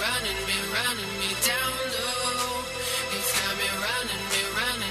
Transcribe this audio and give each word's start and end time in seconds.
running 0.00 0.40
me, 0.46 0.56
running 0.74 1.12
me 1.18 1.30
down 1.46 1.74
low. 1.94 2.62
It's 3.16 3.30
got 3.38 3.54
me 3.58 3.68
running 3.82 4.24
me, 4.32 4.42
running. 4.56 4.87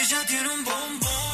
Ella 0.00 0.24
tiene 0.26 0.48
un 0.48 0.64
bombón, 0.64 1.27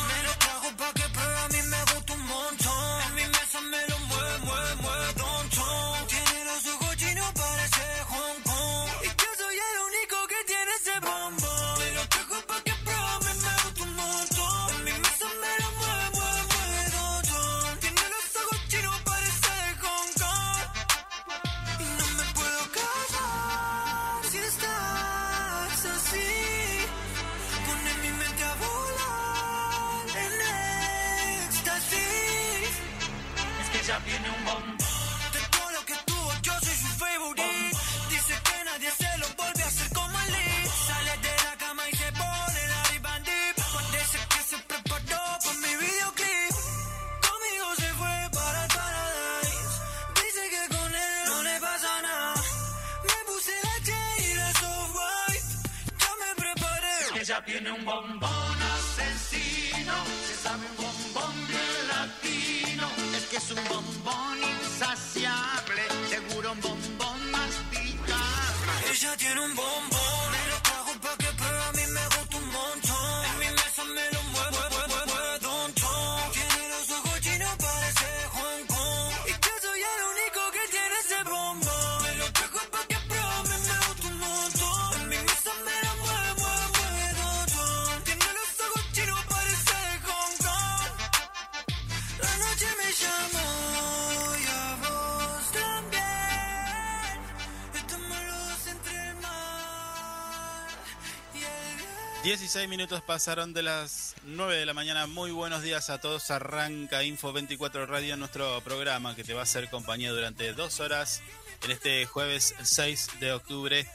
16 102.54 102.70
minutos 102.70 103.02
pasaron 103.02 103.52
de 103.52 103.64
las 103.64 104.14
9 104.26 104.56
de 104.56 104.64
la 104.64 104.74
mañana. 104.74 105.08
Muy 105.08 105.32
buenos 105.32 105.62
días 105.62 105.90
a 105.90 106.00
todos. 106.00 106.30
Arranca 106.30 107.02
Info 107.02 107.32
24 107.32 107.84
Radio, 107.86 108.16
nuestro 108.16 108.60
programa 108.60 109.16
que 109.16 109.24
te 109.24 109.34
va 109.34 109.40
a 109.40 109.42
hacer 109.42 109.68
compañía 109.70 110.12
durante 110.12 110.52
dos 110.52 110.78
horas 110.78 111.20
en 111.64 111.72
este 111.72 112.06
jueves 112.06 112.54
6 112.62 113.08
de 113.18 113.32
octubre. 113.32 113.88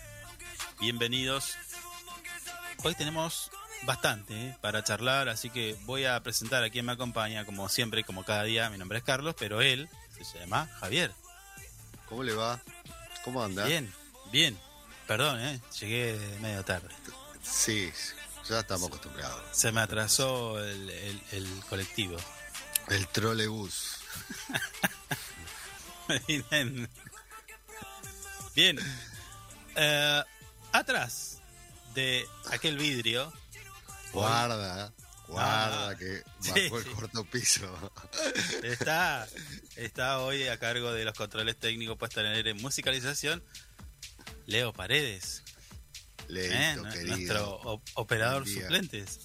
Bienvenidos. 0.81 1.55
Hoy 2.83 2.95
tenemos 2.95 3.49
bastante 3.83 4.33
¿eh? 4.33 4.57
para 4.59 4.83
charlar, 4.83 5.29
así 5.29 5.49
que 5.49 5.77
voy 5.85 6.03
a 6.03 6.21
presentar 6.21 6.61
a 6.61 6.69
quien 6.69 6.85
me 6.85 6.91
acompaña, 6.91 7.45
como 7.45 7.69
siempre, 7.69 8.03
como 8.03 8.25
cada 8.25 8.43
día. 8.43 8.69
Mi 8.69 8.77
nombre 8.77 8.97
es 8.97 9.05
Carlos, 9.05 9.35
pero 9.39 9.61
él 9.61 9.87
se 10.21 10.37
llama 10.37 10.67
Javier. 10.81 11.13
¿Cómo 12.09 12.23
le 12.23 12.33
va? 12.33 12.61
¿Cómo 13.23 13.41
anda? 13.41 13.63
Bien, 13.63 13.89
bien. 14.33 14.59
Perdón, 15.07 15.39
¿eh? 15.39 15.61
llegué 15.79 16.19
medio 16.41 16.65
tarde. 16.65 16.89
Sí, 17.41 17.89
ya 18.49 18.59
estamos 18.61 18.87
acostumbrados. 18.87 19.41
Se 19.51 19.71
me 19.71 19.81
atrasó 19.81 20.63
el, 20.63 20.89
el- 20.89 21.21
el 21.31 21.47
colectivo. 21.69 22.17
El 22.87 23.07
trolebús. 23.07 23.95
Bien. 26.27 26.89
Bien. 28.55 28.79
Eh, 29.75 30.23
atrás 30.71 31.41
de 31.93 32.25
aquel 32.51 32.77
vidrio. 32.77 33.31
Guarda, 34.11 34.91
guarda 35.27 35.89
Ah, 35.89 35.95
que 35.95 36.23
sí. 36.41 36.51
bajó 36.63 36.79
el 36.79 36.91
corto 36.91 37.25
piso. 37.25 37.91
Está, 38.63 39.27
está 39.75 40.19
hoy 40.19 40.47
a 40.47 40.57
cargo 40.57 40.91
de 40.91 41.05
los 41.05 41.13
controles 41.13 41.57
técnicos 41.57 41.95
puestos 41.97 42.23
en 42.23 42.31
aire 42.31 42.49
en 42.51 42.57
musicalización. 42.61 43.43
Leo 44.47 44.73
Paredes, 44.73 45.43
¿eh? 46.37 46.77
Querido. 46.91 47.15
nuestro 47.15 47.81
operador 47.95 48.47
suplentes. 48.47 49.19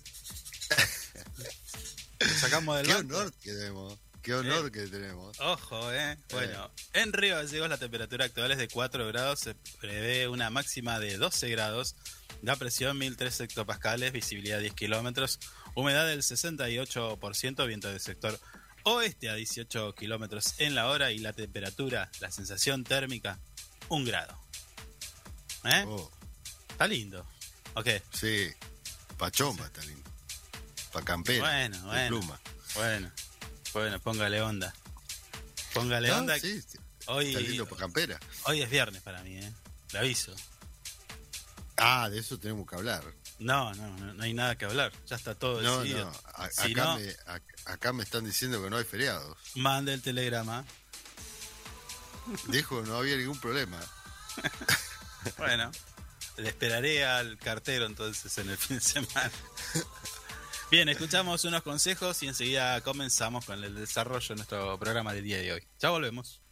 Lo 2.21 2.29
sacamos 2.29 2.77
del 2.79 2.87
Qué 2.87 2.95
banco. 2.95 3.17
honor 3.17 3.33
que 3.35 3.53
tenemos. 3.53 3.99
Qué 4.23 4.35
honor 4.35 4.73
que 4.73 4.87
tenemos. 4.87 5.39
Ojo, 5.41 5.93
eh. 5.93 6.17
Bueno, 6.31 6.71
en 6.95 7.13
Río 7.13 7.37
Gallegos 7.37 7.69
la 7.69 7.77
temperatura 7.77 8.25
actual 8.25 8.53
es 8.53 8.59
de 8.59 8.69
4 8.69 9.07
grados, 9.09 9.41
se 9.41 9.55
prevé 9.81 10.29
una 10.29 10.49
máxima 10.49 10.99
de 10.99 11.19
12 11.19 11.51
grados, 11.51 11.95
la 12.41 12.57
presión 12.57 12.97
1003 12.97 13.41
hectopascales, 13.41 14.13
visibilidad 14.13 14.61
10 14.61 14.73
kilómetros, 14.73 15.41
humedad 15.75 16.07
del 16.07 16.23
68%, 16.23 17.67
viento 17.67 17.89
del 17.91 18.01
sector 18.01 18.41
oeste 18.85 19.29
a 19.29 19.35
18 19.35 19.95
kilómetros 19.95 20.55
en 20.59 20.75
la 20.75 20.89
hora 20.89 21.13
y 21.13 21.19
la 21.19 21.35
temperatura, 21.35 22.11
la 22.21 22.31
sensación 22.31 22.83
térmica, 22.85 23.39
1 23.91 24.07
grado. 24.07 24.39
¿Eh? 25.65 25.85
Oh, 25.87 26.11
Está 26.75 26.89
lindo. 26.89 27.25
Ok, 27.75 27.87
sí, 28.13 28.51
pa' 29.17 29.31
chomba 29.31 29.65
está 29.67 29.81
lindo. 29.85 30.11
Pa' 30.93 31.03
campera. 31.03 31.41
Bueno, 31.45 31.81
bueno. 31.87 32.09
pluma. 32.09 32.41
bueno, 32.75 33.13
bueno, 33.73 34.01
póngale 34.01 34.41
onda. 34.43 34.75
Póngale 35.73 36.11
Ah, 36.11 36.19
onda. 36.19 36.39
sí, 36.39 36.61
sí, 36.63 36.79
Hoy, 37.07 37.29
está 37.29 37.41
lindo 37.41 37.67
pa' 37.69 37.77
campera. 37.77 38.19
hoy 38.47 38.61
es 38.63 38.69
viernes 38.71 39.03
para 39.03 39.23
mí, 39.23 39.37
¿eh? 39.37 39.53
Le 39.93 39.99
aviso. 40.01 40.35
Ah, 41.77 42.09
de 42.11 42.19
eso 42.19 42.39
tenemos 42.39 42.69
que 42.69 42.75
hablar. 42.77 43.05
No, 43.39 43.73
no, 43.75 43.97
no, 43.99 44.15
no 44.15 44.23
hay 44.25 44.35
nada 44.35 44.57
que 44.59 44.65
hablar. 44.65 44.93
Ya 45.07 45.15
está 45.17 45.35
todo 45.37 45.63
No, 45.63 45.79
decidido. 45.81 46.11
no. 46.11 46.21
a- 46.35 46.51
Si 46.51 46.73
acá, 46.73 46.85
no- 46.85 46.99
me, 46.99 47.09
a- 47.27 47.73
acá 47.73 47.93
me 47.93 48.03
están 48.03 48.25
diciendo 48.25 48.61
que 48.63 48.71
no 48.71 48.77
hay 48.79 48.85
feriados. 48.85 49.37
Mande 49.55 49.95
el 49.95 50.03
telegrama. 50.03 50.65
Dijo 52.49 52.83
no 52.83 52.97
había 52.97 53.17
ningún 53.17 53.39
problema. 53.41 53.79
Bueno, 55.39 55.71
le 56.37 56.49
esperaré 56.49 57.05
al 57.05 57.39
cartero 57.39 57.87
entonces 57.87 58.37
en 58.39 58.51
el 58.51 58.57
fin 58.59 58.77
de 58.77 58.83
semana. 58.83 59.31
Bien, 60.71 60.89
escuchamos 60.89 61.45
unos 61.45 61.63
consejos 61.63 62.23
y 62.23 62.29
enseguida 62.29 62.81
comenzamos 62.81 63.45
con 63.45 63.63
el 63.63 63.75
desarrollo 63.75 64.29
de 64.29 64.35
nuestro 64.37 64.79
programa 64.79 65.13
del 65.13 65.25
día 65.25 65.39
de 65.39 65.53
hoy. 65.53 65.63
Ya 65.79 65.91
volvemos. 65.91 66.44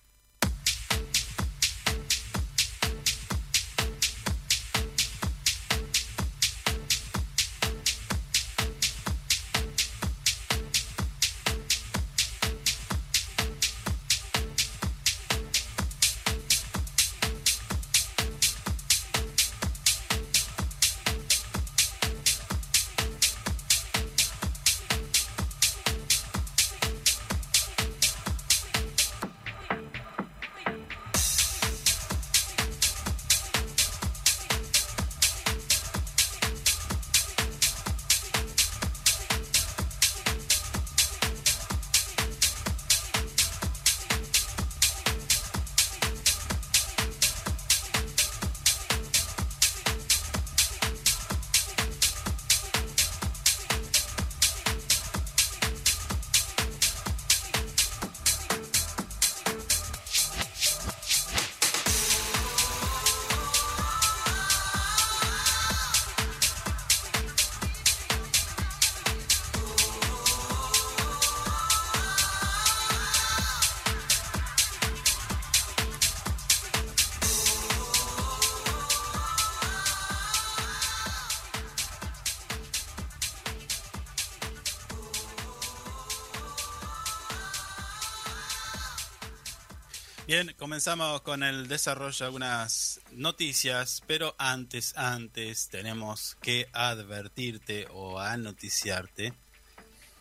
Comenzamos 90.63 91.23
con 91.23 91.43
el 91.43 91.67
desarrollo 91.67 92.17
de 92.17 92.25
algunas 92.25 93.01
noticias, 93.11 94.01
pero 94.07 94.37
antes, 94.39 94.97
antes 94.97 95.69
tenemos 95.69 96.37
que 96.41 96.69
advertirte 96.73 97.89
o 97.91 98.21
anoticiarte 98.21 99.33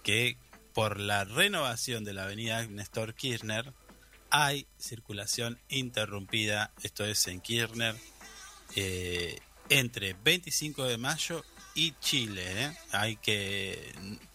que 0.01 0.37
por 0.73 0.99
la 0.99 1.25
renovación 1.25 2.03
de 2.03 2.13
la 2.13 2.23
avenida 2.23 2.65
Néstor 2.65 3.13
Kirchner 3.13 3.71
hay 4.31 4.65
circulación 4.79 5.59
interrumpida, 5.69 6.71
esto 6.81 7.05
es 7.05 7.27
en 7.27 7.39
Kirchner, 7.39 7.95
eh, 8.75 9.39
entre 9.69 10.13
25 10.23 10.85
de 10.85 10.97
mayo 10.97 11.45
y 11.75 11.93
Chile. 11.99 12.63
¿eh? 12.63 12.77
Hay 12.93 13.17
que 13.17 13.93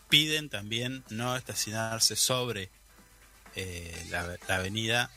piden 0.08 0.50
también 0.50 1.02
no 1.10 1.34
estacionarse 1.36 2.14
sobre 2.14 2.70
eh, 3.56 4.06
la, 4.10 4.36
la 4.46 4.54
avenida 4.54 5.10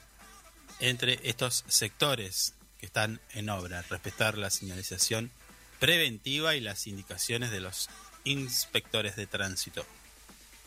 entre 0.79 1.19
estos 1.24 1.63
sectores 1.67 2.53
que 2.79 2.86
están 2.86 3.19
en 3.33 3.50
obra, 3.50 3.81
respetar 3.89 4.38
la 4.38 4.50
señalización 4.50 5.31
preventiva 5.79 6.55
y 6.55 6.62
las 6.62 6.88
indicaciones 6.88 7.51
de 7.51 7.59
los 7.59 7.89
inspectores 8.24 9.15
de 9.15 9.27
tránsito. 9.27 9.86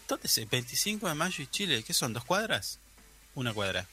Entonces, 0.03 0.49
25 0.51 1.09
de 1.09 1.15
mayo 1.15 1.43
y 1.43 1.47
Chile, 1.47 1.83
¿qué 1.83 1.95
son? 1.95 2.13
¿Dos 2.13 2.25
cuadras? 2.25 2.79
Una 3.35 3.53
cuadra. 3.55 3.87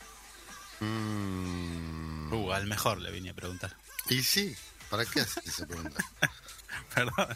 Mm, 0.79 2.33
Uh, 2.33 2.51
al 2.51 2.67
mejor 2.67 3.01
le 3.01 3.11
vine 3.11 3.31
a 3.31 3.33
preguntar. 3.33 3.75
y 4.09 4.21
sí, 4.21 4.55
¿para 4.89 5.03
qué 5.05 5.21
haces 5.21 5.45
esa 5.47 5.65
pregunta? 5.65 6.03
Perdón. 6.93 7.35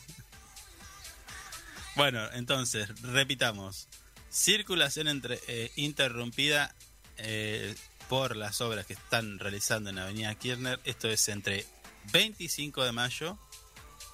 Bueno, 1.95 2.31
entonces, 2.33 2.89
repitamos. 3.01 3.87
Circulación 4.29 5.07
entre, 5.07 5.39
eh, 5.47 5.71
interrumpida 5.75 6.75
eh, 7.17 7.75
por 8.13 8.35
las 8.35 8.61
obras 8.61 8.85
que 8.85 8.93
están 8.93 9.39
realizando 9.39 9.89
en 9.89 9.97
Avenida 9.97 10.35
Kirchner. 10.35 10.79
Esto 10.83 11.09
es 11.09 11.27
entre 11.29 11.65
25 12.11 12.83
de 12.83 12.91
mayo 12.91 13.39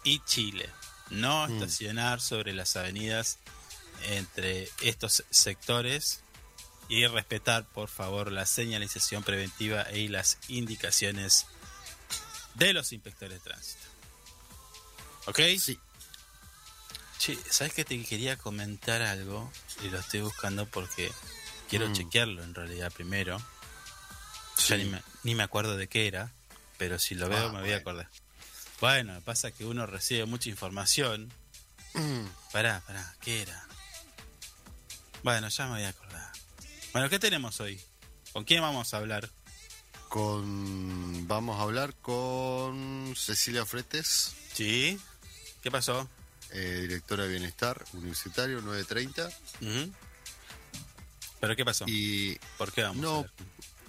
y 0.06 0.24
Chile. 0.24 0.70
No 1.10 1.46
Mm. 1.46 1.56
estacionar 1.62 2.22
sobre 2.22 2.54
las 2.54 2.78
avenidas 2.78 3.40
entre 4.04 4.70
estos 4.80 5.26
sectores 5.32 6.22
y 6.88 7.06
respetar, 7.08 7.66
por 7.66 7.90
favor, 7.90 8.32
la 8.32 8.46
señalización 8.46 9.22
preventiva 9.24 9.92
y 9.92 10.08
las 10.08 10.38
indicaciones 10.48 11.46
de 12.56 12.72
los 12.72 12.94
inspectores 12.94 13.44
de 13.44 13.50
tránsito. 13.50 13.84
¿Ok? 15.26 15.40
Sí. 15.60 15.78
Che, 17.18 17.38
¿sabes 17.50 17.74
que 17.74 17.84
te 17.84 18.02
quería 18.06 18.38
comentar 18.38 19.02
algo? 19.02 19.52
Y 19.84 19.90
lo 19.90 20.00
estoy 20.00 20.22
buscando 20.22 20.66
porque 20.68 21.12
quiero 21.70 21.90
Mm. 21.90 21.94
chequearlo 21.94 22.44
en 22.46 22.56
realidad 22.56 22.94
primero. 22.94 23.42
Ya 24.68 24.78
ni 24.78 24.86
me, 24.86 25.02
ni 25.24 25.36
me 25.36 25.44
acuerdo 25.44 25.78
de 25.78 25.88
qué 25.88 26.08
era, 26.08 26.32
pero 26.78 27.00
si 27.00 27.16
lo 27.16 27.30
veo 27.30 27.48
Ah, 27.48 27.52
me 27.52 27.62
voy 27.62 27.72
a 27.72 27.78
acordar. 27.78 28.10
Bueno, 28.82 29.20
pasa 29.22 29.52
que 29.52 29.66
uno 29.66 29.86
recibe 29.86 30.26
mucha 30.26 30.50
información. 30.50 31.32
Mm, 31.94 32.26
Pará, 32.52 32.82
pará, 32.86 33.16
¿qué 33.22 33.42
era? 33.42 33.68
Bueno, 35.24 35.50
ya 35.50 35.66
me 35.66 35.72
voy 35.74 35.84
a 35.84 35.90
acordar. 35.90 36.32
Bueno, 36.94 37.10
¿qué 37.10 37.20
tenemos 37.20 37.60
hoy? 37.60 37.80
¿Con 38.32 38.44
quién 38.46 38.62
vamos 38.62 38.94
a 38.94 38.98
hablar? 38.98 39.30
Con, 40.08 41.28
vamos 41.28 41.60
a 41.60 41.64
hablar 41.64 41.94
con 41.96 43.14
Cecilia 43.16 43.66
Fretes, 43.66 44.34
¿Sí? 44.54 45.00
¿Qué 45.62 45.70
pasó? 45.72 46.10
eh, 46.52 46.80
directora 46.82 47.24
de 47.24 47.30
Bienestar 47.30 47.84
Universitario 47.94 48.62
930. 48.62 49.28
Ujú. 49.62 49.94
¿Pero 51.40 51.56
qué 51.56 51.64
pasó? 51.64 51.86
Y 51.88 52.36
¿Por 52.58 52.72
qué 52.72 52.82
vamos 52.84 52.98
a 52.98 53.02
no? 53.02 53.26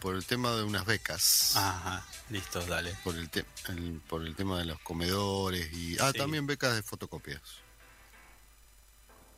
Por 0.00 0.16
el 0.16 0.25
tema 0.25 0.52
de 0.57 0.62
unas 0.64 0.85
becas. 0.87 1.54
Ajá, 1.57 2.04
listo, 2.30 2.64
dale. 2.66 2.95
Por 3.04 3.16
el, 3.16 3.28
te- 3.30 3.45
el- 3.69 4.00
por 4.09 4.25
el 4.26 4.35
tema 4.35 4.59
de 4.59 4.64
los 4.64 4.80
comedores 4.80 5.73
y... 5.73 5.97
Ah, 6.00 6.11
Sí. 6.12 6.19
también 6.19 6.47
becas 6.47 6.75
de 6.75 6.83
fotocopias. 6.83 7.40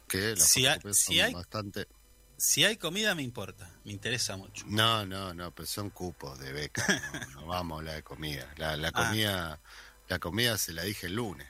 Que 0.08 0.36
las 0.36 0.48
Si 0.48 0.64
fotocopias 0.64 0.96
si 0.98 1.16
son 1.18 1.26
hay- 1.26 1.34
bastante... 1.34 1.88
Si 2.36 2.64
hay 2.64 2.76
comida 2.76 3.14
me 3.14 3.22
importa, 3.22 3.70
me 3.84 3.92
interesa 3.92 4.36
mucho. 4.36 4.64
No, 4.66 5.06
no, 5.06 5.32
no, 5.32 5.52
pero 5.54 5.66
son 5.66 5.90
cupos 5.90 6.38
de 6.40 6.52
becas. 6.52 6.88
No, 7.34 7.42
no 7.42 7.46
vamos 7.46 7.76
a 7.76 7.78
hablar 7.80 7.94
de 7.96 8.02
comida. 8.02 8.52
La, 8.56 8.76
la 8.76 8.88
Ah. 8.88 8.92
comida... 8.92 9.60
La 10.08 10.18
comida 10.18 10.58
se 10.58 10.72
la 10.72 10.82
dije 10.82 11.06
el 11.06 11.14
lunes. 11.14 11.48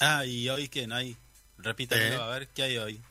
Ah, 0.00 0.24
¿y 0.24 0.48
hoy 0.48 0.68
qué? 0.68 0.86
¿No 0.86 0.94
hay? 0.94 1.16
Repítamelo, 1.58 2.16
¿Eh? 2.16 2.22
a 2.22 2.26
ver, 2.26 2.48
¿qué 2.48 2.62
hay 2.62 2.78
hoy? 2.78 3.02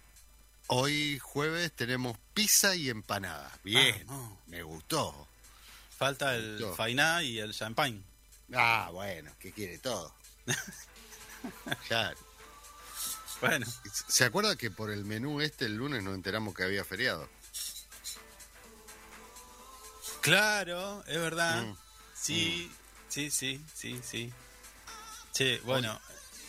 Hoy 0.74 1.20
jueves 1.20 1.74
tenemos 1.74 2.18
pizza 2.34 2.76
y 2.76 2.90
empanadas. 2.90 3.52
Bien, 3.64 4.06
Ah, 4.08 4.14
no. 4.14 4.40
me 4.48 4.64
gustó. 4.64 5.28
Falta 5.98 6.34
el 6.36 6.60
Yo. 6.60 6.74
fainá 6.76 7.22
y 7.24 7.40
el 7.40 7.54
champagne. 7.54 8.02
Ah, 8.54 8.90
bueno, 8.94 9.32
¿qué 9.40 9.52
quiere 9.52 9.78
todo? 9.80 10.14
Claro. 11.88 12.18
Bueno, 13.42 13.66
¿Se 14.08 14.24
acuerda 14.26 14.56
que 14.56 14.70
por 14.70 14.92
el 14.92 15.04
menú 15.06 15.42
este 15.42 15.66
el 15.66 15.74
lunes 15.76 16.04
nos 16.04 16.14
enteramos 16.14 16.54
que 16.54 16.64
había 16.64 16.86
feriado? 16.86 17.28
claro, 20.22 21.04
es 21.08 21.18
verdad. 21.18 21.64
Mm. 21.66 21.76
Sí, 22.14 22.72
sí, 23.10 23.32
sí, 23.32 23.60
sí, 23.74 24.00
sí. 24.04 24.32
Sí, 25.32 25.60
bueno, 25.64 26.00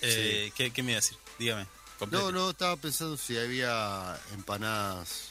eh, 0.03 0.53
¿qué, 0.55 0.71
qué 0.71 0.83
me 0.83 0.93
iba 0.93 0.99
a 0.99 1.01
decir? 1.01 1.17
Dígame. 1.39 1.67
No, 2.11 2.33
no, 2.33 2.51
estaba 2.51 2.77
pensando 2.77 3.17
si 3.17 3.39
había 3.39 4.19
empanadas. 4.33 5.31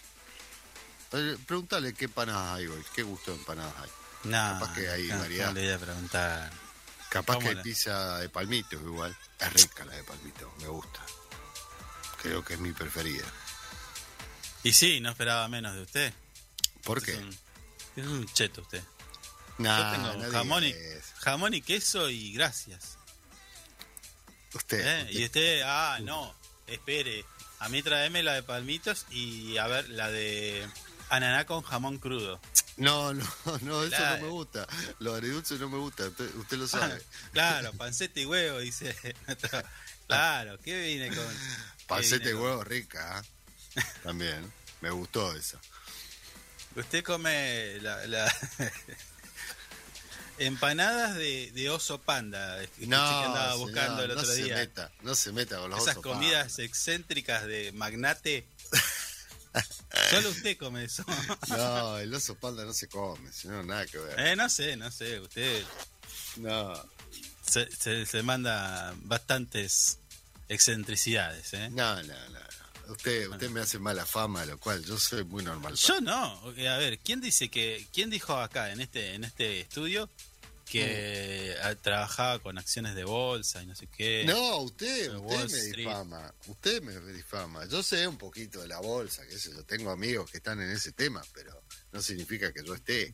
Eh, 1.14 1.38
Preguntale 1.46 1.94
qué 1.94 2.06
empanadas 2.06 2.58
hay 2.58 2.68
hoy, 2.68 2.84
qué 2.96 3.04
gusto 3.04 3.32
de 3.32 3.38
empanadas 3.38 3.74
hay. 3.78 3.90
No, 4.24 4.38
capaz 4.60 4.74
que 4.76 4.90
hay 4.90 5.08
no, 5.08 5.20
variedad. 5.20 5.48
no 5.48 5.54
le 5.54 5.62
voy 5.66 5.72
a 5.74 5.80
preguntar. 5.80 6.52
Capaz 7.10 7.34
¿Cómo 7.36 7.44
que 7.46 7.50
hay 7.50 7.56
la? 7.56 7.64
pizza 7.64 8.18
de 8.20 8.30
palmitos 8.30 8.82
igual. 8.82 9.18
Es 9.40 9.54
rica 9.54 9.84
la 9.86 9.96
de 9.96 10.04
palmitos, 10.04 10.50
me 10.62 10.68
gusta. 10.68 11.02
Creo 12.22 12.44
que 12.46 12.54
es 12.54 12.60
mi 12.60 12.72
preferida. 12.72 13.26
Y 14.64 14.74
sí, 14.74 15.00
no 15.02 15.10
esperaba 15.10 15.48
menos 15.48 15.74
de 15.74 15.82
usted. 15.82 16.14
¿Por 16.84 17.02
qué? 17.04 17.16
un, 17.18 17.30
es 17.96 18.06
un 18.06 18.26
cheto 18.28 18.62
usted. 18.62 18.84
Nah, 19.58 19.78
Yo 19.78 20.14
tengo 20.18 20.32
jamón, 20.32 20.64
y, 20.64 20.74
jamón 21.20 21.54
y 21.54 21.62
queso 21.62 22.10
y 22.10 22.32
gracias. 22.34 22.98
Usted, 24.54 24.80
¿Eh? 24.80 25.02
usted- 25.04 25.20
Y 25.20 25.26
usted, 25.26 25.62
ah, 25.66 25.98
no, 26.02 26.34
espere. 26.74 27.26
A 27.60 27.70
mí 27.70 27.82
tráeme 27.84 28.24
la 28.24 28.34
de 28.34 28.44
palmitos 28.44 29.06
y 29.12 29.58
a 29.58 29.68
ver 29.68 29.90
la 29.90 30.10
de 30.10 30.68
ananá 31.10 31.46
con 31.46 31.62
jamón 31.62 32.00
crudo. 32.00 32.40
No, 32.78 33.14
no, 33.14 33.24
no, 33.62 33.84
eso 33.84 34.00
no 34.00 34.18
me 34.18 34.30
gusta. 34.30 34.68
Lo 35.00 35.14
agridulce 35.14 35.56
no 35.56 35.70
me 35.70 35.78
gusta, 35.78 36.06
usted, 36.08 36.34
usted 36.36 36.58
lo 36.58 36.66
Ah, 36.66 36.68
sabe. 36.68 37.02
claro, 37.34 37.74
panceta 37.74 38.20
y 38.20 38.26
huevo, 38.26 38.60
dice. 38.60 38.96
claro, 40.08 40.58
¿qué 40.64 40.80
viene 40.82 41.08
con? 41.10 41.18
qué 41.28 41.86
Panceta 41.88 42.30
y 42.30 42.34
con- 42.34 42.42
huevo 42.44 42.64
rica, 42.64 43.22
¿eh? 43.76 43.82
También, 44.04 44.52
me 44.82 44.90
gustó 44.90 45.34
esa. 45.36 45.60
Usted 46.76 47.04
come 47.04 47.78
la, 47.82 48.08
la- 48.08 48.34
empanadas 50.46 51.16
de, 51.16 51.52
de 51.52 51.70
oso 51.70 52.00
panda. 52.02 52.58
No, 52.62 52.66
que 52.78 52.86
andaba 52.86 53.52
señor, 53.54 53.58
buscando 53.68 54.04
el 54.04 54.16
no 54.16 54.24
se 54.24 54.44
meta, 54.44 54.92
no 55.02 55.16
se 55.16 55.32
meta 55.32 55.58
con 55.60 55.70
los 55.72 55.82
Esas 55.82 55.96
comidas 55.98 56.44
pandas. 56.44 56.60
excéntricas 56.60 57.46
de 57.46 57.72
magnate. 57.74 58.46
Solo 60.10 60.30
usted 60.30 60.58
come 60.58 60.86
eso. 60.86 61.04
No, 61.50 61.98
el 61.98 62.14
oso 62.14 62.36
panda 62.36 62.64
no 62.66 62.74
se 62.74 62.88
come, 62.88 63.32
sino 63.34 63.62
nada 63.64 63.86
que 63.86 63.98
ver. 63.98 64.20
Eh, 64.20 64.36
no 64.36 64.50
sé, 64.50 64.78
no 64.78 64.90
sé. 64.92 65.20
Usted 65.20 65.64
No, 66.38 66.74
se, 67.46 67.70
se, 67.76 68.06
se 68.06 68.24
manda 68.24 68.94
bastantes 69.04 70.00
excentricidades, 70.48 71.54
¿eh? 71.54 71.70
no, 71.72 72.02
no, 72.04 72.30
no. 72.30 72.40
Usted, 72.90 73.30
usted 73.30 73.50
me 73.50 73.62
hace 73.62 73.80
mala 73.80 74.06
fama, 74.06 74.46
lo 74.46 74.58
cual 74.60 74.84
yo 74.84 74.98
soy 75.00 75.24
muy 75.24 75.44
normal. 75.44 75.76
Yo 75.76 76.02
no. 76.02 76.34
Ok, 76.44 76.58
A 76.60 76.78
ver, 76.78 77.00
¿quién 77.00 77.22
dice 77.22 77.50
que, 77.50 77.88
quién 77.94 78.10
dijo 78.10 78.36
acá 78.38 78.72
en 78.72 78.82
este, 78.82 79.14
en 79.14 79.24
este 79.24 79.62
estudio 79.62 80.10
que 80.72 81.56
trabajaba 81.82 82.40
con 82.40 82.58
acciones 82.58 82.96
de 82.96 83.04
bolsa 83.04 83.62
y 83.62 83.66
no 83.66 83.76
sé 83.76 83.88
qué? 83.88 84.24
No, 84.26 84.58
usted, 84.60 85.14
usted 85.16 85.38
me 85.52 85.58
Street. 85.60 85.76
difama. 85.88 86.34
Usted 86.48 86.82
me 86.82 87.14
difama. 87.14 87.66
Yo 87.68 87.84
sé 87.84 88.08
un 88.08 88.18
poquito 88.18 88.62
de 88.62 88.68
la 88.70 88.80
bolsa, 88.80 89.28
que 89.28 89.38
sé 89.38 89.52
yo. 89.52 89.64
Tengo 89.66 89.92
amigos 89.92 90.32
que 90.32 90.38
están 90.38 90.62
en 90.62 90.72
ese 90.72 90.92
tema, 90.94 91.22
pero 91.34 91.62
no 91.92 92.02
significa 92.02 92.52
que 92.54 92.64
yo 92.66 92.74
esté. 92.74 93.12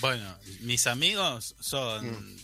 Bueno, 0.00 0.36
mis 0.60 0.86
amigos 0.88 1.54
son 1.60 2.34
Mm. 2.34 2.36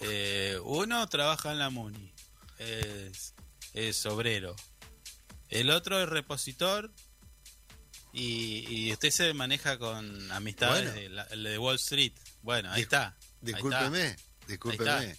eh, 0.00 0.58
uno 0.62 1.06
trabaja 1.08 1.50
en 1.50 1.58
la 1.58 1.70
Muni, 1.70 2.12
es, 2.58 3.34
es 3.74 4.06
obrero. 4.06 4.54
El 5.48 5.70
otro 5.70 6.00
es 6.00 6.08
repositor 6.08 6.92
y, 8.12 8.64
y 8.68 8.92
usted 8.92 9.10
se 9.10 9.34
maneja 9.34 9.76
con 9.78 10.30
amistades 10.32 10.92
Bueno. 10.94 11.00
de, 11.00 11.08
la- 11.36 11.50
de 11.50 11.58
Wall 11.58 11.76
Street. 11.76 12.12
Bueno, 12.42 12.70
ahí 12.70 12.82
está. 12.82 13.16
Discúlpeme, 13.40 14.16
discúlpeme. 14.46 15.16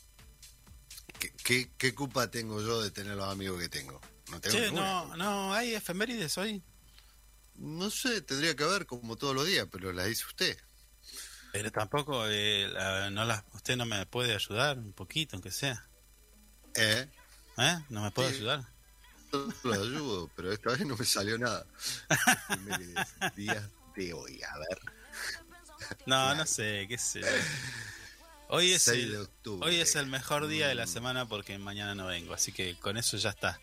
¿Qué, 1.19 1.31
qué, 1.43 1.71
qué 1.77 1.93
culpa 1.95 2.29
tengo 2.29 2.61
yo 2.61 2.81
de 2.81 2.91
tener 2.91 3.15
los 3.15 3.27
amigos 3.29 3.59
que 3.59 3.69
tengo? 3.69 3.99
No 4.31 4.39
tengo 4.39 4.57
Che, 4.57 4.71
no, 4.71 5.15
no, 5.17 5.53
hay 5.53 5.73
efemérides 5.73 6.37
hoy. 6.37 6.63
No 7.55 7.89
sé, 7.89 8.21
tendría 8.21 8.55
que 8.55 8.63
haber 8.63 8.85
como 8.85 9.15
todos 9.17 9.35
los 9.35 9.45
días, 9.45 9.67
pero 9.71 9.91
las 9.91 10.07
dice 10.07 10.25
usted. 10.25 10.57
Pero 11.51 11.71
tampoco, 11.71 12.25
eh, 12.27 12.69
la- 12.71 13.09
no 13.09 13.25
la, 13.25 13.43
usted 13.53 13.75
no 13.75 13.85
me 13.85 14.05
puede 14.05 14.33
ayudar 14.35 14.77
un 14.77 14.93
poquito, 14.93 15.35
aunque 15.35 15.51
sea. 15.51 15.89
¿Eh? 16.75 17.09
¿Eh? 17.57 17.79
¿No 17.89 18.03
me 18.03 18.11
puede 18.11 18.29
Sí. 18.29 18.35
ayudar? 18.37 18.63
Lo 19.63 19.73
ayudo, 19.73 20.29
pero 20.35 20.51
esta 20.53 20.69
vez 20.71 20.85
no 20.85 20.95
me 20.95 21.05
salió 21.05 21.37
nada. 21.37 21.65
Días 23.35 23.67
de 23.95 24.13
hoy, 24.13 24.41
a 24.43 24.57
ver. 24.59 24.79
No, 26.05 26.35
no 26.35 26.45
sé, 26.45 26.85
qué 26.87 26.97
sé. 26.97 27.21
Hoy 28.49 28.71
es, 28.71 28.83
6 28.83 29.03
el, 29.03 29.11
de 29.11 29.17
octubre. 29.19 29.67
hoy 29.69 29.75
es 29.79 29.95
el 29.95 30.07
mejor 30.07 30.47
día 30.47 30.67
de 30.67 30.75
la 30.75 30.85
Mm. 30.85 30.89
semana 30.89 31.25
porque 31.27 31.57
mañana 31.59 31.93
no 31.95 32.07
vengo, 32.07 32.33
así 32.33 32.51
que 32.51 32.75
con 32.77 32.97
eso 32.97 33.15
ya 33.17 33.29
está. 33.29 33.59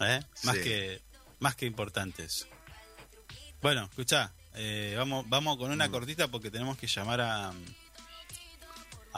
¿Eh? 0.00 0.20
Más 0.44 0.56
Sí. 0.56 0.62
que 0.62 1.02
más 1.38 1.54
que 1.56 1.66
importante 1.66 2.24
eso. 2.24 2.46
Bueno, 3.60 3.84
escuchá, 3.84 4.32
eh, 4.54 4.94
vamos 4.96 5.26
vamos 5.28 5.58
con 5.58 5.70
una 5.70 5.88
Mm. 5.88 5.90
cortita 5.90 6.28
porque 6.28 6.50
tenemos 6.50 6.76
que 6.78 6.86
llamar 6.86 7.20
a 7.20 7.52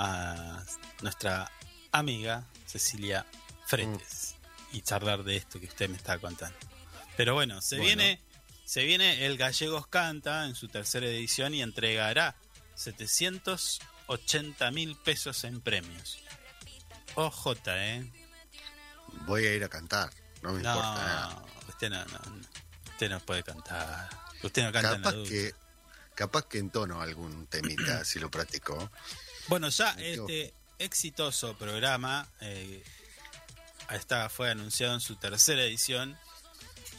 a 0.00 0.64
nuestra 1.02 1.50
amiga 1.90 2.46
Cecilia 2.66 3.26
Fretes 3.66 4.36
y 4.72 4.80
charlar 4.82 5.24
de 5.24 5.36
esto 5.36 5.58
que 5.58 5.66
usted 5.66 5.88
me 5.88 5.96
está 5.96 6.18
contando. 6.18 6.56
Pero 7.16 7.34
bueno, 7.34 7.60
se 7.60 7.76
Bueno. 7.78 7.86
viene 7.96 8.20
se 8.64 8.84
viene 8.84 9.24
el 9.26 9.36
Gallegos 9.38 9.86
Canta 9.88 10.44
en 10.46 10.54
su 10.54 10.68
tercera 10.68 11.06
edición 11.06 11.54
y 11.54 11.62
entregará 11.62 12.36
780 12.78 14.70
mil 14.70 14.96
pesos 14.96 15.42
en 15.44 15.60
premios. 15.60 16.18
OJ, 17.16 17.56
¿eh? 17.66 18.10
Voy 19.26 19.46
a 19.46 19.54
ir 19.54 19.64
a 19.64 19.68
cantar, 19.68 20.10
no 20.42 20.52
me 20.52 20.62
No, 20.62 20.70
importa 20.70 20.94
nada. 20.94 21.44
usted 21.68 21.90
no, 21.90 22.04
no, 22.04 22.18
usted 22.86 23.10
no 23.10 23.20
puede 23.20 23.42
cantar. 23.42 24.08
Usted 24.42 24.62
no 24.62 24.72
canta 24.72 24.94
en 24.94 25.02
la 25.02 25.10
Capaz 25.10 25.28
que, 25.28 25.54
capaz 26.14 26.46
que 26.46 26.58
entono 26.58 27.00
algún 27.02 27.46
temita 27.48 28.04
si 28.04 28.20
lo 28.20 28.30
practico. 28.30 28.90
Bueno, 29.48 29.68
ya 29.70 29.90
este 29.98 30.54
exitoso 30.78 31.58
programa 31.58 32.28
eh, 32.40 32.84
está, 33.90 34.28
fue 34.28 34.50
anunciado 34.50 34.94
en 34.94 35.00
su 35.00 35.16
tercera 35.16 35.62
edición 35.62 36.16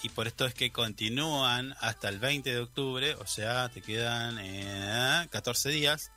y 0.01 0.09
por 0.09 0.27
esto 0.27 0.45
es 0.45 0.53
que 0.53 0.71
continúan 0.71 1.75
hasta 1.81 2.09
el 2.09 2.19
20 2.19 2.51
de 2.53 2.59
octubre, 2.59 3.15
o 3.15 3.27
sea, 3.27 3.69
te 3.69 3.81
quedan 3.81 4.37
eh, 4.39 5.27
14 5.29 5.69
días 5.69 6.11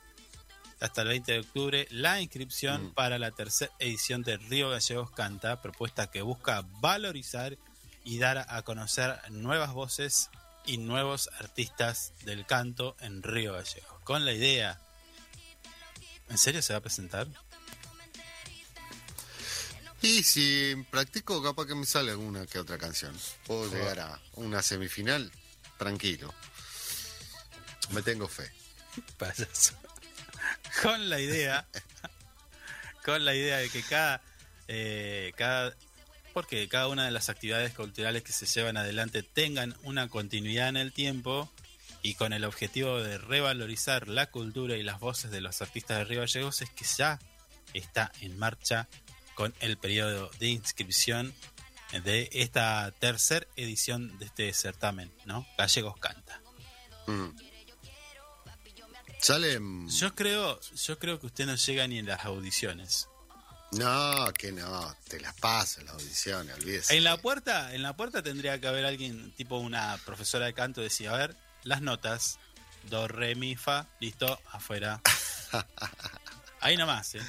hasta 0.79 1.01
el 1.03 1.07
20 1.09 1.31
de 1.31 1.39
octubre 1.39 1.87
la 1.91 2.19
inscripción 2.21 2.87
Mm. 2.87 2.93
para 2.93 3.17
la 3.19 3.31
tercera 3.31 3.71
edición 3.79 4.21
de 4.23 4.37
Río 4.37 4.69
Gallegos 4.69 5.11
Canta, 5.11 5.61
propuesta 5.61 6.07
que 6.07 6.21
busca 6.21 6.65
valorizar 6.81 7.57
y 8.03 8.17
dar 8.17 8.45
a 8.49 8.61
conocer 8.63 9.17
nuevas 9.31 9.71
voces 9.73 10.29
y 10.65 10.77
nuevos 10.77 11.29
artistas 11.39 12.13
del 12.25 12.45
canto 12.45 12.95
en 12.99 13.23
Río 13.23 13.53
Gallegos, 13.53 13.99
con 14.03 14.25
la 14.25 14.33
idea 14.33 14.79
¿En 16.29 16.37
serio 16.37 16.61
se 16.61 16.73
va 16.73 16.79
a 16.79 16.81
presentar? 16.81 17.27
Y 20.03 20.21
si 20.21 20.75
practico, 20.91 21.41
capaz 21.41 21.65
que 21.65 21.75
me 21.75 21.85
sale 21.85 22.11
alguna 22.11 22.45
que 22.45 22.59
otra 22.59 22.77
canción. 22.77 23.17
Puedo 23.47 23.71
llegar 23.71 24.01
a 24.01 24.19
una 24.33 24.61
semifinal 24.61 25.31
tranquilo. 25.77 26.33
Me 27.91 28.01
tengo 28.01 28.27
fe. 28.27 28.51
Payaso. 29.17 29.73
Con 30.81 31.09
la 31.09 31.21
idea, 31.21 31.65
con 33.05 33.23
la 33.23 33.33
idea 33.33 33.59
de 33.59 33.69
que 33.69 33.81
cada, 33.81 34.21
eh, 34.67 35.31
cada, 35.37 35.73
porque 36.33 36.67
cada 36.67 36.89
una 36.89 37.05
de 37.05 37.11
las 37.11 37.29
actividades 37.29 37.73
culturales 37.73 38.23
que 38.23 38.33
se 38.33 38.45
llevan 38.45 38.75
adelante 38.75 39.23
tengan 39.23 39.73
una 39.83 40.09
continuidad 40.09 40.67
en 40.67 40.77
el 40.77 40.91
tiempo 40.91 41.49
y 42.01 42.15
con 42.15 42.33
el 42.33 42.43
objetivo 42.43 43.01
de 43.01 43.17
revalorizar 43.17 44.09
la 44.09 44.29
cultura 44.29 44.75
y 44.75 44.83
las 44.83 44.99
voces 44.99 45.31
de 45.31 45.39
los 45.39 45.61
artistas 45.61 45.99
de 45.99 46.03
Río 46.03 46.19
Gallegos 46.19 46.61
es 46.61 46.69
que 46.71 46.83
ya 46.83 47.19
está 47.73 48.11
en 48.19 48.37
marcha 48.37 48.89
con 49.35 49.53
el 49.59 49.77
periodo 49.77 50.29
de 50.39 50.47
inscripción 50.47 51.33
de 52.03 52.29
esta 52.33 52.91
tercera 52.99 53.45
edición 53.55 54.17
de 54.19 54.25
este 54.25 54.53
certamen, 54.53 55.11
¿no? 55.25 55.45
Gallegos 55.57 55.97
Canta. 55.97 56.41
Mm. 57.07 57.29
Sale. 59.19 59.59
Yo 59.87 60.13
creo, 60.15 60.59
yo 60.59 60.99
creo 60.99 61.19
que 61.19 61.27
usted 61.27 61.45
no 61.45 61.55
llega 61.55 61.87
ni 61.87 61.99
en 61.99 62.07
las 62.07 62.25
audiciones. 62.25 63.07
No, 63.71 64.31
que 64.33 64.51
no. 64.51 64.95
Te 65.07 65.19
las 65.19 65.33
paso 65.35 65.81
las 65.81 65.93
audiciones, 65.93 66.55
olvídese. 66.55 66.97
En 66.97 67.03
la 67.03 67.17
puerta, 67.17 67.73
en 67.73 67.81
la 67.81 67.95
puerta 67.95 68.21
tendría 68.21 68.59
que 68.59 68.67
haber 68.67 68.85
alguien, 68.85 69.31
tipo 69.35 69.57
una 69.57 69.97
profesora 70.05 70.45
de 70.45 70.53
canto, 70.53 70.81
decía, 70.81 71.11
a 71.13 71.17
ver, 71.17 71.37
las 71.63 71.81
notas, 71.81 72.37
do, 72.89 73.07
re, 73.07 73.35
mi, 73.35 73.55
fa, 73.55 73.87
listo, 73.99 74.39
afuera. 74.51 75.01
Ahí 76.59 76.75
nomás, 76.77 77.15
¿eh? 77.15 77.21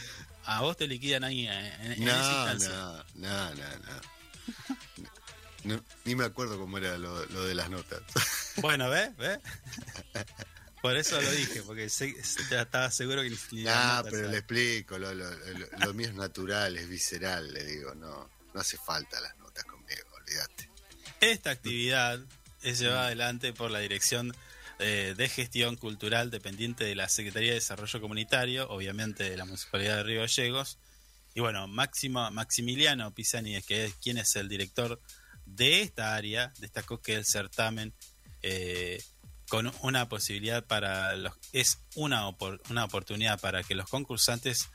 A 0.46 0.60
vos 0.60 0.76
te 0.76 0.86
liquidan 0.86 1.24
ahí 1.24 1.46
en, 1.46 1.52
en- 1.52 1.92
en 1.92 2.02
esa 2.08 2.12
No, 2.18 2.52
instancia. 2.52 2.68
no, 2.70 3.04
no, 3.14 3.54
no, 3.54 3.78
no. 3.78 4.14
No, 5.64 5.84
Ni 6.04 6.14
me 6.14 6.24
acuerdo 6.24 6.58
cómo 6.58 6.76
era 6.76 6.98
lo, 6.98 7.24
lo 7.26 7.44
de 7.44 7.54
las 7.54 7.70
notas. 7.70 8.02
Bueno, 8.56 8.90
¿ves? 8.90 9.16
¿Ves? 9.18 9.38
Por 10.82 10.96
eso 10.98 11.18
lo 11.20 11.30
dije, 11.30 11.62
porque 11.62 11.88
ya 12.50 12.60
estaba 12.62 12.90
seguro 12.90 13.22
que 13.22 13.28
Ah, 13.68 13.96
notas 14.02 14.12
pero 14.12 14.28
le 14.28 14.36
explico, 14.38 14.98
lo, 14.98 15.14
lo, 15.14 15.30
lo- 15.30 15.68
lo 15.78 15.94
mío 15.94 16.08
es 16.08 16.14
natural, 16.14 16.76
es 16.76 16.86
visceral, 16.88 17.54
le 17.54 17.64
digo, 17.64 17.94
no, 17.94 18.28
no 18.52 18.60
hace 18.60 18.76
falta 18.76 19.18
las 19.22 19.34
notas 19.38 19.64
conmigo, 19.64 20.02
olvídate. 20.20 20.68
Esta 21.22 21.50
actividad 21.52 22.20
es 22.62 22.78
llevada 22.80 23.06
adelante 23.06 23.54
por 23.54 23.70
la 23.70 23.78
Dirección 23.78 24.36
eh, 24.78 25.14
de 25.16 25.28
Gestión 25.28 25.76
Cultural 25.76 26.30
dependiente 26.30 26.84
de 26.84 26.94
la 26.94 27.08
Secretaría 27.08 27.50
de 27.50 27.56
Desarrollo 27.56 28.00
Comunitario, 28.00 28.68
obviamente 28.70 29.28
de 29.30 29.36
la 29.36 29.44
Municipalidad 29.44 29.98
de 29.98 30.02
Río 30.02 30.20
Gallegos. 30.20 30.78
Y 31.34 31.40
bueno, 31.40 31.66
Máximo, 31.68 32.30
Maximiliano 32.30 33.12
Pisani, 33.14 33.60
que 33.62 33.86
es 33.86 33.94
quien 33.94 34.18
es 34.18 34.34
el 34.36 34.48
director 34.48 35.00
de 35.46 35.82
esta 35.82 36.14
área, 36.14 36.52
destacó 36.58 37.00
que 37.00 37.14
el 37.14 37.24
certamen 37.24 37.94
eh, 38.42 39.02
con 39.48 39.72
una 39.82 40.08
posibilidad 40.08 40.64
para 40.64 41.14
los 41.16 41.34
es 41.52 41.80
una, 41.94 42.28
una 42.70 42.84
oportunidad 42.84 43.40
para 43.40 43.62
que 43.62 43.74
los 43.74 43.88
concursantes 43.88 44.68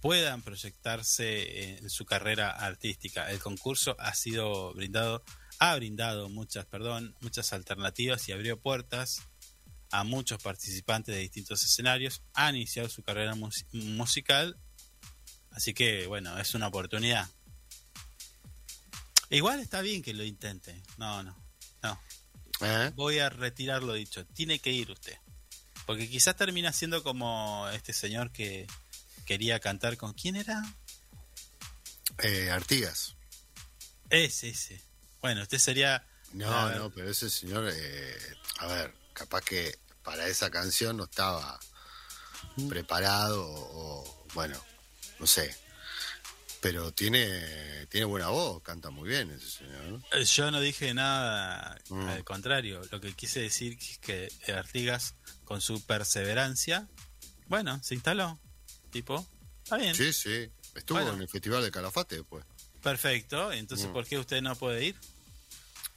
puedan 0.00 0.42
proyectarse 0.42 1.78
en 1.78 1.90
su 1.90 2.04
carrera 2.04 2.50
artística. 2.50 3.30
El 3.30 3.38
concurso 3.38 3.96
ha 3.98 4.14
sido 4.14 4.74
brindado, 4.74 5.22
ha 5.58 5.74
brindado 5.76 6.28
muchas, 6.28 6.66
perdón, 6.66 7.14
muchas 7.20 7.52
alternativas 7.52 8.28
y 8.28 8.32
abrió 8.32 8.60
puertas 8.60 9.22
a 9.90 10.04
muchos 10.04 10.42
participantes 10.42 11.14
de 11.14 11.20
distintos 11.20 11.62
escenarios. 11.64 12.22
Han 12.34 12.56
iniciado 12.56 12.88
su 12.88 13.02
carrera 13.02 13.34
mus- 13.34 13.64
musical, 13.72 14.58
así 15.50 15.74
que 15.74 16.06
bueno, 16.06 16.38
es 16.38 16.54
una 16.54 16.68
oportunidad. 16.68 17.28
Igual 19.30 19.60
está 19.60 19.80
bien 19.80 20.02
que 20.02 20.14
lo 20.14 20.24
intente. 20.24 20.82
No, 20.98 21.22
no, 21.22 21.36
no. 21.82 22.00
¿Eh? 22.60 22.92
Voy 22.94 23.18
a 23.18 23.28
retirar 23.28 23.82
lo 23.82 23.94
dicho. 23.94 24.24
Tiene 24.26 24.58
que 24.60 24.70
ir 24.70 24.90
usted. 24.90 25.16
Porque 25.84 26.08
quizás 26.08 26.36
termina 26.36 26.72
siendo 26.72 27.02
como 27.02 27.68
este 27.72 27.92
señor 27.92 28.30
que 28.32 28.66
quería 29.24 29.58
cantar 29.60 29.96
con 29.96 30.14
quién 30.14 30.36
era. 30.36 30.62
Eh, 32.22 32.50
Artigas. 32.50 33.14
Ese, 34.10 34.48
ese. 34.50 34.80
Bueno, 35.20 35.42
usted 35.42 35.58
sería. 35.58 36.06
No, 36.32 36.70
no, 36.70 36.90
pero 36.90 37.10
ese 37.10 37.28
señor, 37.30 37.68
eh, 37.72 38.18
a 38.58 38.66
ver, 38.66 38.94
capaz 39.16 39.42
que 39.42 39.78
para 40.02 40.26
esa 40.28 40.50
canción 40.50 40.96
no 40.98 41.04
estaba 41.04 41.58
preparado 42.68 43.44
o, 43.44 44.04
o, 44.04 44.26
bueno, 44.34 44.62
no 45.18 45.26
sé. 45.26 45.56
Pero 46.60 46.92
tiene, 46.92 47.86
tiene 47.86 48.06
buena 48.06 48.28
voz, 48.28 48.62
canta 48.62 48.90
muy 48.90 49.08
bien 49.08 49.30
ese 49.30 49.48
señor. 49.50 49.84
¿no? 49.84 50.02
Eh, 50.12 50.24
Yo 50.24 50.50
no 50.50 50.60
dije 50.60 50.92
nada 50.94 51.78
Mm. 51.88 52.08
al 52.08 52.24
contrario. 52.24 52.82
Lo 52.90 53.00
que 53.00 53.12
quise 53.14 53.40
decir 53.40 53.78
es 53.80 53.98
que 53.98 54.28
Artigas, 54.52 55.14
con 55.44 55.60
su 55.60 55.84
perseverancia, 55.84 56.88
bueno, 57.46 57.80
se 57.82 57.94
instaló. 57.94 58.38
Tipo, 58.90 59.24
está 59.62 59.76
bien. 59.76 59.94
Sí, 59.94 60.12
sí. 60.12 60.50
Estuvo 60.74 60.98
Bueno. 60.98 61.14
en 61.14 61.22
el 61.22 61.28
Festival 61.28 61.62
de 61.62 61.70
Calafate 61.70 62.16
después. 62.16 62.44
Perfecto. 62.82 63.52
Entonces, 63.52 63.88
Mm. 63.88 63.92
¿por 63.92 64.06
qué 64.06 64.18
usted 64.18 64.42
no 64.42 64.56
puede 64.56 64.84
ir? 64.86 64.96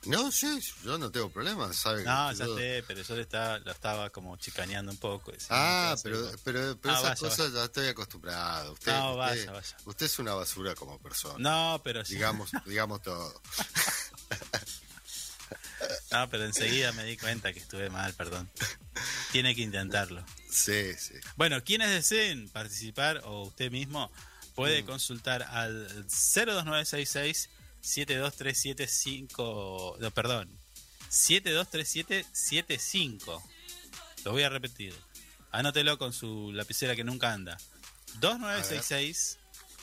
No, 0.06 0.32
sí, 0.32 0.48
yo 0.86 0.98
no 0.98 1.12
tengo 1.12 1.30
problema, 1.30 1.72
¿sabe? 1.74 2.04
No, 2.06 2.32
ya 2.32 2.46
yo- 2.46 2.58
sé, 2.58 2.84
pero 2.88 3.02
yo 3.02 3.16
le 3.16 3.22
estaba, 3.24 3.60
lo 3.60 3.72
estaba 3.72 4.10
como 4.10 4.38
chicaneando 4.38 4.92
un 4.94 4.98
poco. 4.98 5.34
Ah, 5.50 5.94
¿qué 5.98 6.04
pero, 6.04 6.32
pero, 6.44 6.78
pero 6.80 6.94
Ah, 6.94 7.00
esas 7.00 7.20
vaya, 7.22 7.36
cosas 7.36 7.54
ya 7.54 7.64
estoy 7.66 7.88
acostumbrado. 7.88 8.74
Usted, 8.74 8.92
No, 8.94 9.18
vaya, 9.18 9.34
usted, 9.42 9.52
vaya. 9.54 9.78
usted 9.86 10.06
es 10.06 10.20
una 10.20 10.34
basura 10.36 10.74
como 10.76 10.98
persona. 11.00 11.36
No, 11.38 11.82
pero 11.84 12.06
sí. 12.06 12.14
Digamos, 12.14 12.50
digamos 12.66 13.02
todo. 13.02 13.42
No, 16.12 16.30
pero 16.30 16.46
enseguida 16.46 16.92
me 16.92 17.04
di 17.06 17.18
cuenta 17.18 17.54
que 17.54 17.60
estuve 17.60 17.90
mal, 17.90 18.14
perdón. 18.14 18.50
Tiene 19.32 19.56
que 19.56 19.62
intentarlo. 19.62 20.24
Sí, 20.50 20.94
sí. 20.98 21.14
Bueno, 21.36 21.64
quienes 21.64 21.90
deseen 21.90 22.50
participar 22.50 23.22
o 23.26 23.44
usted 23.44 23.72
mismo 23.72 24.12
puede 24.56 24.84
consultar 24.86 25.44
al 25.44 25.88
02966 26.08 27.50
723775, 27.82 29.98
no, 30.00 30.12
perdón, 30.12 30.50
723775. 31.10 33.44
Lo 34.26 34.32
voy 34.32 34.44
a 34.44 34.50
repetir. 34.50 34.94
Anótelo 35.52 35.98
con 35.98 36.14
su 36.14 36.52
lapicera 36.54 36.96
que 36.96 37.04
nunca 37.04 37.34
anda. 37.34 37.58
2966 38.20 39.40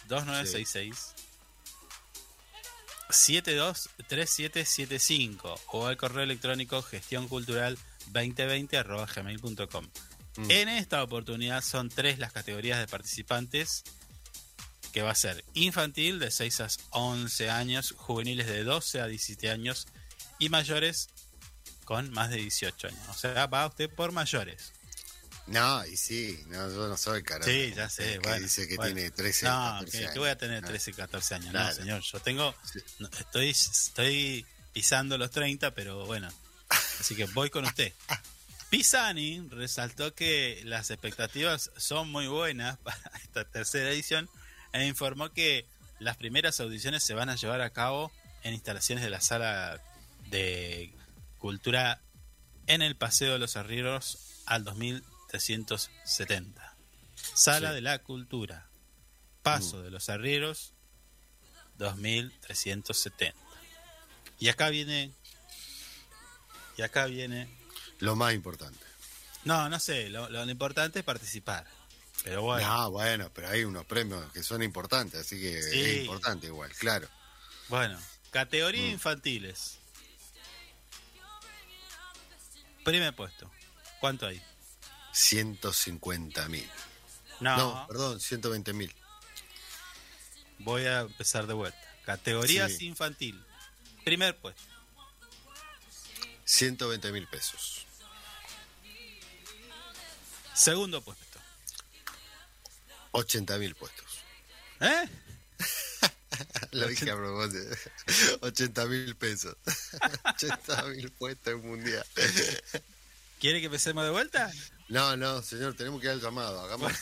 2966 0.08 1.14
723775 3.10 5.60
o 5.68 5.86
al 5.86 5.96
correo 5.96 6.24
electrónico 6.24 6.82
gestión 6.82 7.28
cultural 7.28 7.78
2020 8.12 8.76
arroba 8.76 9.06
gmail.com. 9.06 9.86
Mm. 10.36 10.50
En 10.50 10.68
esta 10.68 11.02
oportunidad 11.02 11.62
son 11.62 11.88
tres 11.88 12.18
las 12.18 12.32
categorías 12.32 12.78
de 12.78 12.86
participantes 12.86 13.84
que 14.96 15.02
va 15.02 15.10
a 15.10 15.14
ser 15.14 15.44
infantil 15.52 16.18
de 16.18 16.30
6 16.30 16.60
a 16.62 16.68
11 16.92 17.50
años, 17.50 17.92
juveniles 17.98 18.46
de 18.46 18.64
12 18.64 19.02
a 19.02 19.06
17 19.06 19.50
años 19.50 19.86
y 20.38 20.48
mayores 20.48 21.10
con 21.84 22.10
más 22.12 22.30
de 22.30 22.36
18 22.38 22.86
años. 22.88 23.00
O 23.10 23.12
sea, 23.12 23.44
va 23.46 23.66
usted 23.66 23.90
por 23.90 24.12
mayores. 24.12 24.72
No, 25.48 25.84
y 25.84 25.98
sí, 25.98 26.42
no, 26.46 26.70
yo 26.72 26.88
no 26.88 26.96
soy 26.96 27.22
cara. 27.22 27.44
Sí, 27.44 27.74
ya 27.76 27.90
sé. 27.90 28.12
que 28.14 28.18
bueno, 28.20 28.40
dice 28.40 28.66
que 28.66 28.76
bueno. 28.76 28.94
tiene 28.94 29.10
13, 29.10 29.44
no, 29.44 29.50
14 29.50 29.90
que, 29.90 29.98
años. 29.98 30.12
que 30.14 30.18
voy 30.18 30.28
a 30.30 30.38
tener 30.38 30.64
Ah. 30.64 30.66
13, 30.66 30.92
14 30.94 31.34
años. 31.34 31.46
No, 31.48 31.52
Claro. 31.60 31.74
señor, 31.76 32.00
yo 32.00 32.20
tengo. 32.20 32.54
Sí. 32.72 32.78
no, 32.98 33.08
estoy, 33.18 33.50
estoy 33.50 34.46
pisando 34.72 35.18
los 35.18 35.30
30, 35.30 35.74
pero 35.74 36.06
bueno. 36.06 36.32
Así 37.00 37.14
que 37.14 37.26
voy 37.26 37.50
con 37.50 37.66
usted. 37.66 37.92
Pisani 38.70 39.46
resaltó 39.50 40.14
que 40.14 40.62
las 40.64 40.90
expectativas 40.90 41.70
son 41.76 42.10
muy 42.10 42.28
buenas 42.28 42.78
para 42.78 43.12
esta 43.22 43.44
tercera 43.44 43.90
edición 43.90 44.30
e 44.82 44.86
informó 44.86 45.30
que 45.32 45.66
las 45.98 46.16
primeras 46.16 46.60
audiciones 46.60 47.02
se 47.04 47.14
van 47.14 47.28
a 47.30 47.36
llevar 47.36 47.60
a 47.60 47.70
cabo 47.70 48.10
en 48.42 48.54
instalaciones 48.54 49.04
de 49.04 49.10
la 49.10 49.20
sala 49.20 49.80
de 50.30 50.92
cultura 51.38 52.00
en 52.66 52.82
el 52.82 52.96
Paseo 52.96 53.32
de 53.34 53.38
los 53.38 53.56
Arrieros 53.56 54.18
al 54.46 54.64
2370. 54.64 56.74
Sala 57.34 57.68
Sí. 57.70 57.74
de 57.76 57.80
la 57.80 57.98
Cultura. 58.00 58.66
Paso 59.42 59.82
de 59.82 59.90
los 59.90 60.08
Arrieros 60.08 60.72
2370. 61.78 63.34
Y 64.38 64.48
acá 64.48 64.68
viene 64.70 65.12
y 66.76 66.82
acá 66.82 67.06
viene 67.06 67.48
Lo 68.00 68.16
más 68.16 68.34
importante. 68.34 68.84
no, 69.44 69.68
no 69.68 69.78
sé, 69.80 70.10
lo, 70.10 70.28
lo 70.28 70.48
importante 70.50 70.98
es 70.98 71.04
participar. 71.04 71.64
Pero 72.26 72.42
bueno, 72.42 72.66
No, 72.66 72.90
bueno, 72.90 73.30
pero 73.32 73.48
hay 73.50 73.62
unos 73.62 73.84
premios 73.86 74.32
que 74.32 74.42
son 74.42 74.60
importantes, 74.60 75.20
así 75.20 75.40
que 75.40 75.62
Sí. 75.62 75.80
es 75.80 75.96
importante 75.98 76.48
igual, 76.48 76.72
claro. 76.74 77.08
bueno, 77.68 77.96
categoría 78.32 78.82
Mm. 78.82 78.90
infantiles. 78.94 79.78
Primer 82.84 83.14
puesto. 83.14 83.48
¿Cuánto 84.00 84.26
hay? 84.26 84.42
150 85.12 86.48
mil. 86.48 86.68
No, 87.38 87.56
No, 87.56 87.86
perdón, 87.86 88.18
120 88.18 88.72
mil. 88.72 88.92
voy 90.58 90.84
a 90.86 91.02
empezar 91.02 91.46
de 91.46 91.54
vuelta. 91.54 91.78
Categorías 92.04 92.72
Sí. 92.72 92.86
infantil. 92.86 93.40
Primer 94.04 94.36
puesto. 94.36 94.62
120 96.44 97.12
mil 97.12 97.28
pesos. 97.28 97.86
Segundo 100.54 101.00
puesto. 101.02 101.24
80 103.18 103.58
mil 103.58 103.74
puestos. 103.74 104.06
¿Eh? 104.80 105.08
Lo 106.72 106.86
dije 106.88 107.10
a 107.10 107.16
propósito. 107.16 107.74
80 108.42 108.86
mil 108.86 109.16
pesos. 109.16 109.56
80 110.34 110.82
mil 110.84 111.10
puestos 111.12 111.54
en 111.54 111.66
mundial. 111.66 112.04
¿Quiere 113.40 113.60
que 113.60 113.66
empecemos 113.66 114.04
de 114.04 114.10
vuelta? 114.10 114.52
No, 114.88 115.16
no, 115.16 115.42
señor, 115.42 115.74
tenemos 115.76 116.00
que 116.00 116.06
ir 116.06 116.12
al 116.12 116.20
llamado. 116.20 116.60
Hagamos. 116.60 116.92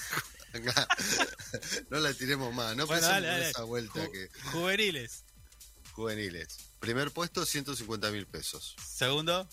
no 1.90 1.98
la 1.98 2.14
tiremos 2.14 2.55
más. 2.55 2.77
No 2.77 2.87
Bueno, 2.87 3.00
pensemos 3.00 3.09
dale, 3.22 3.27
dale. 3.27 3.50
esa 3.50 3.62
vuelta 3.64 4.00
Ju- 4.05 4.12
que. 4.12 4.31
Juveniles. 4.50 5.24
Juveniles. 5.92 6.59
Primer 6.81 7.11
puesto, 7.11 7.44
150 7.46 8.11
mil 8.11 8.27
pesos. 8.27 8.77
Segundo, 8.87 9.48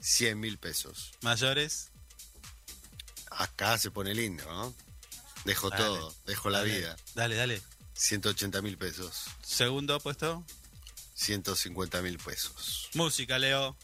100 0.00 0.38
mil 0.40 0.58
pesos. 0.58 1.12
mayores. 1.22 1.91
Acá 3.38 3.78
se 3.78 3.90
pone 3.90 4.14
lindo, 4.14 4.44
¿no? 4.44 4.74
Dejo 5.44 5.70
Dale, 5.70 5.82
todo, 5.84 6.14
dejo 6.26 6.50
la 6.50 6.58
Dale, 6.58 6.78
vida. 6.78 6.96
Dale, 7.14 7.34
dale. 7.36 7.62
180 7.94 8.62
mil 8.62 8.78
pesos. 8.78 9.24
Segundo 9.42 9.98
puesto, 10.00 10.44
150 11.14 12.02
mil 12.02 12.18
pesos. 12.18 12.88
música, 12.94 13.38
Leo. 13.38 13.76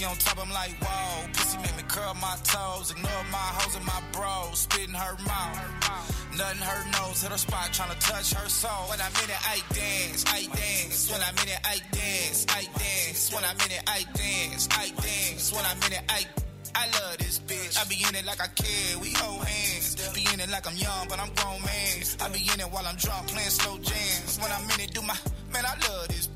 She 0.00 0.06
on 0.06 0.16
top, 0.16 0.40
I'm 0.40 0.48
like, 0.48 0.72
whoa. 0.80 1.28
Pussy 1.34 1.58
make 1.58 1.76
me 1.76 1.82
curl 1.86 2.14
my 2.14 2.34
toes. 2.42 2.90
Ignore 2.90 3.24
my 3.30 3.48
hoes 3.60 3.76
and 3.76 3.84
my 3.84 4.00
bros. 4.12 4.60
Spit 4.60 4.88
in 4.88 4.94
her 4.94 5.14
mouth. 5.28 5.60
Nothing 6.38 6.62
her 6.64 6.82
nose, 6.96 7.20
hit 7.20 7.30
her 7.30 7.36
spot, 7.36 7.68
tryna 7.68 8.00
touch 8.00 8.32
her 8.32 8.48
soul. 8.48 8.88
When 8.88 8.98
I'm 8.98 9.12
in 9.20 9.28
it, 9.28 9.42
I 9.44 9.60
dance, 9.76 10.24
I 10.24 10.48
dance. 10.56 11.12
When 11.12 11.20
I'm 11.20 11.36
in 11.44 11.52
it, 11.52 11.60
I 11.68 11.76
dance, 11.92 12.46
I 12.48 12.64
dance. 12.80 13.28
When 13.28 13.44
I'm 13.44 13.60
in 13.60 13.72
it, 13.76 13.82
I 13.86 14.00
dance, 14.16 14.68
I 14.72 14.88
dance. 14.88 15.52
When 15.52 15.64
I'm 15.68 15.76
in 15.84 15.92
it, 15.92 16.04
I 16.08 16.24
I 16.74 16.86
love 16.96 17.18
this 17.18 17.38
bitch. 17.40 17.76
I 17.76 17.84
be 17.84 18.00
in 18.00 18.14
it 18.14 18.24
like 18.24 18.40
I 18.40 18.48
care. 18.56 18.96
We 19.04 19.12
hold 19.12 19.44
hands. 19.44 20.00
Be 20.14 20.24
in 20.32 20.40
it 20.40 20.48
like 20.48 20.66
I'm 20.66 20.76
young, 20.76 21.08
but 21.08 21.20
I'm 21.20 21.28
grown 21.34 21.60
man. 21.60 22.00
I 22.24 22.28
be 22.32 22.40
in 22.40 22.56
it 22.56 22.72
while 22.72 22.86
I'm 22.86 22.96
drunk, 22.96 23.28
playing 23.28 23.52
slow 23.52 23.76
jams. 23.76 24.38
When 24.40 24.50
I'm 24.50 24.64
in 24.64 24.80
it, 24.80 24.94
do 24.94 25.02
my 25.02 25.18
man. 25.52 25.66
I 25.66 25.76
love 25.76 26.08
this 26.08 26.29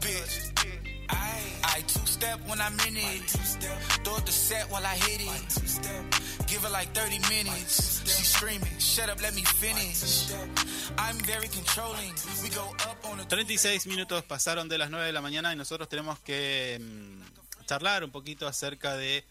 step 2.25 2.41
when 2.49 2.61
I'm 2.61 2.79
in 2.89 2.97
it. 2.97 3.29
Throw 4.05 4.19
the 4.25 4.33
set 4.33 4.71
while 4.71 4.87
I 4.87 4.97
hit 5.07 5.21
it. 5.21 6.47
Give 6.47 6.63
like 6.71 6.89
30 6.93 7.19
minutes. 7.29 8.03
Screaming, 8.35 8.79
shut 8.79 9.09
up, 9.11 9.21
let 9.21 9.35
me 9.35 9.45
finish. 9.45 10.33
I'm 10.99 11.19
very 11.27 11.49
controlling. 11.49 12.15
We 12.43 12.49
go 12.51 12.65
up 12.89 12.99
on 13.11 13.21
a 13.21 13.25
36 13.29 13.87
minutos 13.87 14.25
pasaron 14.25 14.69
de 14.69 14.79
las 14.79 14.91
9 14.91 15.07
de 15.07 15.13
la 15.13 15.21
mañana 15.21 15.53
y 15.53 15.57
nosotros 15.57 15.89
tenemos 15.89 16.19
que 16.21 16.79
mm, 16.81 17.67
charlar 17.67 18.05
un 18.05 18.11
poquito 18.11 18.47
acerca 18.47 18.97
de 18.97 19.25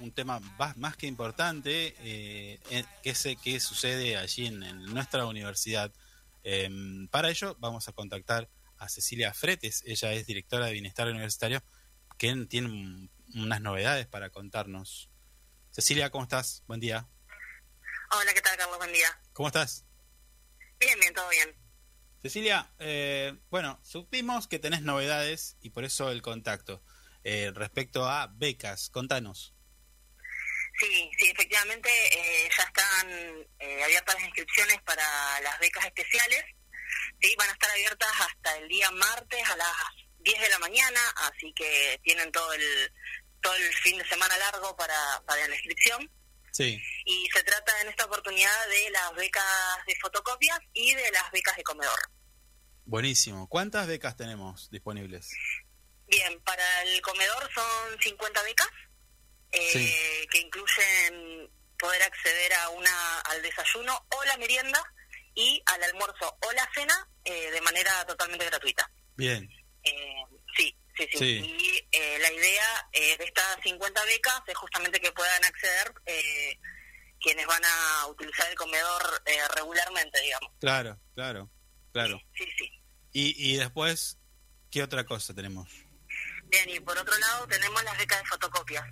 un 0.00 0.10
tema 0.12 0.40
más 0.76 0.96
que 0.96 1.06
importante 1.06 1.94
eh, 2.02 2.58
eh, 2.70 2.84
que, 3.02 3.60
sucede 3.60 4.16
allí 4.16 4.46
en, 4.46 4.62
en 4.62 4.94
nuestra 4.94 5.26
universidad, 5.26 5.92
Em, 6.42 7.06
para 7.08 7.28
ello 7.28 7.56
vamos 7.60 7.88
a 7.88 7.92
contactar 7.92 8.48
a 8.78 8.88
Cecilia 8.88 9.34
Fretes, 9.34 9.82
ella 9.86 10.12
es 10.12 10.26
directora 10.26 10.66
de 10.66 10.72
Bienestar 10.72 11.08
Universitario, 11.08 11.62
que 12.20 12.36
tiene 12.50 12.68
un- 12.68 13.10
unas 13.34 13.62
novedades 13.62 14.06
para 14.06 14.28
contarnos. 14.28 15.08
Cecilia, 15.70 16.10
¿cómo 16.10 16.24
estás? 16.24 16.62
Buen 16.66 16.78
día. 16.78 17.08
Hola, 18.10 18.34
¿qué 18.34 18.42
tal, 18.42 18.58
Carlos? 18.58 18.76
Buen 18.76 18.92
día. 18.92 19.08
¿Cómo 19.32 19.48
estás? 19.48 19.86
Bien, 20.78 21.00
bien, 21.00 21.14
todo 21.14 21.26
bien. 21.30 21.56
Cecilia, 22.20 22.70
eh, 22.78 23.32
bueno, 23.48 23.80
supimos 23.82 24.48
que 24.48 24.58
tenés 24.58 24.82
novedades 24.82 25.56
y 25.62 25.70
por 25.70 25.84
eso 25.84 26.10
el 26.10 26.20
contacto. 26.20 26.84
Eh, 27.24 27.52
respecto 27.54 28.06
a 28.06 28.26
becas, 28.26 28.90
contanos. 28.90 29.54
Sí, 30.78 31.10
sí, 31.18 31.30
efectivamente 31.30 31.88
eh, 31.88 32.50
ya 32.54 32.64
están 32.64 33.10
eh, 33.60 33.82
abiertas 33.82 34.14
las 34.16 34.24
inscripciones 34.24 34.76
para 34.82 35.40
las 35.40 35.58
becas 35.58 35.86
especiales. 35.86 36.44
Sí, 37.22 37.34
van 37.38 37.48
a 37.48 37.52
estar 37.52 37.70
abiertas 37.70 38.10
hasta 38.28 38.58
el 38.58 38.68
día 38.68 38.90
martes 38.90 39.48
a 39.48 39.56
las 39.56 39.72
10 40.20 40.40
de 40.40 40.48
la 40.48 40.58
mañana, 40.58 41.00
así 41.16 41.52
que 41.54 41.98
tienen 42.02 42.30
todo 42.32 42.52
el 42.52 42.92
todo 43.42 43.54
el 43.54 43.72
fin 43.76 43.96
de 43.96 44.06
semana 44.06 44.36
largo 44.36 44.76
para, 44.76 44.94
para 45.26 45.48
la 45.48 45.54
inscripción. 45.54 46.10
Sí, 46.52 46.82
Y 47.06 47.28
se 47.32 47.42
trata 47.44 47.80
en 47.80 47.88
esta 47.88 48.04
oportunidad 48.04 48.68
de 48.68 48.90
las 48.90 49.14
becas 49.14 49.44
de 49.86 49.94
fotocopias 50.00 50.58
y 50.74 50.92
de 50.94 51.10
las 51.12 51.30
becas 51.30 51.56
de 51.56 51.62
comedor. 51.62 51.98
buenísimo. 52.84 53.48
¿Cuántas 53.48 53.86
becas 53.86 54.16
tenemos 54.16 54.68
disponibles? 54.70 55.30
Bien, 56.08 56.40
para 56.42 56.82
el 56.82 57.00
comedor 57.02 57.48
son 57.54 57.98
50 58.02 58.42
becas, 58.42 58.68
eh, 59.52 59.70
Sí. 59.72 60.26
que 60.30 60.38
incluyen 60.40 61.50
poder 61.78 62.02
acceder 62.02 62.52
a 62.54 62.68
una 62.70 63.20
al 63.20 63.40
desayuno 63.42 64.06
o 64.10 64.24
la 64.24 64.36
merienda 64.36 64.82
y 65.34 65.62
al 65.66 65.82
almuerzo 65.84 66.36
o 66.42 66.52
la 66.52 66.68
cena 66.74 67.08
eh, 67.24 67.50
de 67.52 67.60
manera 67.62 68.04
totalmente 68.06 68.44
gratuita. 68.44 68.90
Bien, 69.16 69.48
Eh, 69.84 70.24
sí, 70.56 70.76
sí, 70.96 71.08
sí. 71.12 71.18
Sí. 71.18 71.56
Y 71.58 71.88
eh, 71.96 72.18
la 72.20 72.32
idea 72.32 72.88
eh, 72.92 73.16
de 73.18 73.24
estas 73.24 73.58
50 73.62 74.04
becas 74.04 74.42
es 74.46 74.56
justamente 74.56 75.00
que 75.00 75.12
puedan 75.12 75.44
acceder 75.44 75.94
eh, 76.06 76.58
quienes 77.20 77.46
van 77.46 77.62
a 77.64 78.06
utilizar 78.06 78.48
el 78.50 78.56
comedor 78.56 79.22
eh, 79.26 79.38
regularmente, 79.56 80.20
digamos. 80.20 80.50
claro, 80.58 80.98
claro, 81.14 81.50
claro. 81.92 82.20
Sí, 82.34 82.44
sí. 82.58 82.70
Y, 83.12 83.52
y 83.52 83.56
después, 83.56 84.18
¿qué 84.70 84.82
otra 84.82 85.04
cosa 85.04 85.34
tenemos? 85.34 85.68
Bien, 86.44 86.68
y 86.68 86.80
por 86.80 86.98
otro 86.98 87.16
lado 87.16 87.46
tenemos 87.46 87.82
las 87.84 87.96
becas 87.98 88.18
de 88.18 88.26
fotocopias. 88.26 88.84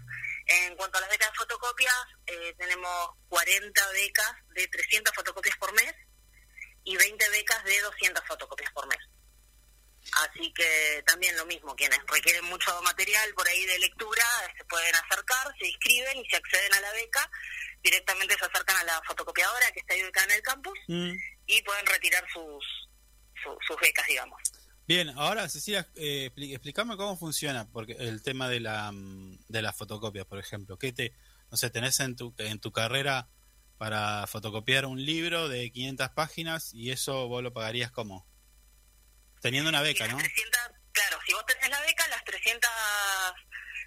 En 0.47 0.77
cuanto 0.77 0.99
a 0.99 1.01
las 1.01 1.11
becas 1.11 1.31
de 1.31 1.37
fotocopias, 1.37 1.95
eh, 2.27 2.55
tenemos 2.57 3.11
40 3.29 3.89
becas 3.93 4.33
de 4.55 4.67
300 4.69 5.15
fotocopias 5.15 5.57
por 5.59 5.73
mes 5.75 5.93
y 6.85 6.97
20 6.97 7.29
becas 7.31 7.65
de 7.65 7.81
200 7.81 8.25
fotocopias 8.27 8.71
por 8.73 8.87
mes. 8.87 8.99
Así 10.27 10.53
que 10.53 11.03
también 11.07 11.37
lo 11.37 11.45
mismo, 11.47 11.75
quienes 11.77 11.99
requieren 12.07 12.45
mucho 12.47 12.81
material 12.83 13.29
por 13.35 13.47
ahí 13.47 13.65
de 13.67 13.79
lectura, 13.79 14.25
se 14.57 14.65
pueden 14.65 14.95
acercar, 14.95 15.55
se 15.59 15.67
inscriben 15.69 16.19
y 16.19 16.29
se 16.29 16.37
acceden 16.37 16.73
a 16.75 16.81
la 16.81 16.93
beca, 16.93 17.31
directamente 17.83 18.35
se 18.39 18.45
acercan 18.45 18.77
a 18.77 18.85
la 18.85 19.03
fotocopiadora 19.07 19.71
que 19.73 19.81
está 19.81 19.95
ahí 19.95 20.03
ubicada 20.03 20.27
en 20.27 20.33
el 20.33 20.43
campus 20.43 20.79
Mm, 20.89 21.13
y 21.47 21.63
pueden 21.63 21.87
retirar 21.87 22.25
sus, 22.33 22.65
su- 23.43 23.59
sus 23.67 23.77
becas, 23.81 24.07
digamos. 24.07 24.41
Bien, 24.87 25.11
ahora 25.11 25.49
Cecilia, 25.51 25.87
eh, 25.97 26.31
explícame 26.37 26.97
cómo 26.97 27.17
funciona 27.19 27.69
porque 27.71 27.93
el 27.99 28.23
tema 28.23 28.49
de 28.49 28.61
la 28.61 28.91
mm, 28.93 29.39
de 29.49 29.63
las 29.63 29.77
fotocopias, 29.77 30.25
por 30.27 30.39
ejemplo. 30.39 30.79
¿Qué 30.79 30.93
te, 30.93 31.13
no 31.51 31.57
sé, 31.59 31.69
tenés 31.71 32.01
en 32.01 32.17
tu 32.17 32.35
en 32.39 32.59
tu 32.59 32.73
carrera 32.73 33.29
para 33.77 34.27
fotocopiar 34.27 34.87
un 34.87 35.05
libro 35.05 35.49
de 35.49 35.71
500 35.71 36.09
páginas 36.11 36.73
y 36.75 36.91
eso 36.91 37.29
vos 37.29 37.43
lo 37.43 37.53
pagarías 37.53 37.91
como 37.93 38.27
teniendo 39.41 39.71
una 39.71 39.83
beca, 39.83 40.07
¿no? 40.09 40.17
300, 40.19 40.61
claro, 40.93 41.19
si 41.27 41.33
vos 41.33 41.45
tenés 41.47 41.71
la 41.71 41.81
beca, 41.83 42.07
las 42.09 42.25
300, 42.25 42.71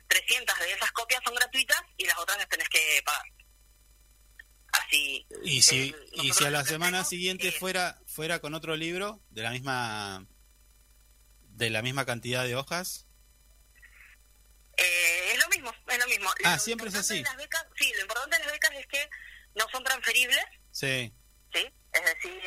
300 0.07 0.59
de 0.59 0.71
esas 0.73 0.91
copias 0.91 1.21
son 1.23 1.35
gratuitas 1.35 1.81
y 1.97 2.05
las 2.05 2.17
otras 2.17 2.37
las 2.37 2.47
tenés 2.49 2.69
que 2.69 3.01
pagar. 3.05 3.23
Así. 4.73 5.27
Y 5.43 5.61
si 5.61 5.89
eh, 5.89 5.95
y 6.13 6.31
si 6.31 6.45
a 6.45 6.49
la 6.49 6.63
semana 6.63 7.03
siguiente 7.03 7.49
es- 7.49 7.57
fuera 7.59 7.99
fuera 8.07 8.39
con 8.39 8.53
otro 8.53 8.75
libro 8.77 9.21
de 9.29 9.41
la 9.43 9.51
misma 9.51 10.25
de 11.41 11.69
la 11.69 11.81
misma 11.81 12.05
cantidad 12.05 12.43
de 12.45 12.55
hojas, 12.55 13.05
Eh, 14.77 15.33
es 15.33 15.39
lo 15.39 15.47
mismo, 15.49 15.73
es 15.87 15.99
lo 15.99 16.07
mismo. 16.07 16.29
Ah, 16.43 16.53
Lo 16.53 16.59
siempre 16.59 16.87
es 16.89 16.95
así. 16.95 17.15
de 17.15 17.21
las 17.23 17.35
becas, 17.35 17.65
sí, 17.77 17.91
lo 17.95 18.01
importante 18.01 18.37
de 18.37 18.43
las 18.45 18.53
becas 18.53 18.71
es 18.75 18.87
que 18.87 19.09
no 19.55 19.67
son 19.69 19.83
transferibles, 19.83 20.43
¿sí? 20.71 21.13
Es 21.93 22.05
decir, 22.05 22.41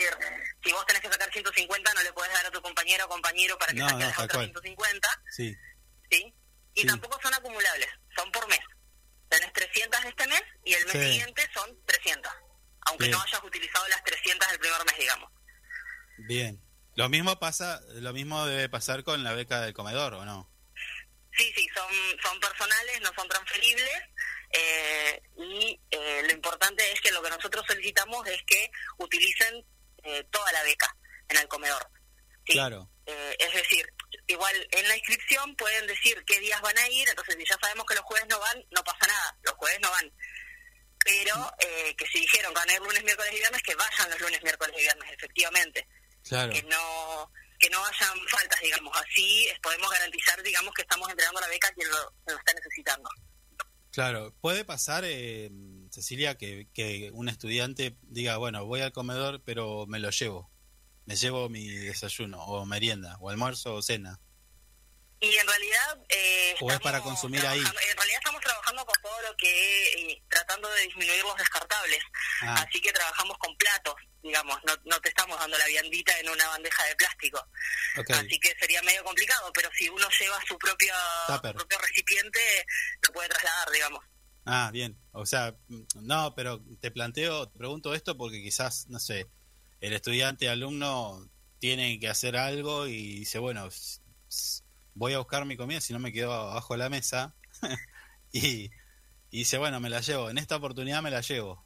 si 0.65 0.73
vos 0.73 0.87
tenés 0.87 1.03
que 1.03 1.11
sacar 1.11 1.31
150, 1.31 1.93
no 1.95 2.03
le 2.03 2.13
podés 2.13 2.33
dar 2.33 2.47
a 2.47 2.51
tu 2.51 2.63
compañero 2.63 3.05
o 3.05 3.09
compañero 3.09 3.59
para 3.59 3.73
que 3.73 3.79
No, 3.79 3.89
saque 3.89 4.05
no, 4.05 4.11
otras 4.11 4.29
cual. 4.29 4.45
150, 4.47 5.23
sí, 5.31 5.57
¿sí? 6.11 6.35
Y 6.75 6.81
Sí. 6.81 6.87
tampoco 6.87 7.21
son 7.23 7.35
acumulables, 7.35 7.89
son 8.17 8.33
por 8.33 8.49
mes. 8.49 8.61
Tenés 9.29 9.53
300 9.53 10.03
de 10.03 10.09
este 10.09 10.27
mes 10.29 10.43
y 10.65 10.73
el 10.75 10.85
mes 10.87 10.93
Sí. 10.93 11.03
siguiente 11.13 11.49
son 11.53 11.79
300. 11.87 12.33
Aunque 12.87 13.07
Bien. 13.07 13.17
no 13.19 13.23
hayas 13.23 13.43
utilizado 13.43 13.87
las 13.89 14.03
300 14.05 14.49
del 14.49 14.59
primer 14.59 14.85
mes, 14.87 14.99
digamos. 14.99 15.31
bien. 16.19 16.61
Lo 16.97 17.09
mismo 17.09 17.39
pasa, 17.41 17.81
lo 17.95 18.13
mismo 18.13 18.47
debe 18.47 18.69
pasar 18.69 19.03
con 19.03 19.25
la 19.25 19.33
beca 19.33 19.61
del 19.61 19.75
comedor, 19.75 20.15
¿o 20.15 20.25
no? 20.25 20.49
Sí, 21.37 21.53
sí, 21.57 21.67
son, 21.75 21.91
son 22.23 22.39
personales, 22.39 23.01
no 23.01 23.11
son 23.17 23.29
transferibles. 23.29 23.91
Eh, 24.55 25.21
y 25.37 25.81
eh, 25.91 26.23
lo 26.25 26.33
importante 26.33 26.91
es 26.93 27.01
que 27.01 27.11
lo 27.11 27.21
que 27.23 27.31
nosotros 27.31 27.65
solicitamos 27.67 28.25
es 28.29 28.41
que 28.47 28.71
utilicen 28.99 29.65
eh, 30.05 30.25
toda 30.31 30.53
la 30.53 30.63
beca 30.63 30.95
en 31.29 31.39
el 31.39 31.49
comedor. 31.49 31.91
¿sí? 32.47 32.53
Claro. 32.53 32.89
Eh, 33.07 33.37
es 33.39 33.53
decir, 33.53 33.85
igual 34.29 34.69
en 34.71 34.87
la 34.87 34.97
inscripción 34.97 35.57
pueden 35.57 35.87
decir 35.89 36.23
qué 36.25 36.39
días 36.39 36.61
van 36.61 36.79
a 36.79 36.89
ir, 36.89 37.09
entonces 37.09 37.35
si 37.37 37.45
ya 37.45 37.59
sabemos 37.61 37.85
que 37.87 37.97
los 37.97 38.05
jueves 38.05 38.29
no 38.29 38.39
van, 38.39 38.65
no 38.71 38.85
pasa 38.85 39.07
nada, 39.07 39.37
los 39.43 39.55
jueves 39.55 39.81
no 39.81 39.91
van. 39.91 40.13
Pero 41.05 41.53
eh, 41.59 41.95
que 41.97 42.07
si 42.07 42.21
dijeron 42.21 42.55
que 42.55 42.61
van 42.61 42.71
a 42.71 42.75
ir 42.75 42.81
lunes, 42.81 43.05
miércoles 43.05 43.33
y 43.33 43.39
viernes, 43.39 43.63
que 43.63 43.75
vayan 43.75 44.11
los 44.11 44.21
lunes, 44.21 44.43
miércoles 44.43 44.77
y 44.79 44.83
viernes, 44.83 45.13
efectivamente. 45.13 45.89
Claro. 46.23 46.53
Que 46.53 46.63
no 46.63 47.31
que 47.59 47.71
no 47.71 47.85
hayan 47.85 48.29
faltas, 48.29 48.61
digamos. 48.61 48.97
Así 48.97 49.49
podemos 49.63 49.91
garantizar, 49.91 50.43
digamos, 50.43 50.73
que 50.75 50.83
estamos 50.83 51.09
entregando 51.11 51.41
la 51.41 51.49
beca 51.49 51.69
a 51.69 51.73
quien 51.73 51.89
lo, 51.91 52.15
lo 52.27 52.39
está 52.39 52.55
necesitando. 52.55 53.11
Claro, 53.95 54.35
puede 54.41 54.65
pasar, 54.65 55.05
eh, 55.07 55.53
Cecilia, 55.89 56.37
que, 56.37 56.69
que 56.73 57.13
un 57.13 57.29
estudiante 57.29 57.97
diga, 58.03 58.39
bueno, 58.39 58.67
voy 58.67 58.81
al 58.81 58.91
comedor, 58.91 59.41
pero 59.45 59.87
me 59.87 60.01
lo 60.01 60.11
llevo. 60.11 60.51
Me 61.07 61.15
llevo 61.15 61.49
mi 61.49 61.69
desayuno, 61.69 62.43
o 62.43 62.67
merienda, 62.67 63.17
o 63.21 63.31
almuerzo, 63.31 63.77
o 63.77 63.83
cena. 63.83 64.21
Y 65.25 65.37
en 65.37 65.47
realidad... 65.47 65.99
Eh, 66.09 66.55
¿O 66.61 66.71
es 66.71 66.81
para 66.81 67.01
consumir 67.01 67.45
ahí? 67.47 67.59
En 67.59 67.97
realidad 67.97 68.19
estamos 68.19 68.41
trabajando 68.41 68.85
con 68.85 69.03
todo 69.03 69.23
lo 69.23 69.37
que... 69.37 70.13
eh, 70.13 70.23
tratando 70.29 70.69
de 70.71 70.83
disminuir 70.83 71.23
los 71.23 71.37
descartables. 71.37 72.01
Ah, 72.43 72.65
Así 72.67 72.81
que 72.81 72.93
trabajamos 72.93 73.37
con 73.39 73.57
platos, 73.57 73.95
digamos. 74.23 74.59
No, 74.65 74.73
no 74.85 75.01
te 75.01 75.09
estamos 75.09 75.39
dando 75.39 75.57
la 75.59 75.67
viandita 75.67 76.19
en 76.21 76.29
una 76.29 76.49
bandeja 76.49 76.85
de 76.85 76.97
plástico. 76.97 77.47
Así 78.09 78.39
que 78.41 78.55
sería 78.61 78.83
medio 78.83 79.03
complicado, 79.05 79.51
pero 79.53 79.71
si 79.77 79.89
uno 79.89 80.07
lleva 80.21 80.39
su 80.47 80.59
propio, 80.59 80.93
Tupper. 81.27 81.53
su 81.53 81.57
propio 81.59 81.79
recipiente, 81.79 82.41
lo 83.07 83.13
puede 83.13 83.29
trasladar, 83.29 83.71
digamos. 83.71 84.05
Ah, 84.47 84.71
bien. 84.73 84.99
O 85.13 85.25
sea, 85.25 85.55
no, 85.95 86.35
pero 86.35 86.63
te 86.81 86.91
planteo, 86.91 87.49
te 87.49 87.59
pregunto 87.59 87.95
esto 87.95 88.17
porque 88.17 88.43
quizás, 88.43 88.87
no 88.89 88.99
sé, 88.99 89.27
el 89.81 89.93
estudiante, 89.95 90.49
alumno, 90.49 91.31
tiene 91.59 91.99
que 91.99 92.09
hacer 92.09 92.37
algo 92.37 92.87
y 92.87 93.21
dice, 93.21 93.39
bueno, 93.39 93.69
voy 94.95 95.15
a 95.15 95.19
buscar 95.19 95.45
mi 95.45 95.57
comida 95.57 95.81
si 95.81 95.93
no 95.93 95.99
me 95.99 96.13
quedo 96.13 96.33
abajo 96.33 96.75
de 96.75 96.79
la 96.79 96.89
mesa. 96.89 97.35
y, 98.33 98.71
y 99.31 99.39
dice, 99.39 99.59
bueno, 99.59 99.81
me 99.81 99.91
la 99.91 100.01
llevo. 100.01 100.31
En 100.31 100.39
esta 100.39 100.57
oportunidad 100.57 101.03
me 101.03 101.11
la 101.11 101.21
llevo. 101.21 101.65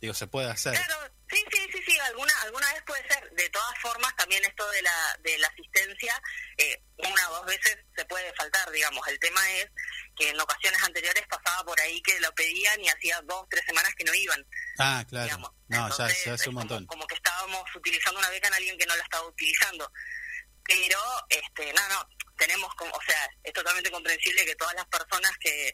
Digo, 0.00 0.14
se 0.14 0.26
puede 0.26 0.50
hacer. 0.50 0.74
Claro, 0.74 1.10
sí, 1.30 1.42
sí, 1.50 1.58
sí, 1.72 1.82
sí, 1.86 1.98
alguna, 2.00 2.32
alguna 2.42 2.72
vez 2.74 2.82
puede 2.86 3.02
ser. 3.08 3.30
De 3.32 3.48
todas 3.50 3.78
formas, 3.80 4.14
también 4.16 4.44
esto 4.44 4.68
de 4.70 4.82
la, 4.82 5.18
de 5.22 5.38
la 5.38 5.48
asistencia, 5.48 6.22
eh, 6.58 6.82
una 6.98 7.30
o 7.30 7.36
dos 7.36 7.46
veces 7.46 7.78
se 7.96 8.04
puede 8.04 8.32
faltar, 8.34 8.70
digamos. 8.70 9.06
El 9.08 9.18
tema 9.18 9.40
es 9.52 9.70
que 10.14 10.28
en 10.30 10.38
ocasiones 10.40 10.82
anteriores 10.82 11.24
pasaba 11.28 11.64
por 11.64 11.80
ahí 11.80 12.00
que 12.02 12.20
lo 12.20 12.30
pedían 12.34 12.78
y 12.82 12.88
hacía 12.88 13.20
dos, 13.22 13.46
tres 13.48 13.64
semanas 13.66 13.94
que 13.96 14.04
no 14.04 14.14
iban, 14.14 14.46
Ah, 14.78 15.04
claro. 15.08 15.24
digamos. 15.24 15.50
No, 15.68 15.76
ya, 15.78 15.86
Entonces, 15.86 16.24
ya 16.26 16.34
es 16.34 16.40
un 16.40 16.44
como- 16.46 16.58
montón. 16.60 16.86
Como, 16.86 17.06
que 17.06 17.14
estábamos 17.14 17.62
utilizando 17.74 18.20
una 18.20 18.30
beca 18.30 18.48
en 18.48 18.54
alguien 18.54 18.78
que 18.78 18.86
no 18.86 18.94
la 18.96 19.02
estaba 19.02 19.26
utilizando. 19.26 19.90
Pero, 20.64 20.98
este, 21.30 21.72
no, 21.72 21.88
no, 21.88 22.08
tenemos, 22.36 22.70
o 22.80 23.00
sea, 23.06 23.28
es 23.42 23.52
totalmente 23.52 23.90
comprensible 23.90 24.44
que 24.44 24.54
todas 24.56 24.74
las 24.74 24.86
personas 24.86 25.32
que, 25.40 25.68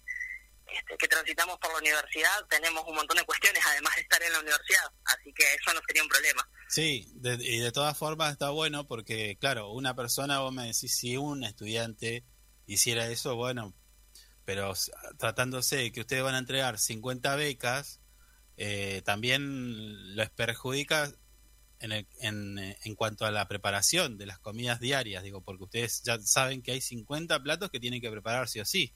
este, 0.67 0.97
que 0.99 1.09
transitamos 1.09 1.59
por 1.59 1.73
la 1.73 1.79
universidad 1.79 2.47
tenemos 2.49 2.85
un 2.87 2.95
montón 2.95 3.17
de 3.17 3.25
cuestiones, 3.25 3.63
además 3.67 3.95
de 3.97 4.03
estar 4.03 4.23
en 4.23 4.33
la 4.33 4.41
universidad, 4.41 4.85
así 5.05 5.33
que 5.35 5.45
eso 5.55 5.75
no 5.75 5.81
sería 5.87 6.03
un 6.03 6.09
problema. 6.09 6.49
Sí, 6.69 7.07
de- 7.15 7.39
y 7.41 7.59
de 7.59 7.73
todas 7.73 7.97
formas 7.99 8.33
está 8.33 8.51
bueno 8.51 8.87
porque, 8.87 9.37
claro, 9.39 9.71
una 9.73 9.95
persona, 9.95 10.39
vos 10.41 10.53
me 10.53 10.67
decís, 10.67 10.97
si 10.97 11.17
un 11.17 11.45
estudiante 11.45 12.25
hiciera 12.67 13.07
eso, 13.09 13.35
bueno, 13.37 13.75
pero 14.45 14.73
tratándose 15.19 15.77
de 15.77 15.93
que 15.93 16.01
ustedes 16.01 16.23
van 16.23 16.35
a 16.35 16.39
entregar 16.39 16.79
50 16.79 17.37
becas, 17.37 18.01
eh, 18.57 19.03
también 19.05 20.15
les 20.17 20.31
perjudica 20.31 21.13
en, 21.83 21.93
el- 21.93 22.07
en, 22.21 22.59
eh, 22.59 22.79
en 22.85 22.95
cuanto 22.95 23.27
a 23.27 23.31
la 23.31 23.47
preparación 23.49 24.17
de 24.19 24.27
las 24.27 24.39
comidas 24.39 24.81
diarias, 24.81 25.23
digo, 25.23 25.43
porque 25.45 25.65
ustedes 25.65 26.03
ya 26.03 26.19
saben 26.21 26.63
que 26.63 26.73
hay 26.73 26.81
50 26.81 27.41
platos 27.43 27.71
que 27.71 27.81
tienen 27.81 28.01
que 28.01 28.11
preparar 28.11 28.49
sí 28.49 28.61
o 28.61 28.65
sí. 28.65 28.95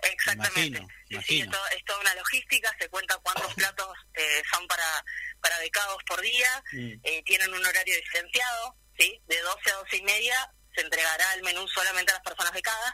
Exactamente. 0.00 0.78
Imagino, 0.78 1.22
Sí, 1.26 1.40
es, 1.40 1.50
to- 1.50 1.76
es 1.76 1.84
toda 1.84 2.00
una 2.00 2.14
logística, 2.14 2.70
se 2.78 2.88
cuenta 2.88 3.18
cuántos 3.18 3.52
platos 3.54 3.88
eh, 4.14 4.42
son 4.52 4.66
para, 4.68 5.04
para 5.40 5.58
becados 5.58 5.98
por 6.06 6.20
día, 6.20 6.48
Mm. 6.72 6.92
eh, 7.02 7.22
tienen 7.24 7.52
un 7.52 7.64
horario 7.66 7.96
diferenciado, 7.96 8.76
¿sí? 8.98 9.20
De 9.26 9.40
12 9.40 9.70
a 9.70 9.74
12 9.74 9.96
y 9.96 10.02
media 10.02 10.52
se 10.74 10.82
entregará 10.82 11.34
el 11.34 11.42
menú 11.42 11.66
solamente 11.68 12.12
a 12.12 12.16
las 12.16 12.22
personas 12.22 12.52
becadas 12.52 12.92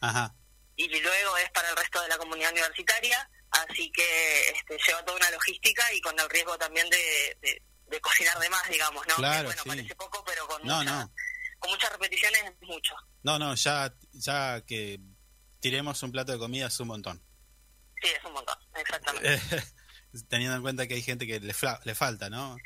Ajá, 0.00 0.34
y 0.76 0.86
luego 1.00 1.36
es 1.38 1.50
para 1.50 1.70
el 1.70 1.76
resto 1.76 2.00
de 2.02 2.08
la 2.08 2.18
comunidad 2.18 2.52
universitaria, 2.52 3.28
así 3.50 3.90
que 3.90 4.50
este, 4.50 4.76
lleva 4.86 5.04
toda 5.04 5.16
una 5.16 5.30
logística 5.30 5.82
y 5.94 6.00
con 6.00 6.18
el 6.20 6.28
riesgo 6.30 6.56
también 6.58 6.88
de, 6.90 7.36
de, 7.40 7.62
de 7.88 8.00
cocinar 8.00 8.38
de 8.38 8.50
más, 8.50 8.68
digamos, 8.68 9.06
¿no? 9.08 9.14
Claro, 9.16 9.40
que, 9.40 9.44
bueno, 9.46 9.62
sí. 9.62 9.68
parece 9.68 9.94
poco, 9.96 10.24
pero 10.24 10.46
con, 10.46 10.62
No, 10.66 10.78
mucha- 10.78 10.90
no. 10.90 11.12
con 11.58 11.70
muchas 11.70 11.92
repeticiones 11.92 12.42
es 12.44 12.52
mucho. 12.62 12.94
no, 13.22 13.38
no, 13.38 13.54
ya, 13.54 13.94
ya 14.12 14.60
que 14.66 15.00
tiremos 15.60 16.02
un 16.02 16.12
plato 16.12 16.32
de 16.32 16.38
comida 16.38 16.66
es 16.66 16.80
un 16.80 16.88
montón. 16.88 17.22
Sí, 18.02 18.08
es 18.08 18.24
un 18.24 18.32
montón, 18.32 18.58
exactamente. 18.74 19.40
Teniendo 20.28 20.56
en 20.56 20.62
cuenta 20.62 20.86
que 20.86 20.94
hay 20.94 21.02
gente 21.02 21.26
que 21.26 21.40
le, 21.40 21.52
fla- 21.54 21.80
le 21.84 21.94
falta, 21.94 22.30
¿no? 22.30 22.56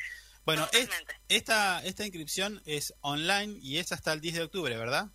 Bueno, 0.44 0.68
es- 0.72 0.88
esta, 1.28 1.82
esta 1.84 2.04
inscripción 2.04 2.62
es 2.66 2.94
online 3.00 3.58
y 3.62 3.78
es 3.78 3.92
hasta 3.92 4.12
el 4.12 4.20
10 4.20 4.34
de 4.36 4.42
octubre, 4.42 4.76
¿verdad? 4.76 5.06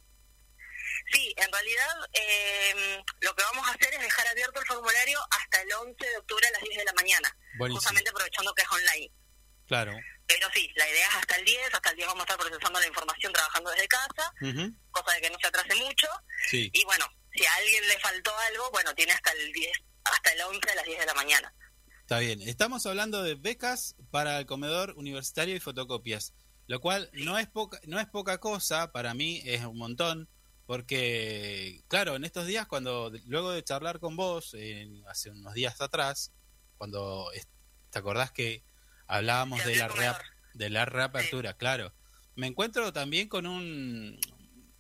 Sí, 1.12 1.34
en 1.38 1.52
realidad 1.52 1.88
eh, 2.14 3.04
lo 3.22 3.36
que 3.36 3.44
vamos 3.44 3.68
a 3.68 3.72
hacer 3.72 3.94
es 3.94 4.00
dejar 4.00 4.28
abierto 4.28 4.60
el 4.60 4.66
formulario 4.68 5.20
hasta 5.32 5.62
el 5.62 5.74
11 5.74 6.06
de 6.06 6.18
octubre 6.18 6.48
a 6.48 6.52
las 6.52 6.62
10 6.62 6.78
de 6.78 6.86
la 6.86 6.94
mañana, 6.94 7.38
Buenísimo. 7.58 7.80
justamente 7.80 8.10
aprovechando 8.12 8.54
que 8.54 8.62
es 8.62 8.72
online. 8.72 9.12
Claro. 9.68 9.94
Pero 10.28 10.48
sí, 10.54 10.70
la 10.76 10.90
idea 10.90 11.08
es 11.08 11.16
hasta 11.16 11.36
el 11.36 11.46
10, 11.46 11.74
hasta 11.74 11.90
el 11.92 11.96
10 11.98 12.08
vamos 12.08 12.22
a 12.22 12.24
estar 12.24 12.38
procesando 12.38 12.80
la 12.80 12.88
información 12.88 13.34
trabajando 13.34 13.72
desde 13.72 13.88
casa, 13.88 14.34
Ujú, 14.42 14.76
cosa 14.92 15.14
de 15.14 15.22
que 15.22 15.30
no 15.30 15.38
se 15.40 15.48
atrase 15.48 15.76
mucho. 15.76 16.08
Sí. 16.50 16.70
Y 16.74 16.84
bueno, 16.86 17.06
si 17.34 17.46
a 17.46 17.56
alguien 17.56 17.88
le 17.88 18.00
faltó 18.00 18.32
algo, 18.52 18.72
bueno, 18.72 18.94
tiene 18.96 19.12
hasta 19.12 19.32
el 19.32 19.52
10, 19.52 19.72
hasta 20.06 20.34
el 20.34 20.42
11 20.42 20.72
a 20.72 20.76
las 20.76 20.86
10 20.86 21.00
de 21.00 21.06
la 21.06 21.14
mañana. 21.14 21.54
Está 22.02 22.20
bien. 22.20 22.42
Estamos 22.42 22.86
hablando 22.86 23.24
de 23.24 23.36
becas 23.36 23.96
para 24.12 24.40
el 24.40 24.46
comedor 24.46 24.94
universitario 24.98 25.56
y 25.56 25.60
fotocopias, 25.60 26.34
lo 26.68 26.80
cual 26.80 27.10
no 27.14 27.38
es 27.38 27.48
poca, 27.48 27.80
no 27.86 28.00
es 28.00 28.08
poca 28.08 28.40
cosa, 28.40 28.92
para 28.92 29.14
mí 29.14 29.42
es 29.46 29.64
un 29.66 29.78
montón, 29.78 30.30
porque 30.66 31.84
claro, 31.88 32.16
en 32.16 32.24
estos 32.24 32.48
días 32.48 32.68
cuando 32.68 33.12
luego 33.26 33.52
de 33.52 33.64
charlar 33.64 34.00
con 34.00 34.16
vos 34.16 34.56
eh, 34.56 34.88
hace 35.08 35.32
unos 35.32 35.54
días 35.54 35.82
atrás, 35.82 36.32
cuando 36.78 37.30
te 37.90 38.00
acordás 38.00 38.32
que 38.32 38.64
hablábamos 39.08 39.64
de 39.66 39.76
la 39.76 39.88
reap- 39.90 40.22
de 40.54 40.70
la 40.70 40.86
reapertura, 40.86 41.56
claro. 41.56 41.94
Me 42.36 42.48
encuentro 42.48 42.92
también 42.94 43.28
con 43.30 43.46
un 43.46 44.20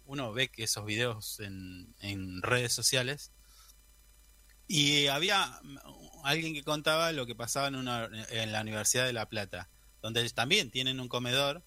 uno 0.06 0.34
ve 0.34 0.50
que 0.50 0.64
esos 0.64 0.86
videos 0.86 1.40
en, 1.40 1.96
en 2.00 2.42
redes 2.44 2.74
sociales 2.74 3.32
y 4.68 5.08
había 5.08 5.60
alguien 6.24 6.54
que 6.54 6.64
contaba 6.64 7.12
lo 7.12 7.26
que 7.26 7.36
pasaba 7.36 7.68
en, 7.68 7.76
una, 7.76 8.10
en 8.30 8.52
la 8.52 8.62
Universidad 8.62 9.06
de 9.06 9.14
La 9.14 9.30
Plata, 9.30 9.70
donde 10.02 10.28
también 10.32 10.72
tienen 10.72 11.00
un 11.00 11.08
comedor 11.08 11.64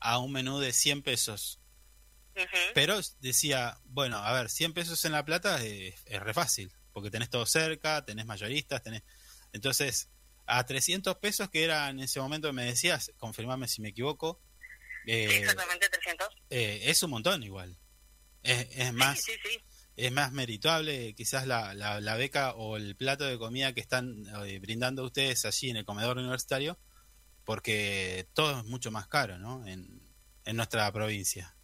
a 0.00 0.18
un 0.18 0.32
menú 0.32 0.58
de 0.58 0.72
100 0.72 1.02
pesos. 1.02 1.60
Pero 2.74 3.00
decía, 3.20 3.78
bueno, 3.84 4.18
a 4.18 4.32
ver, 4.32 4.48
100 4.50 4.72
pesos 4.74 5.04
en 5.04 5.12
La 5.12 5.24
Plata 5.24 5.62
es, 5.64 5.94
es 6.06 6.20
re 6.20 6.34
fácil, 6.34 6.72
porque 6.92 7.10
tenés 7.10 7.30
todo 7.30 7.46
cerca, 7.46 8.04
tenés 8.04 8.26
mayoristas, 8.26 8.82
tenés... 8.82 9.02
Entonces, 9.52 10.08
a 10.48 10.64
300 10.64 11.16
pesos, 11.18 11.48
que 11.50 11.62
era 11.64 11.88
en 11.90 12.00
ese 12.00 12.20
momento, 12.20 12.52
me 12.52 12.64
decías, 12.64 13.12
confirmame 13.18 13.68
si 13.68 13.80
me 13.82 13.90
equivoco, 13.90 14.40
Sí, 15.04 15.12
eh, 15.12 15.38
exactamente 15.38 15.88
300. 15.88 16.28
eh, 16.50 16.80
es 16.84 17.02
un 17.02 17.10
montón 17.10 17.42
igual. 17.42 17.78
Es, 18.42 18.66
es 18.72 18.92
más 18.92 19.22
Sí, 19.22 19.32
es 19.96 20.12
más 20.12 20.32
merituable 20.32 21.14
quizás 21.14 21.46
la, 21.46 21.74
la, 21.74 22.00
la 22.00 22.14
beca 22.16 22.52
o 22.54 22.76
el 22.76 22.94
plato 22.94 23.24
de 23.24 23.38
comida 23.38 23.72
que 23.72 23.80
están 23.80 24.26
eh, 24.46 24.58
brindando 24.60 25.04
ustedes 25.04 25.44
allí 25.44 25.70
en 25.70 25.76
el 25.78 25.84
comedor 25.84 26.18
universitario, 26.18 26.78
porque 27.44 28.28
todo 28.34 28.58
es 28.60 28.64
mucho 28.66 28.90
más 28.90 29.08
caro, 29.08 29.38
¿no? 29.38 29.66
En, 29.66 30.02
en 30.44 30.56
nuestra 30.56 30.90
provincia. 30.92 31.56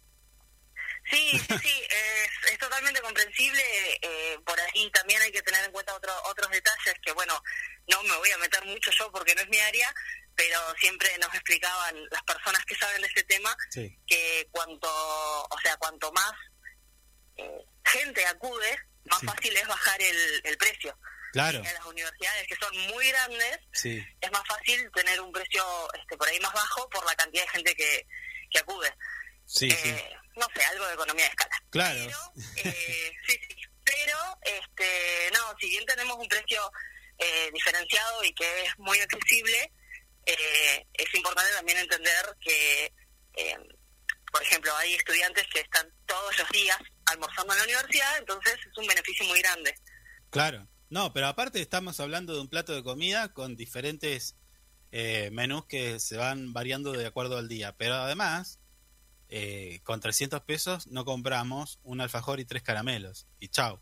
Sí, 1.09 1.39
sí, 1.39 1.57
sí, 1.61 1.83
es, 1.89 2.51
es 2.51 2.57
totalmente 2.57 2.99
comprensible. 3.01 3.61
eh, 4.01 4.39
por 4.45 4.59
ahí 4.59 4.89
también 4.91 5.21
hay 5.21 5.31
que 5.31 5.41
tener 5.41 5.63
en 5.65 5.71
cuenta 5.71 5.93
otro- 5.95 6.21
otros 6.25 6.49
detalles 6.51 6.95
que, 7.03 7.11
bueno, 7.13 7.41
no 7.87 8.01
me 8.03 8.15
voy 8.17 8.31
a 8.31 8.37
meter 8.39 8.63
mucho 8.65 8.91
yo 8.97 9.11
porque 9.11 9.35
no 9.35 9.41
es 9.41 9.49
mi 9.49 9.59
área, 9.59 9.93
pero 10.35 10.59
siempre 10.79 11.15
nos 11.19 11.33
explicaban 11.33 11.95
las 12.09 12.23
personas 12.23 12.63
que 12.65 12.75
saben 12.75 13.01
de 13.01 13.07
ese 13.07 13.23
tema 13.23 13.55
Sí. 13.69 13.97
que 14.07 14.47
cuanto, 14.51 14.87
o 14.89 15.59
sea, 15.61 15.77
cuanto 15.77 16.11
más 16.11 16.33
eh, 17.37 17.65
gente 17.85 18.25
acude, 18.25 18.79
más 19.05 19.19
Sí. 19.19 19.27
fácil 19.27 19.57
es 19.57 19.67
bajar 19.67 20.01
el, 20.01 20.41
el 20.43 20.57
precio. 20.57 20.97
Claro, 21.33 21.57
En 21.57 21.73
las 21.73 21.85
universidades 21.85 22.47
que 22.47 22.55
son 22.55 22.77
muy 22.87 23.09
grandes, 23.09 23.59
sí, 23.73 24.01
es 24.21 24.31
más 24.31 24.43
fácil 24.47 24.89
tener 24.95 25.19
un 25.19 25.33
precio 25.33 25.65
este, 25.93 26.15
por 26.15 26.27
ahí 26.29 26.39
más 26.39 26.53
bajo 26.53 26.89
por 26.89 27.05
la 27.05 27.13
cantidad 27.15 27.43
de 27.43 27.49
gente 27.49 27.75
que, 27.75 28.07
que 28.51 28.59
acude. 28.59 28.89
Sí, 29.45 29.69
sí. 29.69 29.89
Eh, 29.89 30.09
no 30.35 30.47
sé, 30.53 30.63
algo 30.65 30.87
de 30.87 30.93
economía 30.93 31.25
de 31.25 31.29
escala. 31.29 31.55
Claro. 31.69 31.99
Pero, 31.99 32.69
eh, 32.69 33.11
sí, 33.27 33.33
sí. 33.47 33.55
Pero, 33.83 34.17
este, 34.41 35.31
no, 35.33 35.55
si 35.59 35.69
bien 35.69 35.85
tenemos 35.85 36.17
un 36.17 36.27
precio 36.27 36.71
eh, 37.17 37.49
diferenciado 37.53 38.23
y 38.23 38.33
que 38.33 38.63
es 38.63 38.77
muy 38.79 38.99
accesible, 38.99 39.71
eh, 40.25 40.85
es 40.93 41.13
importante 41.13 41.53
también 41.53 41.77
entender 41.77 42.25
que, 42.41 42.91
eh, 43.33 43.57
por 44.31 44.41
ejemplo, 44.41 44.75
hay 44.77 44.95
estudiantes 44.95 45.45
que 45.53 45.61
están 45.61 45.87
todos 46.05 46.37
los 46.37 46.49
días 46.49 46.77
almorzando 47.05 47.53
en 47.53 47.59
la 47.59 47.65
universidad, 47.65 48.17
entonces 48.17 48.55
es 48.55 48.77
un 48.77 48.87
beneficio 48.87 49.25
muy 49.25 49.39
grande. 49.39 49.75
Claro. 50.31 50.67
No, 50.89 51.13
pero 51.13 51.27
aparte 51.27 51.61
estamos 51.61 51.99
hablando 51.99 52.33
de 52.33 52.41
un 52.41 52.49
plato 52.49 52.73
de 52.73 52.83
comida 52.83 53.33
con 53.33 53.55
diferentes 53.55 54.35
eh, 54.91 55.29
menús 55.31 55.65
que 55.65 55.99
se 55.99 56.15
van 56.15 56.53
variando 56.53 56.91
de 56.91 57.05
acuerdo 57.05 57.37
al 57.37 57.47
día. 57.47 57.75
Pero 57.77 57.95
además, 57.95 58.59
eh, 59.29 59.79
con 59.83 59.99
300 59.99 60.41
pesos 60.41 60.87
no 60.87 61.03
compramos 61.05 61.79
un 61.83 62.01
alfajor 62.01 62.39
y 62.39 62.45
tres 62.45 62.63
caramelos. 62.63 63.27
Y 63.39 63.49
chao. 63.49 63.81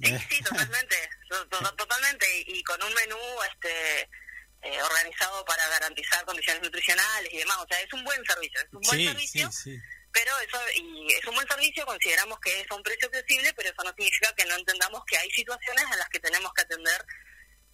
Sí, 0.00 0.12
Eh, 0.12 0.26
sí, 0.30 0.40
totalmente, 0.44 0.96
to- 1.30 1.48
to- 1.48 1.74
totalmente, 1.76 2.26
y 2.46 2.62
con 2.64 2.82
un 2.82 2.92
menú 2.94 3.16
este 3.52 4.02
eh, 4.62 4.82
organizado 4.82 5.44
para 5.44 5.66
garantizar 5.68 6.24
condiciones 6.24 6.62
nutricionales 6.62 7.32
y 7.32 7.38
demás, 7.38 7.58
o 7.58 7.66
sea, 7.68 7.80
es 7.80 7.92
un 7.92 8.02
buen 8.04 8.22
servicio, 8.24 8.60
es 8.60 8.66
un 8.72 8.80
buen 8.80 8.98
sí, 8.98 9.06
servicio, 9.06 9.52
sí. 9.52 9.78
pero 10.12 10.30
eso, 10.40 10.58
y 10.74 11.12
es 11.12 11.24
un 11.26 11.34
buen 11.34 11.46
servicio, 11.48 11.86
consideramos 11.86 12.38
que 12.40 12.60
es 12.60 12.70
a 12.70 12.74
un 12.74 12.82
precio 12.82 13.06
accesible, 13.08 13.52
pero 13.54 13.68
eso 13.70 13.82
no 13.84 13.90
significa 13.96 14.34
que 14.34 14.44
no 14.46 14.54
entendamos 14.56 15.02
que 15.06 15.16
hay 15.18 15.30
situaciones 15.30 15.84
en 15.92 15.98
las 15.98 16.08
que 16.08 16.18
tenemos 16.20 16.52
que 16.54 16.62
atender, 16.62 17.04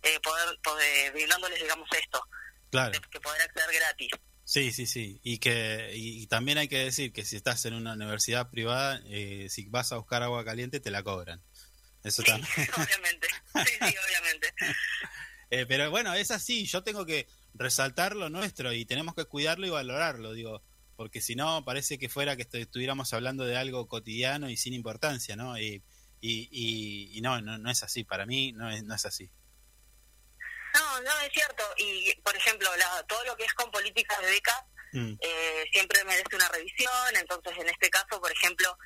eh, 0.03 0.20
poder, 0.20 0.59
poder, 0.62 1.12
brindándoles, 1.12 1.61
digamos, 1.61 1.89
esto, 1.93 2.23
Claro. 2.70 3.01
que 3.11 3.20
poder 3.20 3.41
acceder 3.43 3.73
gratis. 3.75 4.11
Sí, 4.53 4.70
sí, 4.70 4.84
sí. 4.86 5.18
Y 5.22 5.38
que 5.38 5.92
y, 5.94 6.22
y 6.22 6.26
también 6.26 6.59
hay 6.59 6.68
que 6.68 6.76
decir 6.84 7.11
que 7.14 7.24
si 7.24 7.36
estás 7.36 7.64
en 7.64 7.72
una 7.72 7.94
universidad 7.94 8.50
privada, 8.50 9.00
eh, 9.07 9.46
si 9.48 9.64
vas 9.70 9.92
a 9.92 9.96
buscar 9.96 10.22
agua 10.22 10.44
caliente, 10.44 10.78
te 10.78 10.90
la 10.90 11.03
cobran. 11.03 11.40
Eso 12.05 12.20
Sí, 12.20 12.28
también. 12.28 12.53
obviamente, 12.76 13.28
sí, 13.64 13.72
sí, 13.80 13.94
obviamente. 14.07 14.48
Eh, 15.55 15.66
pero 15.66 15.90
bueno, 15.90 16.14
es 16.14 16.30
así. 16.30 16.64
Yo 16.66 16.82
tengo 16.82 17.05
que 17.07 17.26
resaltar 17.55 18.16
lo 18.16 18.30
nuestro 18.30 18.72
y 18.72 18.86
tenemos 18.86 19.14
que 19.14 19.26
cuidarlo 19.26 19.66
y 19.66 19.70
valorarlo, 19.70 20.32
digo. 20.32 20.62
Porque 20.96 21.20
si 21.20 21.36
no, 21.36 21.62
parece 21.64 21.98
que 21.98 22.09
fuera 22.09 22.36
que 22.36 22.48
estu- 22.48 22.61
estuviéramos 22.61 23.12
hablando 23.12 23.44
de 23.44 23.57
algo 23.59 23.86
cotidiano 23.86 24.48
y 24.48 24.57
sin 24.57 24.72
importancia, 24.74 25.36
¿no? 25.36 25.59
Y, 25.59 25.82
y, 26.22 26.48
y, 26.50 27.18
y 27.18 27.20
no, 27.20 27.42
no, 27.42 27.59
no 27.59 27.70
es 27.70 27.82
así. 27.82 28.03
Para 28.05 28.26
mí 28.26 28.53
no 28.53 28.70
es, 28.70 28.82
no 28.84 28.94
es 28.94 29.05
así. 29.07 29.30
No, 30.75 31.01
no, 31.03 31.20
es 31.20 31.33
cierto, 31.33 31.64
y 31.77 32.14
por 32.23 32.35
ejemplo, 32.37 32.75
la, 32.77 33.03
todo 33.05 33.25
lo 33.25 33.37
que 33.37 33.45
es 33.45 33.53
con 33.55 33.70
políticas 33.70 34.20
de 34.20 34.31
becas, 34.31 34.62
Mm, 34.95 35.14
eh, 35.23 35.64
siempre 35.73 36.05
merece 36.05 36.37
una 36.37 36.49
revisión. 36.49 37.16
Entonces, 37.16 37.55
en 37.59 37.68
este 37.70 37.89
caso, 37.89 38.20
por 38.20 38.31
ejemplo, 38.31 38.77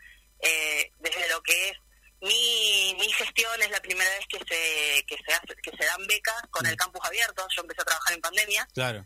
eh, 0.41 0.89
desde 1.01 1.29
lo 1.29 1.43
que 1.43 1.71
es 1.71 1.77
mi, 2.21 2.95
mi 2.99 3.11
gestión 3.13 3.61
es 3.61 3.71
la 3.71 3.81
primera 3.81 4.09
vez 4.11 4.25
que 4.29 4.39
se 4.39 5.05
que 5.05 5.17
se 5.17 5.33
hace, 5.35 5.55
que 5.63 5.77
se 5.77 5.85
dan 5.85 6.07
becas 6.07 6.41
con 6.51 6.65
Mm. 6.65 6.69
el 6.69 6.77
campus 6.77 7.05
abierto. 7.05 7.45
Yo 7.55 7.63
empecé 7.63 7.83
a 7.83 7.87
trabajar 7.87 8.15
en 8.15 8.21
pandemia, 8.21 8.69
claro. 8.73 9.05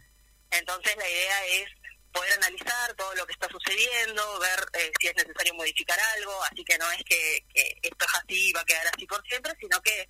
entonces 0.50 0.94
la 0.98 1.08
idea 1.08 1.46
es 1.46 1.70
poder 2.12 2.32
analizar 2.34 2.92
todo 2.96 3.14
lo 3.14 3.24
que 3.26 3.32
está 3.32 3.48
sucediendo, 3.48 4.38
ver 4.40 4.66
eh, 4.74 4.92
si 5.00 5.06
es 5.06 5.16
necesario 5.16 5.54
modificar 5.54 5.98
algo. 6.18 6.42
Así 6.44 6.62
que 6.64 6.76
no 6.76 6.90
es 6.92 7.02
que, 7.04 7.46
que 7.54 7.78
esto 7.82 8.04
es 8.04 8.14
así 8.14 8.48
y 8.50 8.52
va 8.52 8.60
a 8.60 8.64
quedar 8.66 8.86
así 8.88 9.06
por 9.06 9.26
siempre, 9.26 9.54
sino 9.58 9.80
que 9.80 10.06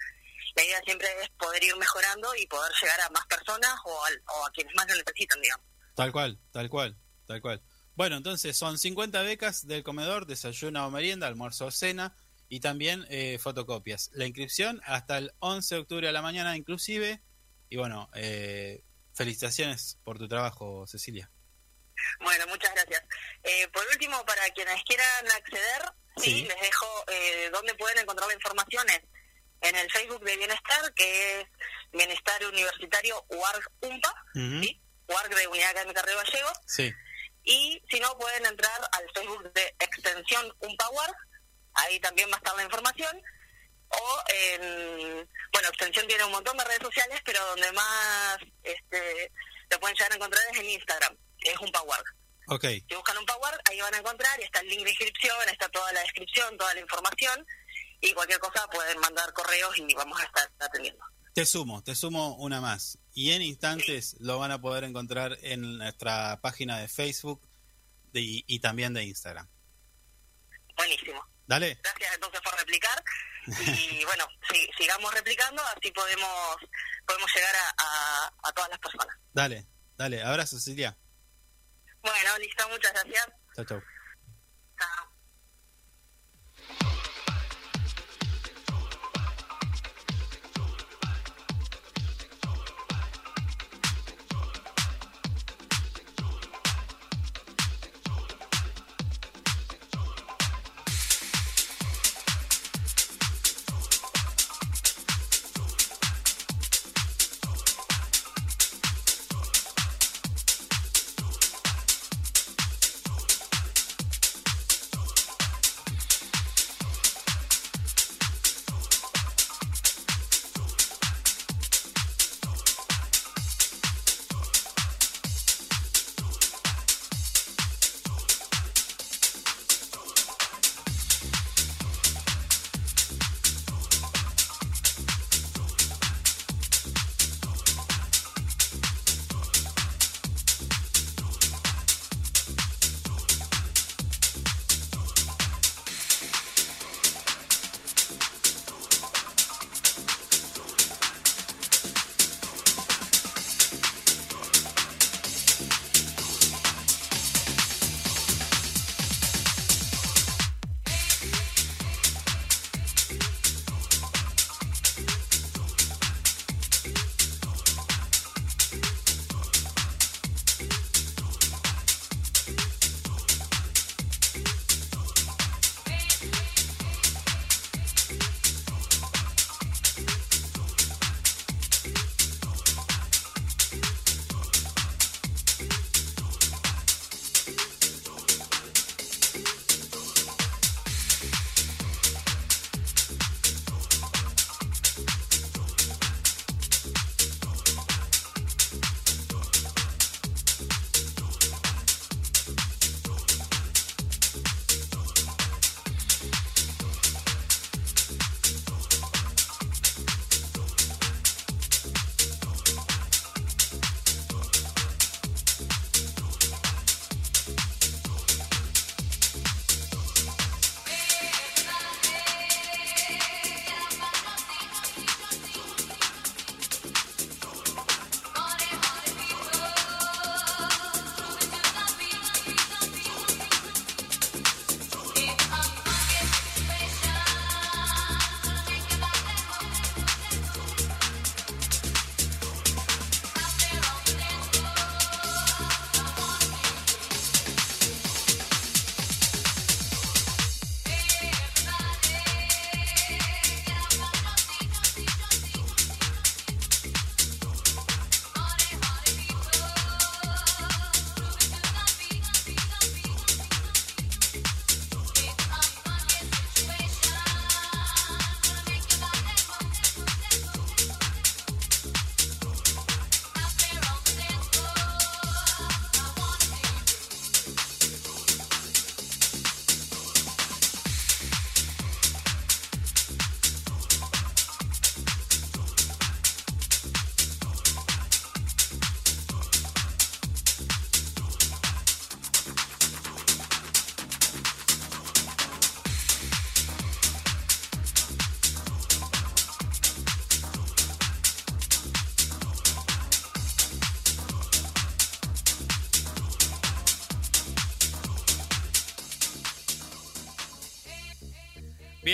la 0.57 0.65
idea 0.65 0.81
siempre 0.85 1.09
es 1.23 1.29
poder 1.39 1.63
ir 1.65 1.77
mejorando 1.77 2.35
y 2.37 2.47
poder 2.47 2.73
llegar 2.81 3.01
a 3.03 3.11
más 3.11 3.27
personas 3.27 3.75
o, 3.85 4.05
al- 4.05 4.23
o 4.27 4.47
a 4.47 4.51
quienes 4.53 4.75
más 4.75 4.87
lo 4.89 4.95
necesitan, 4.97 5.41
digamos. 5.41 5.67
Tal 5.95 6.13
cual, 6.13 6.39
tal 6.53 6.69
cual, 6.71 6.97
tal 7.27 7.41
cual. 7.41 7.63
Bueno, 7.95 8.17
entonces 8.17 8.57
son 8.57 8.79
50 8.79 9.23
becas 9.23 9.67
del 9.67 9.83
comedor, 9.83 10.27
desayuno 10.27 10.87
o 10.87 10.91
merienda, 10.91 11.27
almuerzo 11.27 11.67
o 11.67 11.71
cena 11.71 12.17
y 12.49 12.61
también 12.61 13.07
eh, 13.11 13.39
fotocopias. 13.39 14.11
La 14.15 14.25
inscripción 14.27 14.81
hasta 14.85 15.19
el 15.19 15.33
11 15.41 15.75
de 15.75 15.81
octubre 15.83 16.09
a 16.09 16.13
la 16.13 16.23
mañana 16.23 16.57
inclusive. 16.57 17.21
Y 17.69 17.77
bueno, 17.77 18.09
eh, 18.15 18.83
felicitaciones 19.15 19.99
por 20.05 20.19
tu 20.19 20.27
trabajo, 20.29 20.87
Cecilia. 20.87 21.31
Bueno, 22.21 22.47
muchas 22.49 22.73
gracias. 22.75 23.03
Eh, 23.43 23.69
por 23.69 23.85
último, 23.93 24.25
para 24.25 24.49
quienes 24.55 24.83
quieran 24.85 25.27
acceder, 25.37 25.83
sí, 26.17 26.23
Sí. 26.25 26.43
les 26.47 26.61
dejo 26.61 26.87
eh, 27.09 27.51
dónde 27.53 27.75
pueden 27.75 27.99
encontrar 27.99 28.27
la 28.29 28.35
información 28.35 28.89
es 28.89 29.01
en 29.63 29.77
el 29.77 29.91
Facebook 29.91 30.25
de 30.25 30.37
Bienestar, 30.37 30.95
que 30.95 31.41
es 31.41 31.47
Bienestar 31.93 32.45
Universitario 32.47 33.25
UARG 33.29 33.65
UMPA, 33.81 34.15
Ujú. 34.35 34.63
¿sí? 34.63 34.81
UARG 35.09 35.35
de 35.35 35.47
Unidad 35.49 35.71
Académica 35.71 36.03
Río 36.03 36.17
Gallegos, 36.17 36.59
Sí, 36.67 36.95
y 37.43 37.83
si 37.91 38.01
no, 38.01 38.17
pueden 38.19 38.47
entrar 38.47 38.81
al 38.93 39.11
Facebook 39.15 39.53
de 39.53 39.75
Extensión 39.79 40.55
UMPA 40.61 40.91
UARG, 40.91 41.17
ahí 41.75 41.99
también 42.01 42.31
va 42.31 42.35
a 42.35 42.39
estar 42.39 42.57
la 42.57 42.65
información, 42.65 43.23
o 43.89 44.23
en, 44.29 45.29
bueno, 45.53 45.69
Extensión 45.69 46.07
tiene 46.07 46.25
un 46.25 46.33
montón 46.33 46.57
de 46.57 46.65
redes 46.65 46.83
sociales, 46.83 47.21
pero 47.25 47.45
donde 47.47 47.73
más 47.73 48.39
este, 48.63 49.33
lo 49.71 49.81
pueden 49.81 49.97
llegar 49.97 50.13
a 50.13 50.17
encontrar 50.17 50.43
es 50.53 50.59
en 50.59 50.71
Instagram, 50.71 51.17
que 51.39 51.51
es 51.51 51.59
UMPA 51.59 51.83
UARG. 51.83 52.05
Si 52.89 52.95
buscan 52.97 53.17
un 53.17 53.27
Power, 53.27 53.61
ahí 53.71 53.81
van 53.81 53.95
a 53.95 53.99
encontrar, 53.99 54.41
y 54.41 54.43
está 54.43 54.61
el 54.61 54.69
link 54.69 54.83
de 54.83 54.91
inscripción, 54.91 55.49
está 55.49 55.69
toda 55.69 55.93
la 55.93 56.01
descripción, 56.01 56.57
toda 56.57 56.75
la 56.75 56.81
información, 56.81 57.47
y 58.01 58.13
cualquier 58.15 58.39
cosa 58.41 58.67
pueden 58.69 58.99
mandar 59.01 59.33
correos 59.33 59.77
y 59.79 59.95
vamos 59.95 60.21
a 60.21 60.25
estar 60.25 60.51
atendiendo. 60.59 61.05
Te 61.35 61.47
sumo, 61.47 61.83
te 61.83 61.95
sumo 61.95 62.35
una 62.37 62.61
más. 62.61 62.99
Y 63.15 63.33
en 63.33 63.43
instantes 63.43 64.17
lo 64.21 64.39
van 64.39 64.51
a 64.51 64.61
poder 64.61 64.85
encontrar 64.85 65.39
en 65.43 65.79
nuestra 65.79 66.41
página 66.41 66.79
de 66.79 66.89
Facebook 66.89 67.41
de- 68.13 68.43
y 68.47 68.59
también 68.61 68.95
de 68.95 69.05
Instagram. 69.05 69.49
Buenísimo. 70.77 71.25
Dale, 71.47 71.79
Gracias 71.83 72.15
entonces 72.15 72.41
por 72.43 72.57
replicar, 72.59 73.03
y 73.47 74.05
bueno, 74.05 74.25
si- 74.53 74.71
sigamos 74.79 75.13
replicando, 75.15 75.61
así 75.77 75.91
podemos 75.91 76.57
podemos 77.07 77.31
llegar 77.35 77.55
a, 77.57 77.75
a, 77.79 78.33
a 78.49 78.53
todas 78.53 78.71
las 78.71 78.79
personas. 78.79 79.17
dale, 79.33 79.67
dale. 79.97 80.23
Abrazo, 80.23 80.57
Cecilia. 80.57 80.97
Bueno, 82.03 82.39
listo, 82.39 82.69
muchas 82.69 82.93
gracias. 82.93 83.27
Chau. 83.57 83.65
Chao. 83.65 83.83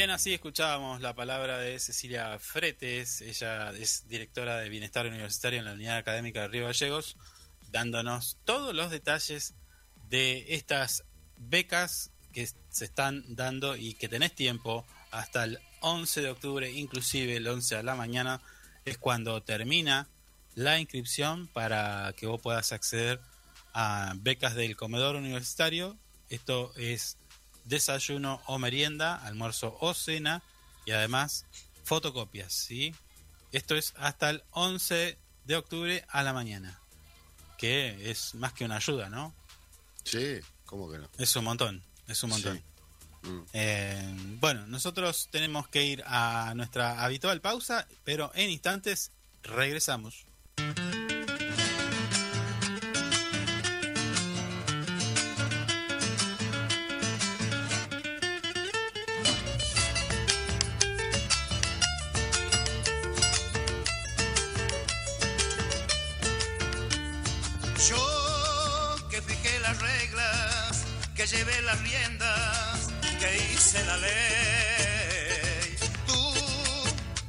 Bien, 0.07 0.15
así 0.15 0.33
escuchábamos 0.33 1.01
la 1.01 1.17
palabra 1.17 1.59
de 1.59 1.81
Cecilia 1.81 2.39
Fretes, 2.39 3.23
ella 3.23 3.73
es 3.73 4.07
directora 4.07 4.59
de 4.59 4.69
Bienestar 4.69 5.05
Universitario 5.05 5.59
en 5.59 5.65
la 5.65 5.73
Unidad 5.73 5.97
Académica 5.97 6.43
de 6.43 6.47
Río 6.47 6.67
Gallegos, 6.67 7.17
dándonos 7.73 8.39
todos 8.45 8.73
los 8.73 8.93
detalles 8.93 9.55
de 10.09 10.55
estas 10.55 11.03
becas 11.37 12.13
que 12.33 12.47
se 12.47 12.85
están 12.85 13.25
dando 13.35 13.75
y 13.75 13.95
que 13.95 14.09
tenés 14.09 14.33
tiempo 14.33 14.87
hasta 15.11 15.43
el 15.43 15.59
11 15.81 16.23
de 16.23 16.31
octubre, 16.31 16.71
inclusive 16.71 17.39
el 17.39 17.49
11 17.49 17.75
a 17.75 17.83
la 17.83 17.97
mañana, 17.97 18.41
es 18.85 18.99
cuando 18.99 19.43
termina 19.43 20.09
la 20.55 20.79
inscripción 20.79 21.49
para 21.49 22.15
que 22.17 22.29
vos 22.29 22.41
puedas 22.41 22.71
acceder 22.71 23.21
a 23.73 24.15
becas 24.19 24.55
del 24.55 24.77
comedor 24.77 25.17
universitario. 25.17 25.97
Esto 26.29 26.73
es 26.77 27.19
desayuno 27.67 28.41
o 28.47 28.59
merienda, 28.59 29.17
almuerzo 29.17 29.77
o 29.81 29.95
cena 29.95 30.43
y 30.85 30.93
además 30.93 31.45
fotocopias, 31.85 32.53
¿sí? 32.53 32.95
Esto 33.53 33.77
es 33.77 33.95
hasta 33.97 34.31
el 34.31 34.43
11 34.53 35.19
de 35.45 35.57
octubre 35.57 36.05
a 36.09 36.23
la 36.23 36.33
mañana, 36.33 36.81
que 37.59 38.11
es 38.11 38.35
más 38.35 38.53
que 38.53 38.65
una 38.65 38.77
ayuda, 38.77 39.09
¿no? 39.09 39.35
Sí, 40.05 40.41
¿cómo 40.65 40.91
que 40.91 40.99
no? 40.99 41.09
Es 41.19 41.35
un 41.37 41.45
montón, 41.45 41.83
es 42.09 42.23
un 42.23 42.31
montón. 42.31 42.57
Sí. 42.57 43.29
Mm. 43.29 43.43
Eh, 43.53 44.15
bueno, 44.41 44.67
nosotros 44.67 45.29
tenemos 45.31 45.69
que 45.69 45.85
ir 45.85 46.03
a 46.07 46.53
nuestra 46.55 47.03
habitual 47.03 47.41
pausa, 47.41 47.87
pero 48.05 48.31
en 48.35 48.51
instantes 48.51 49.11
regresamos. 49.43 50.27
Ley. 73.97 75.77
Tú 76.07 76.35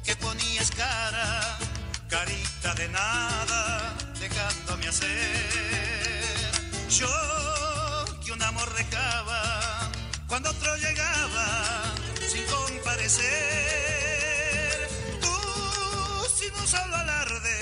que 0.04 0.16
ponías 0.16 0.70
cara, 0.70 1.58
carita 2.08 2.74
de 2.74 2.88
nada, 2.88 3.94
dejándome 4.20 4.88
hacer. 4.88 6.50
Yo 6.90 7.08
que 8.24 8.32
un 8.32 8.42
amor 8.42 8.72
recaba 8.74 9.90
cuando 10.26 10.50
otro 10.50 10.76
llegaba 10.76 11.82
sin 12.30 12.44
comparecer. 12.46 13.28
Tú 15.20 15.34
sin 16.38 16.54
un 16.54 16.66
solo 16.66 16.96
alarde, 16.96 17.58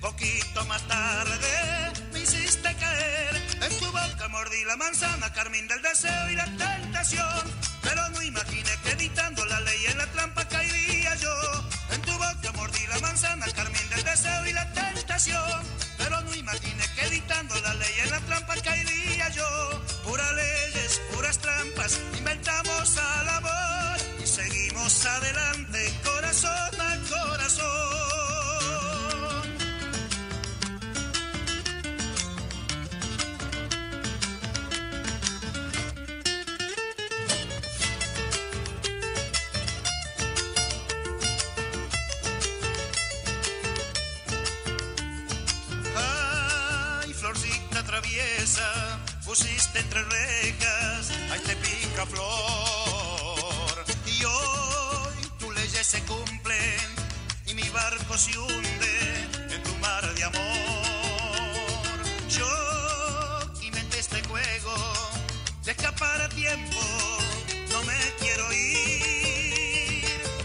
poquito 0.00 0.64
más 0.66 0.82
tarde 0.88 1.68
me 2.12 2.20
hiciste 2.20 2.74
caer. 2.76 3.36
En 3.60 3.78
tu 3.78 3.86
boca 3.86 4.28
mordí 4.28 4.64
la 4.64 4.76
manzana, 4.76 5.32
carmín 5.32 5.66
del 5.68 5.82
deseo 5.82 6.30
y 6.30 6.36
la 6.36 6.44
tentación. 6.44 7.67
Pero 7.88 8.06
no 8.10 8.22
imaginé 8.22 8.70
que 8.82 8.90
editando 8.90 9.44
la 9.46 9.60
ley 9.60 9.86
en 9.86 9.96
la 9.96 10.06
trampa 10.08 10.44
caería 10.46 11.14
yo. 11.14 11.34
En 11.90 12.02
tu 12.02 12.12
boca 12.12 12.52
mordí 12.54 12.86
la 12.86 12.98
manzana, 12.98 13.46
carmín 13.56 13.88
del 13.88 14.04
deseo 14.04 14.46
y 14.46 14.52
la 14.52 14.70
tentación. 14.74 15.62
Pero 15.96 16.20
no 16.20 16.34
imaginé 16.34 16.84
que 16.94 17.06
editando 17.06 17.54
la 17.62 17.72
ley 17.74 17.94
en 18.04 18.10
la 18.10 18.20
trampa 18.20 18.54
caería 18.62 19.30
yo. 19.30 19.48
Puras 20.04 20.32
leyes, 20.34 21.00
puras 21.14 21.38
trampas, 21.38 21.98
inventamos 22.18 22.98
al 22.98 23.28
amor 23.40 23.98
y 24.22 24.26
seguimos 24.26 25.06
adelante, 25.06 25.94
corazón 26.04 26.80
a 26.80 26.98
corazón. 27.08 27.87
Entre 49.88 50.04
rejas, 50.04 51.10
ay 51.32 51.40
te 51.40 51.56
pica 51.56 52.04
flor. 52.04 53.84
Y 54.06 54.24
hoy 54.24 55.16
tus 55.38 55.54
leyes 55.54 55.86
se 55.86 56.02
cumplen 56.02 56.80
y 57.46 57.54
mi 57.54 57.68
barco 57.70 58.18
se 58.18 58.36
hunde 58.38 59.28
en 59.50 59.62
tu 59.62 59.74
mar 59.76 60.04
de 60.14 60.24
amor. 60.24 60.42
Yo 62.28 62.46
inventé 63.62 63.98
este 63.98 64.22
juego 64.24 64.74
de 65.64 65.70
escapar 65.70 66.20
a 66.20 66.28
tiempo, 66.28 66.80
no 67.70 67.82
me 67.84 67.98
quiero 68.20 68.52
ir. 68.52 70.04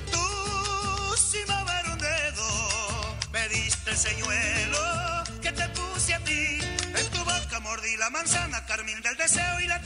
Tú 0.09 1.17
sin 1.17 1.45
mover 1.47 1.89
un 1.89 1.99
dedo 1.99 3.17
me 3.33 3.49
diste 3.49 3.91
el 3.91 3.97
señuelo 3.97 5.23
que 5.41 5.51
te 5.51 5.67
puse 5.69 6.13
a 6.13 6.19
ti. 6.19 6.59
En 6.95 7.09
tu 7.09 7.19
boca 7.25 7.59
mordí 7.59 7.97
la 7.97 8.09
manzana, 8.09 8.62
carmín 8.93 9.01
del 9.01 9.15
deseo 9.17 9.59
y 9.59 9.67
la 9.67 9.82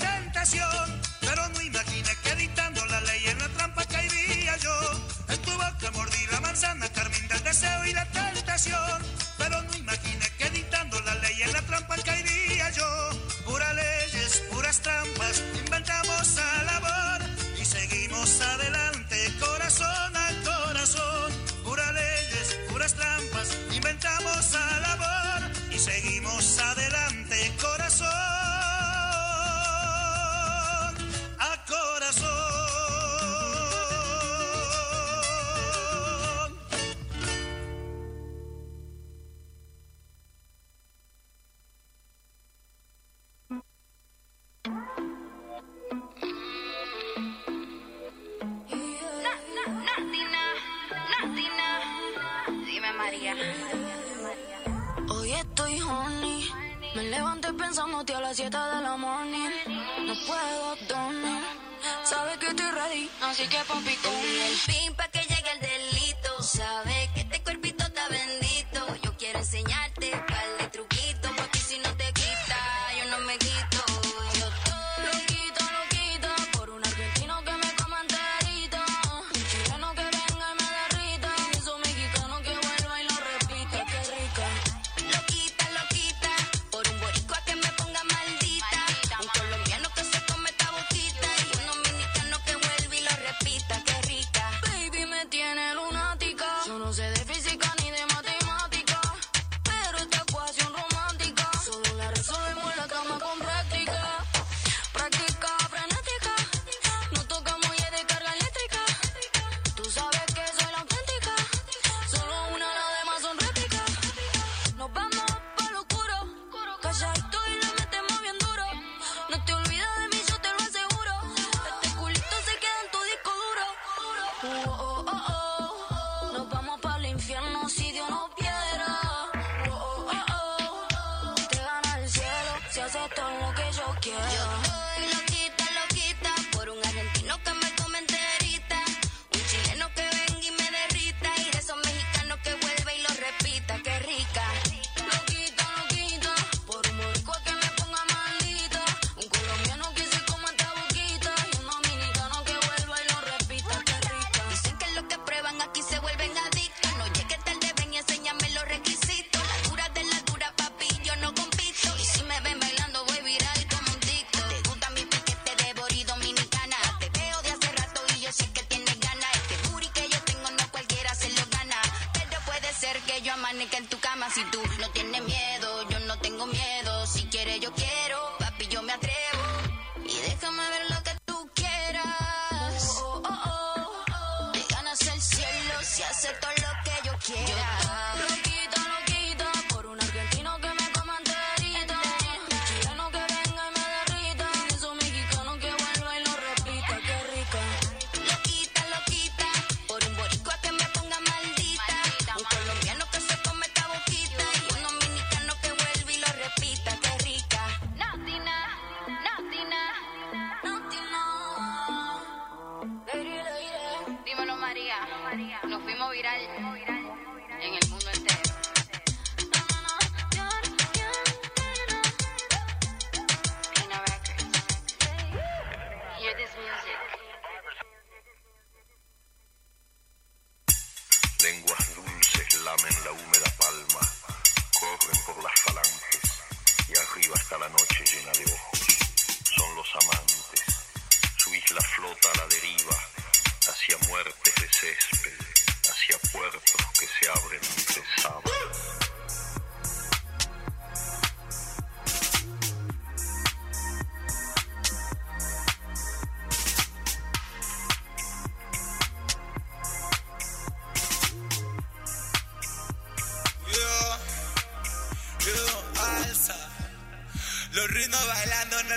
Yeah. 134.07 134.66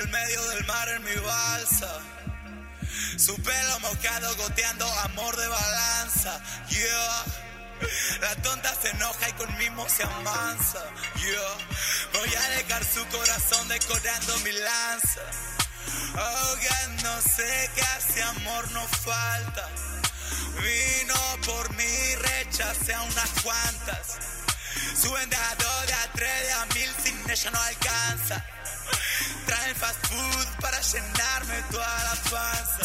el 0.00 0.08
medio 0.08 0.42
del 0.48 0.64
mar 0.66 0.88
en 0.88 1.04
mi 1.04 1.14
balsa. 1.16 2.00
Su 3.18 3.36
pelo 3.42 3.80
mojado 3.80 4.34
goteando 4.36 4.86
amor 5.00 5.36
de 5.36 5.46
balanza. 5.46 6.40
Yeah. 6.68 7.24
La 8.20 8.34
tonta 8.36 8.74
se 8.80 8.90
enoja 8.90 9.28
y 9.28 9.32
con 9.32 9.48
se 9.88 10.02
amansa. 10.04 10.82
Yeah. 11.16 12.18
Voy 12.18 12.34
a 12.34 12.48
dejar 12.56 12.84
su 12.84 13.04
corazón 13.08 13.68
decorando 13.68 14.38
mi 14.38 14.52
lanza. 14.52 15.20
Ahogándose 16.16 17.70
casi 17.76 18.20
amor 18.20 18.70
no 18.72 18.86
falta. 18.88 19.68
Vino 20.62 21.14
por 21.44 21.74
mí, 21.74 22.14
rechacé 22.16 22.94
a 22.94 23.02
unas 23.02 23.30
cuantas. 23.42 24.18
Suben 25.00 25.28
de 25.28 25.36
a 25.36 25.54
dos, 25.56 25.86
de 25.86 25.92
a 25.92 26.12
tres, 26.12 26.42
de 26.46 26.52
a 26.52 26.66
mil, 26.74 26.90
sin 27.02 27.30
ella 27.30 27.50
no 27.50 27.60
alcanza. 27.60 27.79
mets-toi 31.50 31.82
à 31.82 32.04
la 32.04 32.30
pince. 32.30 32.79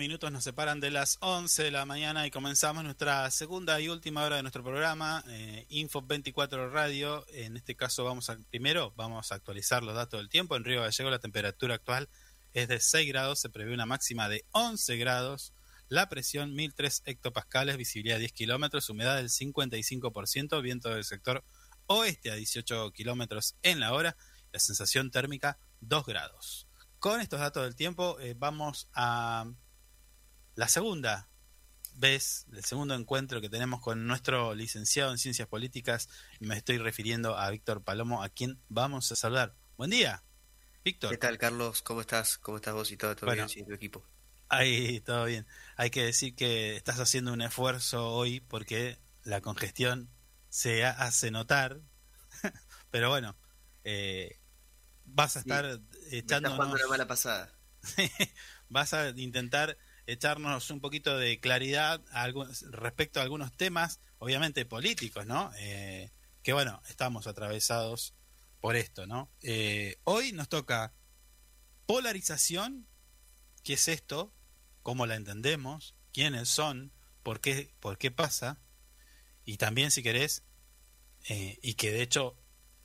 Minutos 0.00 0.32
nos 0.32 0.44
separan 0.44 0.80
de 0.80 0.90
las 0.90 1.18
11 1.20 1.64
de 1.64 1.70
la 1.70 1.84
mañana 1.84 2.26
y 2.26 2.30
comenzamos 2.30 2.82
nuestra 2.82 3.30
segunda 3.30 3.78
y 3.82 3.90
última 3.90 4.24
hora 4.24 4.36
de 4.36 4.42
nuestro 4.42 4.64
programa, 4.64 5.22
eh, 5.28 5.66
Info 5.68 6.00
24 6.00 6.70
Radio. 6.70 7.26
En 7.34 7.58
este 7.58 7.74
caso 7.74 8.02
vamos 8.02 8.30
a, 8.30 8.38
primero 8.48 8.94
vamos 8.96 9.30
a 9.30 9.34
actualizar 9.34 9.82
los 9.82 9.94
datos 9.94 10.18
del 10.18 10.30
tiempo. 10.30 10.56
En 10.56 10.64
Río 10.64 10.80
Gallego 10.80 11.10
la 11.10 11.18
temperatura 11.18 11.74
actual 11.74 12.08
es 12.54 12.66
de 12.68 12.80
6 12.80 13.08
grados, 13.08 13.40
se 13.40 13.50
prevé 13.50 13.74
una 13.74 13.84
máxima 13.84 14.30
de 14.30 14.46
11 14.52 14.96
grados, 14.96 15.52
la 15.90 16.08
presión 16.08 16.54
1003 16.54 17.02
hectopascales, 17.04 17.76
visibilidad 17.76 18.18
10 18.18 18.32
kilómetros, 18.32 18.88
humedad 18.88 19.18
del 19.18 19.28
55%, 19.28 20.62
viento 20.62 20.88
del 20.88 21.04
sector 21.04 21.44
oeste 21.88 22.30
a 22.30 22.36
18 22.36 22.90
kilómetros 22.92 23.54
en 23.62 23.80
la 23.80 23.92
hora, 23.92 24.16
la 24.50 24.60
sensación 24.60 25.10
térmica 25.10 25.58
2 25.82 26.06
grados. 26.06 26.66
Con 27.00 27.20
estos 27.20 27.40
datos 27.40 27.64
del 27.64 27.76
tiempo 27.76 28.18
eh, 28.18 28.34
vamos 28.34 28.88
a 28.94 29.44
la 30.60 30.68
segunda 30.68 31.26
vez, 31.94 32.44
el 32.52 32.62
segundo 32.66 32.94
encuentro 32.94 33.40
que 33.40 33.48
tenemos 33.48 33.80
con 33.80 34.06
nuestro 34.06 34.54
licenciado 34.54 35.10
en 35.10 35.16
Ciencias 35.16 35.48
Políticas. 35.48 36.10
Me 36.38 36.54
estoy 36.54 36.76
refiriendo 36.76 37.34
a 37.38 37.48
Víctor 37.48 37.82
Palomo, 37.82 38.22
a 38.22 38.28
quien 38.28 38.60
vamos 38.68 39.10
a 39.10 39.16
saludar. 39.16 39.54
Buen 39.78 39.88
día, 39.88 40.22
Víctor. 40.84 41.12
¿Qué 41.12 41.16
tal, 41.16 41.38
Carlos? 41.38 41.80
¿Cómo 41.80 42.02
estás? 42.02 42.36
¿Cómo 42.36 42.58
estás 42.58 42.74
vos 42.74 42.90
y 42.92 42.98
todo, 42.98 43.16
todo 43.16 43.24
Bueno. 43.24 43.46
bien? 43.46 43.48
Sí, 43.48 43.64
tu 43.64 43.72
equipo. 43.72 44.04
Ahí, 44.50 45.00
todo 45.00 45.24
bien. 45.24 45.46
Hay 45.76 45.88
que 45.88 46.04
decir 46.04 46.34
que 46.34 46.76
estás 46.76 47.00
haciendo 47.00 47.32
un 47.32 47.40
esfuerzo 47.40 48.10
hoy 48.10 48.40
porque 48.40 48.98
la 49.22 49.40
congestión 49.40 50.10
se 50.50 50.84
ha- 50.84 50.90
hace 50.90 51.30
notar. 51.30 51.80
Pero 52.90 53.08
bueno, 53.08 53.34
eh, 53.84 54.38
vas 55.06 55.38
a 55.38 55.42
Sí, 55.42 55.48
estar 55.48 55.64
Me 56.10 56.18
estás 56.18 56.40
jugando 56.42 56.74
una 56.76 56.86
mala 56.86 57.06
pasada. 57.06 57.50
vas 58.68 58.92
a 58.92 59.08
intentar 59.16 59.78
echarnos 60.12 60.70
un 60.70 60.80
poquito 60.80 61.16
de 61.16 61.40
claridad 61.40 62.02
respecto 62.70 63.20
a 63.20 63.22
algunos 63.22 63.56
temas, 63.56 64.00
obviamente 64.18 64.64
políticos, 64.64 65.26
¿no? 65.26 65.52
Eh, 65.58 66.10
que 66.42 66.52
bueno, 66.52 66.82
estamos 66.88 67.26
atravesados 67.26 68.14
por 68.60 68.76
esto, 68.76 69.06
¿no? 69.06 69.30
Eh, 69.42 69.98
hoy 70.04 70.32
nos 70.32 70.48
toca 70.48 70.92
polarización, 71.86 72.86
¿qué 73.62 73.74
es 73.74 73.88
esto? 73.88 74.34
¿Cómo 74.82 75.06
la 75.06 75.14
entendemos? 75.14 75.94
¿Quiénes 76.12 76.48
son? 76.48 76.92
¿Por 77.22 77.40
qué, 77.40 77.72
por 77.80 77.98
qué 77.98 78.10
pasa? 78.10 78.58
Y 79.44 79.58
también, 79.58 79.90
si 79.90 80.02
querés, 80.02 80.42
eh, 81.28 81.58
y 81.62 81.74
que 81.74 81.92
de 81.92 82.02
hecho 82.02 82.36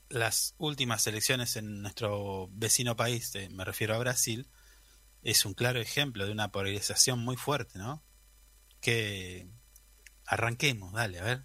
las 0.09 0.53
últimas 0.57 1.07
elecciones 1.07 1.55
en 1.55 1.81
nuestro 1.81 2.49
vecino 2.51 2.95
país, 2.95 3.33
me 3.49 3.65
refiero 3.65 3.95
a 3.95 3.99
Brasil, 3.99 4.47
es 5.25 5.45
un 5.45 5.53
claro 5.55 5.81
ejemplo 5.81 6.25
de 6.25 6.31
una 6.31 6.51
polarización 6.53 7.19
muy 7.19 7.35
fuerte, 7.37 7.77
¿no? 7.79 8.01
Que 8.81 9.49
arranquemos, 10.25 10.93
dale, 10.93 11.19
a 11.19 11.23
ver. 11.23 11.43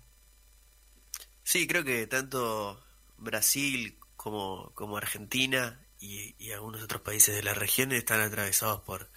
Sí, 1.42 1.66
creo 1.66 1.84
que 1.84 2.06
tanto 2.06 2.82
Brasil 3.16 3.98
como, 4.16 4.72
como 4.74 4.96
Argentina 4.96 5.86
y, 5.98 6.34
y 6.38 6.52
algunos 6.52 6.82
otros 6.82 7.02
países 7.02 7.34
de 7.34 7.42
la 7.42 7.54
región 7.54 7.92
están 7.92 8.20
atravesados 8.20 8.82
por, 8.82 9.10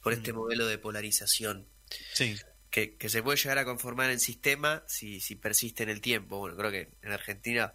por 0.00 0.12
este 0.12 0.32
Mm. 0.32 0.36
modelo 0.36 0.66
de 0.66 0.78
polarización 0.78 1.68
Sí, 2.12 2.40
que, 2.70 2.96
que 2.96 3.08
se 3.08 3.22
puede 3.22 3.36
llegar 3.38 3.58
a 3.58 3.64
conformar 3.64 4.10
en 4.10 4.20
sistema 4.20 4.84
si, 4.88 5.20
si 5.20 5.36
persiste 5.36 5.82
en 5.82 5.90
el 5.90 6.00
tiempo. 6.00 6.38
Bueno, 6.38 6.56
creo 6.56 6.70
que 6.70 6.96
en 7.02 7.12
Argentina 7.12 7.74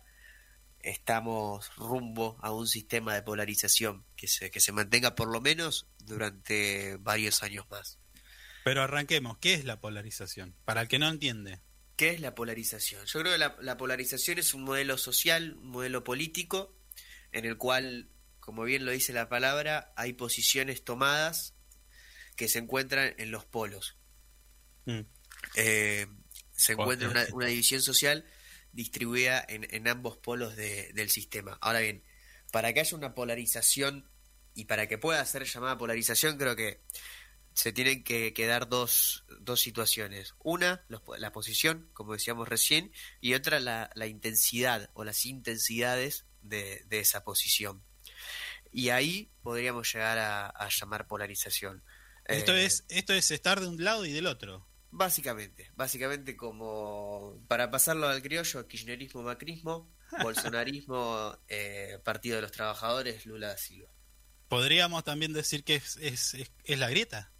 estamos 0.81 1.71
rumbo 1.75 2.37
a 2.41 2.51
un 2.51 2.67
sistema 2.67 3.13
de 3.13 3.21
polarización 3.21 4.05
que 4.15 4.27
se, 4.27 4.51
que 4.51 4.59
se 4.59 4.71
mantenga 4.71 5.15
por 5.15 5.31
lo 5.31 5.41
menos 5.41 5.87
durante 5.99 6.97
varios 6.97 7.43
años 7.43 7.65
más. 7.69 7.99
pero 8.63 8.83
arranquemos. 8.83 9.37
¿Qué 9.39 9.53
es 9.53 9.65
la 9.65 9.79
polarización? 9.79 10.55
Para 10.65 10.81
el 10.81 10.87
que 10.87 10.99
no 10.99 11.07
entiende. 11.07 11.59
¿Qué 11.95 12.11
es 12.11 12.21
la 12.21 12.33
polarización? 12.33 13.05
Yo 13.05 13.19
creo 13.19 13.33
que 13.33 13.39
la, 13.39 13.57
la 13.61 13.77
polarización 13.77 14.39
es 14.39 14.53
un 14.53 14.63
modelo 14.63 14.97
social, 14.97 15.57
un 15.57 15.69
modelo 15.69 16.03
político, 16.03 16.73
en 17.31 17.45
el 17.45 17.57
cual, 17.57 18.09
como 18.39 18.63
bien 18.63 18.85
lo 18.85 18.91
dice 18.91 19.11
la 19.11 19.27
palabra, 19.27 19.91
hay 19.97 20.13
posiciones 20.13 20.83
tomadas 20.83 21.55
que 22.35 22.47
se 22.47 22.59
encuentran 22.59 23.15
en 23.17 23.31
los 23.31 23.43
polos. 23.45 23.97
Mm. 24.85 25.01
Eh, 25.55 26.07
se 26.55 26.73
encuentra 26.73 27.09
una, 27.09 27.25
una 27.33 27.47
división 27.47 27.81
social 27.81 28.25
distribuida 28.73 29.43
en, 29.47 29.67
en 29.73 29.87
ambos 29.87 30.17
polos 30.17 30.55
de- 30.55 30.91
del 30.93 31.09
sistema. 31.09 31.57
Ahora 31.61 31.79
bien, 31.79 32.03
para 32.51 32.73
que 32.73 32.79
haya 32.81 32.97
una 32.97 33.13
polarización 33.15 34.09
y 34.55 34.65
para 34.65 34.87
que 34.87 34.97
pueda 34.97 35.23
ser 35.25 35.43
llamada 35.45 35.77
polarización, 35.77 36.37
creo 36.37 36.55
que 36.55 36.81
se 37.53 37.73
tienen 37.73 38.03
que, 38.03 38.33
que 38.33 38.45
dar 38.47 38.69
dos, 38.69 39.25
dos 39.41 39.59
situaciones. 39.59 40.33
Una, 40.43 40.85
los- 40.87 41.01
la 41.17 41.31
posición, 41.31 41.89
como 41.93 42.13
decíamos 42.13 42.47
recién, 42.47 42.91
y 43.21 43.33
otra, 43.33 43.59
la, 43.59 43.89
la 43.95 44.07
intensidad 44.07 44.89
o 44.93 45.03
las 45.03 45.25
intensidades 45.25 46.25
de, 46.41 46.83
de 46.87 46.99
esa 46.99 47.23
posición. 47.23 47.83
Y 48.71 48.89
ahí 48.89 49.31
podríamos 49.41 49.91
llegar 49.91 50.19
a, 50.19 50.47
a 50.47 50.69
llamar 50.69 51.07
polarización. 51.07 51.83
Esto 52.25 52.55
Eh, 52.55 52.65
es 52.65 52.85
esto 52.89 53.13
es 53.13 53.31
estar 53.31 53.59
de 53.59 53.67
un 53.67 53.83
lado 53.83 54.05
y 54.05 54.11
del 54.11 54.27
otro. 54.27 54.65
Básicamente, 54.91 55.71
básicamente 55.75 56.35
como 56.35 57.39
para 57.47 57.69
pasarlo 57.69 58.07
al 58.07 58.21
criollo, 58.23 58.67
kirchnerismo, 58.67 59.21
macrismo, 59.21 59.87
bolsonarismo, 60.23 61.37
eh, 61.47 61.99
Partido 62.03 62.37
de 62.37 62.41
los 62.41 62.51
Trabajadores, 62.51 63.25
Lula 63.25 63.49
da 63.49 63.57
Silva. 63.57 63.89
Podríamos 64.47 65.03
también 65.03 65.31
decir 65.31 65.63
que 65.63 65.75
es, 65.75 65.97
es, 65.97 66.33
es- 66.33 66.51
es 66.63 66.79
la 66.79 66.89
grieta. 66.89 67.31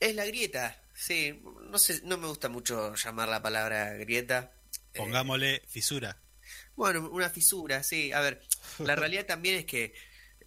Es 0.00 0.14
la 0.14 0.24
grieta, 0.26 0.80
sí, 0.94 1.40
no 1.70 1.78
sé, 1.78 2.00
no 2.04 2.18
me 2.18 2.28
gusta 2.28 2.48
mucho 2.48 2.94
llamar 2.94 3.28
la 3.28 3.42
palabra 3.42 3.94
grieta. 3.94 4.52
Eh, 4.94 4.98
Pongámosle 4.98 5.62
fisura. 5.66 6.16
bueno, 6.76 7.08
una 7.10 7.28
fisura, 7.30 7.82
sí. 7.82 8.12
A 8.12 8.20
ver, 8.20 8.40
la 8.78 8.94
realidad 8.96 9.26
también 9.26 9.56
es 9.56 9.64
que, 9.66 9.94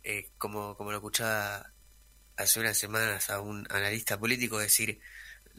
eh, 0.04 0.32
como, 0.38 0.76
como 0.78 0.92
lo 0.92 0.98
escuchaba 0.98 1.72
hace 2.38 2.60
unas 2.62 2.78
semanas 2.78 3.30
a 3.30 3.42
un 3.42 3.68
analista 3.70 4.18
político 4.20 4.58
decir, 4.58 5.00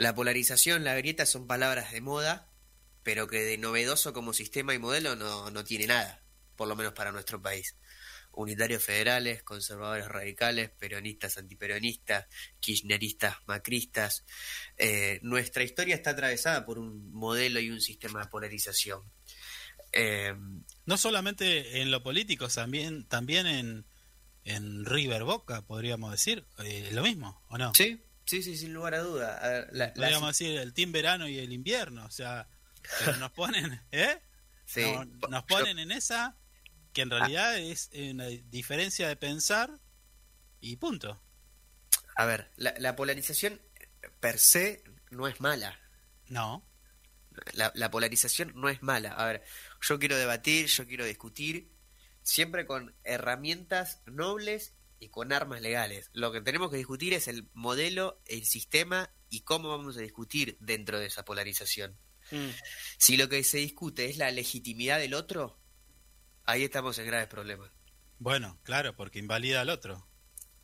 la 0.03 0.14
polarización, 0.14 0.84
la 0.84 0.94
grieta 0.94 1.26
son 1.26 1.46
palabras 1.46 1.92
de 1.92 2.00
moda, 2.00 2.48
pero 3.03 3.26
que 3.26 3.40
de 3.40 3.59
novedoso 3.59 4.12
como 4.12 4.32
sistema 4.32 4.74
y 4.74 4.78
modelo 4.78 5.16
no, 5.16 5.50
no 5.50 5.64
tiene 5.64 5.86
nada, 5.86 6.22
por 6.57 6.68
lo 6.68 6.76
menos 6.76 6.92
para 6.92 7.12
nuestro 7.12 7.40
país. 7.40 7.76
Unitarios 8.34 8.82
federales, 8.82 9.42
conservadores 9.42 10.09
radicales, 10.09 10.70
peronistas, 10.70 11.36
antiperonistas, 11.36 12.26
kirchneristas, 12.61 13.36
macristas. 13.46 14.24
Eh, 14.78 15.20
nuestra 15.22 15.64
historia 15.64 15.94
está 15.94 16.11
atravesada 16.11 16.64
por 16.64 16.78
un 16.78 17.12
modelo 17.12 17.61
y 17.61 17.70
un 17.70 17.80
sistema 17.80 18.20
de 18.22 18.28
polarización. 18.28 19.03
Eh, 19.92 20.34
No 20.86 20.96
solamente 20.96 21.82
en 21.82 21.90
lo 21.90 22.03
político, 22.03 22.48
también, 22.48 23.05
también 23.07 23.46
en, 23.46 23.84
en 24.44 24.86
River 24.86 25.24
Boca, 25.24 25.62
podríamos 25.66 26.11
decir. 26.11 26.46
Eh, 26.64 26.88
lo 26.92 27.03
mismo, 27.03 27.42
¿o 27.48 27.59
no? 27.59 27.74
Sí, 27.74 28.00
sí, 28.27 28.43
sí, 28.43 28.57
sin 28.57 28.73
lugar 28.73 28.95
a 28.95 29.01
duda. 29.01 29.39
A 29.39 29.49
ver, 29.49 29.68
la- 29.73 29.87
la- 29.89 29.93
Podríamos 29.95 30.29
decir 30.39 30.59
el 30.59 30.73
team 30.75 30.93
verano 30.93 31.29
y 31.29 31.39
el 31.39 31.53
invierno. 31.53 32.05
O 32.07 32.11
sea, 32.11 32.49
pero 32.99 33.16
nos 33.18 33.33
ponen, 33.33 33.81
¿eh? 33.93 34.20
sí, 34.64 34.83
No- 34.93 35.05
nos 35.29 35.43
yo- 35.43 35.47
ponen 35.47 35.79
en 35.79 35.91
esa 35.93 36.37
que 36.93 37.03
en 37.03 37.11
realidad 37.11 37.59
es 37.59 37.91
una 37.95 38.27
diferencia 38.27 39.09
de 39.09 39.16
pensar 39.16 39.79
y 40.61 40.77
punto. 40.77 41.23
a 42.16 42.27
ver, 42.27 42.51
la, 42.57 42.75
la 42.79 42.95
polarización 42.97 43.61
per 44.20 44.39
se 44.39 44.85
no 45.11 45.27
es 45.29 45.41
mala. 45.41 45.79
No, 46.29 46.66
La, 47.55 47.73
la 47.75 47.91
polarización 47.91 48.53
no 48.55 48.68
es 48.68 48.83
mala. 48.83 49.12
A 49.12 49.27
ver, 49.27 49.43
yo 49.81 49.99
quiero 49.99 50.16
debatir, 50.18 50.66
yo 50.66 50.87
quiero 50.87 51.05
discutir, 51.07 51.73
siempre 52.23 52.66
con 52.66 52.95
herramientas 53.05 54.03
nobles 54.07 54.75
y 55.03 55.09
con 55.09 55.32
armas 55.32 55.61
legales. 55.61 56.11
Lo 56.12 56.30
que 56.32 56.40
tenemos 56.40 56.70
que 56.70 56.76
discutir 56.76 57.12
es 57.12 57.26
el 57.28 57.48
modelo, 57.55 58.20
el 58.26 58.44
sistema 58.46 59.11
y 59.28 59.40
cómo 59.40 59.68
vamos 59.68 59.96
a 59.96 60.00
discutir 60.00 60.57
dentro 60.61 60.98
de 61.00 61.07
esa 61.07 61.24
polarización. 61.24 61.98
Si 62.98 63.16
lo 63.16 63.28
que 63.28 63.42
se 63.44 63.59
discute 63.59 64.07
es 64.07 64.16
la 64.16 64.30
legitimidad 64.30 64.98
del 65.00 65.14
otro, 65.14 65.59
ahí 66.44 66.62
estamos 66.64 66.96
en 66.98 67.07
graves 67.07 67.28
problemas. 67.28 67.70
bueno, 68.18 68.59
claro, 68.62 68.94
porque 68.96 69.18
invalida 69.18 69.61
al 69.61 69.68
otro. 69.70 70.07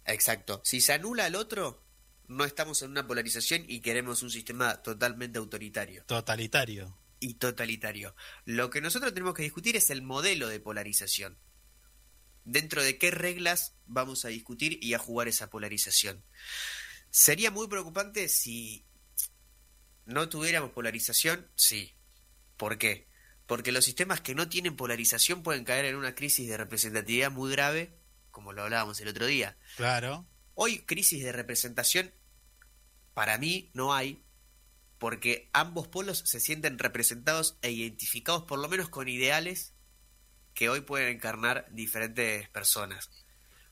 Exacto. 0.04 0.62
Si 0.64 0.80
se 0.80 0.92
anula 0.94 1.26
al 1.26 1.34
otro, 1.34 1.84
no 2.28 2.44
estamos 2.44 2.80
en 2.82 2.92
una 2.92 3.06
polarización 3.06 3.64
y 3.68 3.80
queremos 3.80 4.22
un 4.22 4.30
sistema 4.30 4.82
totalmente 4.82 5.38
autoritario 5.38 6.04
Totalitario. 6.06 6.96
y 7.20 7.34
totalitario. 7.34 8.14
Lo 8.44 8.70
que 8.70 8.80
nosotros 8.80 9.12
tenemos 9.12 9.34
que 9.34 9.42
discutir 9.42 9.76
es 9.76 9.90
el 9.90 10.00
modelo 10.02 10.48
de 10.48 10.60
polarización. 10.60 11.38
Dentro 12.50 12.82
de 12.82 12.96
qué 12.96 13.10
reglas 13.10 13.74
vamos 13.84 14.24
a 14.24 14.28
discutir 14.28 14.78
y 14.82 14.94
a 14.94 14.98
jugar 14.98 15.28
esa 15.28 15.50
polarización. 15.50 16.24
Sería 17.10 17.50
muy 17.50 17.68
preocupante 17.68 18.26
si 18.30 18.86
no 20.06 20.30
tuviéramos 20.30 20.70
polarización, 20.70 21.46
sí. 21.56 21.94
¿Por 22.56 22.78
qué? 22.78 23.06
Porque 23.46 23.70
los 23.70 23.84
sistemas 23.84 24.22
que 24.22 24.34
no 24.34 24.48
tienen 24.48 24.76
polarización 24.76 25.42
pueden 25.42 25.64
caer 25.64 25.84
en 25.84 25.96
una 25.96 26.14
crisis 26.14 26.48
de 26.48 26.56
representatividad 26.56 27.30
muy 27.30 27.52
grave, 27.52 27.98
como 28.30 28.54
lo 28.54 28.62
hablábamos 28.62 28.98
el 29.02 29.08
otro 29.08 29.26
día. 29.26 29.58
Claro. 29.76 30.26
Hoy 30.54 30.78
crisis 30.86 31.22
de 31.22 31.32
representación 31.32 32.14
para 33.12 33.36
mí 33.36 33.70
no 33.74 33.92
hay, 33.92 34.24
porque 34.96 35.50
ambos 35.52 35.86
polos 35.86 36.22
se 36.24 36.40
sienten 36.40 36.78
representados 36.78 37.58
e 37.60 37.72
identificados 37.72 38.44
por 38.44 38.58
lo 38.58 38.70
menos 38.70 38.88
con 38.88 39.06
ideales 39.06 39.74
que 40.58 40.68
hoy 40.68 40.80
pueden 40.80 41.14
encarnar 41.14 41.68
diferentes 41.70 42.48
personas. 42.48 43.10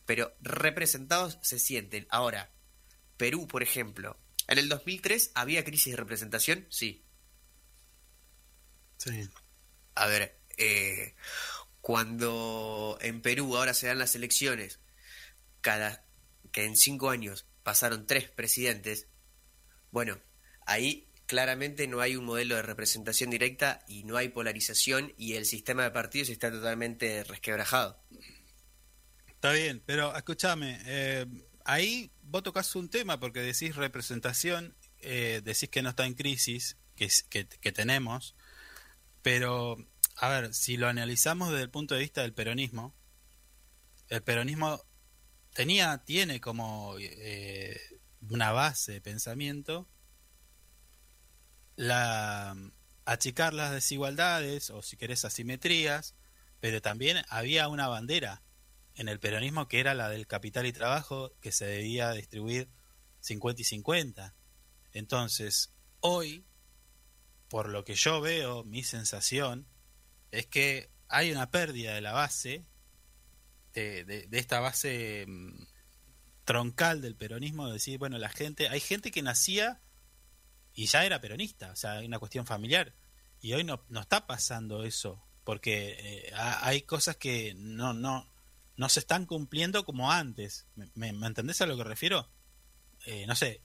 Pero 0.05 0.33
representados 0.41 1.37
se 1.43 1.59
sienten. 1.59 2.07
Ahora, 2.11 2.53
Perú, 3.17 3.49
por 3.49 3.65
ejemplo, 3.65 4.17
en 4.47 4.59
el 4.59 4.69
2003 4.69 5.33
había 5.35 5.65
crisis 5.65 5.91
de 5.91 5.97
representación, 5.97 6.65
sí. 6.71 7.05
Sí. 8.99 9.29
A 9.97 10.07
ver, 10.07 10.39
eh, 10.59 11.17
cuando 11.81 12.99
en 13.01 13.21
Perú 13.21 13.57
ahora 13.57 13.75
se 13.75 13.89
dan 13.89 13.99
las 13.99 14.15
elecciones, 14.15 14.79
cada 15.63 16.07
que 16.53 16.67
en 16.67 16.77
cinco 16.77 17.11
años 17.11 17.49
pasaron 17.65 18.07
tres 18.07 18.31
presidentes, 18.31 19.09
bueno, 19.91 20.21
ahí 20.67 21.06
claramente 21.27 21.87
no 21.87 22.01
hay 22.01 22.17
un 22.17 22.25
modelo 22.25 22.57
de 22.57 22.63
representación 22.63 23.31
directa 23.31 23.85
y 23.89 24.05
no 24.05 24.17
hay 24.17 24.29
polarización 24.29 25.13
y 25.17 25.35
el 25.35 25.45
sistema 25.45 25.85
de 25.85 25.91
partidos 25.91 26.29
está 26.29 26.51
totalmente 26.51 27.25
resquebrajado. 27.25 28.01
Está 29.27 29.53
bien, 29.53 29.83
pero 29.85 30.17
escúchame, 30.17 30.81
eh, 30.87 31.27
ahí 31.65 32.11
vos 32.23 32.43
tocas 32.43 32.75
un 32.75 32.89
tema 32.89 33.21
porque 33.21 33.41
decís 33.41 33.77
representación, 33.77 34.75
eh, 35.01 35.43
decís 35.45 35.69
que 35.69 35.83
no 35.83 35.91
está 35.91 36.07
en 36.07 36.15
crisis, 36.15 36.77
que, 36.95 37.09
que 37.29 37.73
tenemos, 37.73 38.35
pero 39.23 39.77
a 40.17 40.29
ver, 40.31 40.55
si 40.55 40.77
lo 40.77 40.89
analizamos 40.89 41.51
desde 41.51 41.65
el 41.65 41.71
punto 41.71 41.95
de 41.95 42.01
vista 42.01 42.23
del 42.23 42.33
peronismo, 42.33 42.95
el 44.09 44.23
peronismo 44.23 44.81
tenía, 45.53 45.99
tiene 46.05 46.41
como 46.41 46.95
eh, 46.99 47.79
una 48.31 48.53
base 48.53 48.93
de 48.93 49.01
pensamiento 49.01 49.89
la 51.77 52.57
achicar 53.05 53.55
las 53.55 53.71
desigualdades 53.73 54.71
o 54.71 54.83
si 54.83 54.97
querés 54.97 55.25
asimetrías, 55.25 56.15
pero 56.61 56.83
también 56.83 57.19
había 57.29 57.69
una 57.69 57.87
bandera 57.87 58.43
en 58.95 59.09
el 59.09 59.21
peronismo 59.21 59.69
que 59.69 59.79
era 59.79 59.95
la 59.95 60.09
del 60.09 60.27
capital 60.27 60.67
y 60.67 60.73
trabajo 60.73 61.33
que 61.41 61.53
se 61.53 61.67
debía 61.67 62.11
distribuir 62.13 62.69
50 63.21 63.61
y 63.61 63.65
50. 63.65 64.35
Entonces, 64.93 65.73
hoy, 66.01 66.47
por 67.49 67.69
lo 67.69 67.85
que 67.85 67.95
yo 67.95 68.21
veo, 68.21 68.65
mi 68.65 68.83
sensación 68.83 69.69
es 70.31 70.47
que 70.47 70.91
hay 71.09 71.31
una 71.31 71.51
pérdida 71.51 71.95
de 71.95 72.01
la 72.01 72.13
base, 72.13 72.65
de, 73.75 74.05
de- 74.05 74.27
de 74.27 74.39
esta 74.39 74.61
base 74.61 75.27
mm, 75.29 75.63
troncal 76.45 77.03
del 77.03 77.15
peronismo, 77.17 77.67
de 77.67 77.75
decir, 77.75 77.99
bueno, 77.99 78.19
la 78.19 78.31
gente, 78.31 78.69
hay 78.69 78.81
gente 78.81 79.11
que 79.11 79.23
nacía 79.23 79.81
y 80.77 80.87
ya 80.87 81.05
era 81.05 81.21
peronista, 81.21 81.73
o 81.73 81.77
sea, 81.77 81.95
hay 81.95 82.07
una 82.07 82.21
cuestión 82.21 82.47
familiar. 82.47 82.95
Y 83.41 83.53
hoy 83.55 83.65
no, 83.65 83.85
no 83.89 84.01
está 84.01 84.27
pasando 84.29 84.85
eso, 84.85 85.21
porque 85.43 85.97
eh, 85.99 86.33
ha- 86.35 86.67
hay 86.69 86.83
cosas 86.83 87.17
que 87.17 87.55
no, 87.57 87.93
no, 87.95 88.31
no 88.77 88.89
se 88.89 89.01
están 89.01 89.27
cumpliendo 89.27 89.85
como 89.85 90.13
antes. 90.13 90.67
¿Me, 90.77 90.89
me- 90.95 91.13
me 91.13 91.27
entendés 91.27 91.61
a 91.63 91.67
lo 91.67 91.77
que 91.77 91.85
refiero? 91.85 92.31
Eh, 93.07 93.27
no 93.27 93.35
sé, 93.35 93.63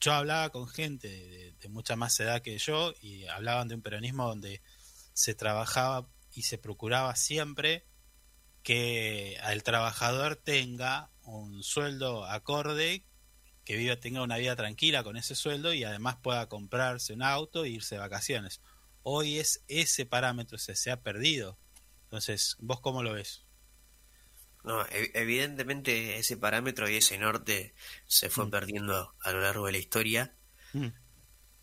yo 0.00 0.12
hablaba 0.12 0.50
con 0.50 0.68
gente 0.68 1.08
de, 1.08 1.52
de 1.52 1.68
mucha 1.68 1.96
más 1.96 2.18
edad 2.20 2.42
que 2.42 2.58
yo 2.58 2.92
y 3.00 3.24
hablaban 3.26 3.68
de 3.68 3.74
un 3.76 3.82
peronismo 3.82 4.26
donde 4.28 4.60
se 5.14 5.34
trabajaba 5.34 6.08
y 6.32 6.42
se 6.42 6.58
procuraba 6.58 7.14
siempre 7.16 7.84
que 8.62 9.36
el 9.48 9.62
trabajador 9.62 10.36
tenga 10.36 11.10
un 11.22 11.62
sueldo 11.62 12.24
acorde, 12.26 13.04
que 13.68 13.76
viva, 13.76 13.96
tenga 13.96 14.22
una 14.22 14.38
vida 14.38 14.56
tranquila 14.56 15.04
con 15.04 15.18
ese 15.18 15.34
sueldo 15.34 15.74
y 15.74 15.84
además 15.84 16.16
pueda 16.22 16.48
comprarse 16.48 17.12
un 17.12 17.22
auto 17.22 17.66
e 17.66 17.68
irse 17.68 17.96
de 17.96 18.00
vacaciones. 18.00 18.62
Hoy 19.02 19.36
es 19.38 19.62
ese 19.68 20.06
parámetro 20.06 20.56
se, 20.56 20.74
se 20.74 20.90
ha 20.90 21.02
perdido. 21.02 21.58
Entonces, 22.04 22.56
¿vos 22.60 22.80
cómo 22.80 23.02
lo 23.02 23.12
ves? 23.12 23.44
No, 24.64 24.86
ev- 24.86 25.10
evidentemente 25.12 26.16
ese 26.16 26.38
parámetro 26.38 26.88
y 26.88 26.96
ese 26.96 27.18
norte 27.18 27.74
se 28.06 28.30
fue 28.30 28.46
Mm. 28.46 28.50
perdiendo 28.50 29.14
a 29.20 29.32
lo 29.32 29.40
largo 29.42 29.66
de 29.66 29.72
la 29.72 29.78
historia 29.78 30.34
Mm, 30.72 30.86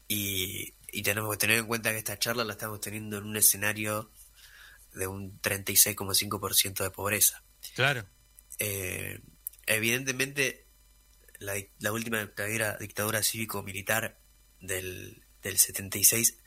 y, 0.08 0.76
y 0.92 1.02
tenemos 1.02 1.32
que 1.32 1.38
tener 1.40 1.58
en 1.58 1.66
cuenta 1.66 1.90
que 1.90 1.98
esta 1.98 2.20
charla 2.20 2.44
la 2.44 2.54
estamos 2.54 2.82
teniendo 2.82 3.18
en 3.18 3.24
un 3.24 3.36
escenario 3.36 4.12
de 4.94 5.08
un 5.08 5.42
36,5% 5.42 6.84
de 6.84 6.92
pobreza. 6.92 7.44
Claro. 7.74 8.06
Eh, 8.60 9.22
evidentemente 9.66 10.65
la, 11.40 11.56
la 11.80 11.92
última 11.92 12.20
dictadura, 12.20 12.78
dictadura 12.78 13.24
cívico-militar 13.24 14.20
del, 14.62 15.24
del 15.42 15.58
76 15.58 16.38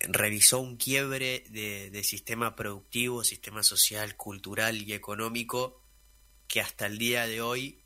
revisó 0.00 0.60
un 0.60 0.76
quiebre 0.76 1.44
de, 1.50 1.90
de 1.90 2.04
sistema 2.04 2.56
productivo, 2.56 3.22
sistema 3.22 3.62
social, 3.62 4.16
cultural 4.16 4.80
y 4.80 4.92
económico 4.92 5.82
que 6.48 6.60
hasta 6.60 6.86
el 6.86 6.98
día 6.98 7.26
de 7.26 7.42
hoy 7.42 7.82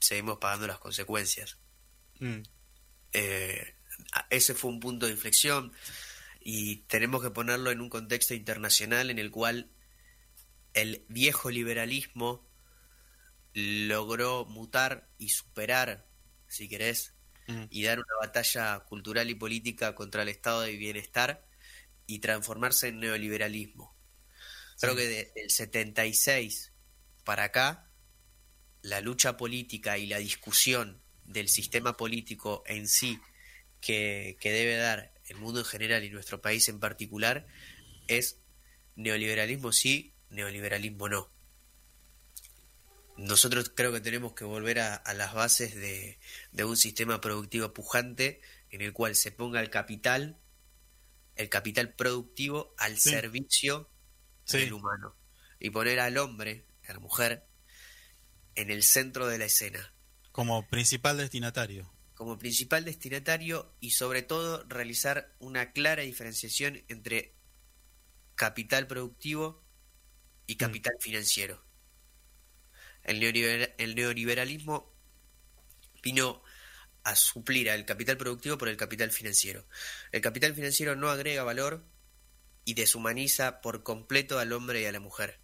seguimos 0.00 0.38
pagando 0.38 0.66
las 0.66 0.78
consecuencias. 0.78 1.58
Mm, 2.18 2.42
Eh, 3.12 3.74
ese 4.30 4.54
fue 4.54 4.70
un 4.70 4.80
punto 4.80 5.06
de 5.06 5.12
inflexión 5.12 5.72
y 6.40 6.76
tenemos 6.88 7.22
que 7.22 7.30
ponerlo 7.30 7.70
en 7.70 7.80
un 7.80 7.88
contexto 7.88 8.34
internacional 8.34 9.10
en 9.10 9.18
el 9.18 9.30
cual 9.30 9.70
el 10.74 11.04
viejo 11.08 11.50
liberalismo 11.50 12.46
logró 13.58 14.44
mutar 14.44 15.08
y 15.16 15.30
superar, 15.30 16.06
si 16.46 16.68
querés, 16.68 17.14
mm. 17.46 17.64
y 17.70 17.84
dar 17.84 17.98
una 17.98 18.14
batalla 18.20 18.80
cultural 18.80 19.30
y 19.30 19.34
política 19.34 19.94
contra 19.94 20.22
el 20.22 20.28
estado 20.28 20.60
de 20.60 20.76
bienestar 20.76 21.46
y 22.06 22.18
transformarse 22.18 22.88
en 22.88 23.00
neoliberalismo. 23.00 23.96
Creo 24.78 24.92
Sí. 24.92 24.98
que 24.98 25.06
de- 25.08 25.32
del 25.34 25.50
76 25.50 26.72
para 27.24 27.44
acá, 27.44 27.90
la 28.82 29.00
lucha 29.00 29.38
política 29.38 29.96
y 29.96 30.06
la 30.06 30.18
discusión 30.18 31.00
del 31.24 31.48
sistema 31.48 31.96
político 31.96 32.62
en 32.66 32.86
sí 32.86 33.18
que, 33.80 34.36
que 34.38 34.52
debe 34.52 34.76
dar 34.76 35.14
el 35.28 35.38
mundo 35.38 35.60
en 35.60 35.66
general 35.66 36.04
y 36.04 36.10
nuestro 36.10 36.42
país 36.42 36.68
en 36.68 36.78
particular 36.78 37.46
es 38.06 38.38
neoliberalismo 38.96 39.72
sí, 39.72 40.14
neoliberalismo 40.28 41.08
no. 41.08 41.32
Nosotros 43.16 43.72
creo 43.74 43.92
que 43.92 44.00
tenemos 44.00 44.34
que 44.34 44.44
volver 44.44 44.78
a, 44.80 44.94
a 44.94 45.14
las 45.14 45.32
bases 45.32 45.74
de, 45.74 46.18
de 46.52 46.64
un 46.64 46.76
sistema 46.76 47.20
productivo 47.20 47.72
pujante 47.72 48.40
en 48.70 48.82
el 48.82 48.92
cual 48.92 49.14
se 49.16 49.32
ponga 49.32 49.60
el 49.60 49.70
capital, 49.70 50.36
el 51.36 51.48
capital 51.48 51.94
productivo 51.94 52.74
al 52.78 52.98
Sí. 52.98 53.10
servicio 53.10 53.88
Sí. 54.44 54.58
del 54.58 54.74
humano 54.74 55.16
y 55.58 55.70
poner 55.70 55.98
al 56.00 56.18
hombre, 56.18 56.66
a 56.86 56.92
la 56.92 56.98
mujer, 57.00 57.46
en 58.54 58.70
el 58.70 58.82
centro 58.82 59.26
de 59.26 59.38
la 59.38 59.46
escena 59.46 59.92
Como 60.32 60.66
principal 60.68 61.16
destinatario. 61.16 61.90
como 62.14 62.38
principal 62.38 62.84
destinatario 62.84 63.74
y 63.80 63.90
sobre 63.92 64.22
todo 64.22 64.64
realizar 64.68 65.34
una 65.38 65.72
clara 65.72 66.02
diferenciación 66.02 66.82
entre 66.88 67.34
capital 68.34 68.86
productivo 68.86 69.62
y 70.46 70.56
capital 70.56 70.94
financiero. 71.00 71.65
El, 73.06 73.74
el 73.78 73.94
neoliberalismo 73.94 74.92
vino 76.02 76.42
a 77.04 77.14
suplir 77.16 77.70
al 77.70 77.84
capital 77.84 78.16
productivo 78.16 78.58
por 78.58 78.68
el 78.68 78.76
capital 78.76 79.10
financiero. 79.10 79.66
El 80.12 80.20
capital 80.20 80.54
financiero 80.54 80.96
no 80.96 81.08
agrega 81.08 81.44
valor 81.44 81.84
y 82.64 82.74
deshumaniza 82.74 83.60
por 83.60 83.82
completo 83.84 84.38
al 84.38 84.52
hombre 84.52 84.82
y 84.82 84.86
a 84.86 84.92
la 84.92 85.00
mujer. 85.00 85.38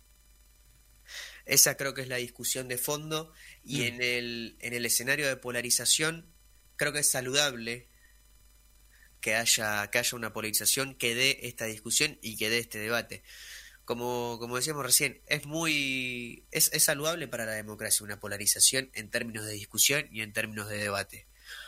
Esa 1.45 1.77
creo 1.77 1.95
que 1.95 2.03
es 2.03 2.09
la 2.09 2.17
discusión 2.17 2.69
de 2.69 2.79
fondo 2.79 3.33
y 3.65 3.79
Mm. 3.79 3.83
en, 3.83 4.03
el, 4.03 4.57
en 4.61 4.75
el 4.75 4.87
escenario 4.87 5.29
de 5.29 5.37
polarización 5.37 6.33
creo 6.77 6.93
que 6.93 7.01
es 7.01 7.11
saludable 7.11 7.89
que 9.21 9.37
haya, 9.37 9.89
que 9.91 9.99
haya 9.99 10.17
una 10.17 10.33
polarización 10.33 10.97
que 10.97 11.15
dé 11.15 11.39
esta 11.43 11.67
discusión 11.67 12.19
y 12.23 12.37
que 12.37 12.51
dé 12.51 12.59
este 12.59 12.79
debate. 12.79 13.23
Como, 13.85 14.39
como 14.39 14.57
decíamos 14.57 14.85
recién, 14.85 15.21
es 15.27 15.45
muy 15.45 16.47
es, 16.51 16.73
es 16.73 16.85
saludable 16.85 17.27
para 17.29 17.47
la 17.47 17.53
democracia 17.53 18.05
una 18.05 18.21
polarización 18.21 18.91
en 18.95 19.11
términos 19.11 19.45
de 19.45 19.53
discusión 19.53 20.07
y 20.13 20.23
en 20.23 20.33
términos 20.33 20.69
de 20.69 20.79
debate. 20.79 21.27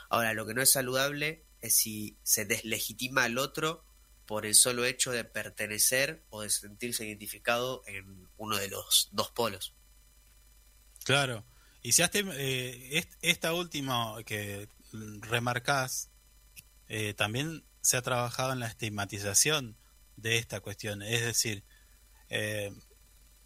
Ahora, 0.09 0.33
lo 0.33 0.47
que 0.47 0.55
no 0.55 0.63
es 0.63 0.71
saludable 0.71 1.45
es 1.61 1.77
si 1.77 2.17
se 2.23 2.45
deslegitima 2.45 3.25
al 3.25 3.39
otro 3.39 3.85
por 4.27 4.47
el 4.47 4.55
solo 4.55 4.85
hecho 4.85 5.11
de 5.11 5.25
pertenecer 5.25 6.25
o 6.31 6.43
de 6.43 6.51
sentirse 6.51 7.05
identificado 7.05 7.83
en 7.87 8.29
uno 8.37 8.57
de 8.57 8.69
los 8.69 9.09
dos 9.13 9.31
polos. 9.31 9.75
Claro. 11.05 11.45
Y 11.83 11.93
si 11.93 12.03
haste, 12.03 12.25
eh, 12.33 12.97
est- 12.99 13.13
esta 13.21 13.53
última 13.53 14.15
que 14.25 14.69
remarcás, 15.21 16.11
eh, 16.89 17.13
también 17.15 17.65
se 17.83 17.97
ha 17.97 18.03
trabajado 18.03 18.53
en 18.53 18.61
la 18.61 18.69
estigmatización 18.69 19.77
de 20.17 20.39
esta 20.39 20.61
cuestión. 20.61 21.03
Es 21.03 21.21
decir, 21.23 21.65
eh, 22.35 22.73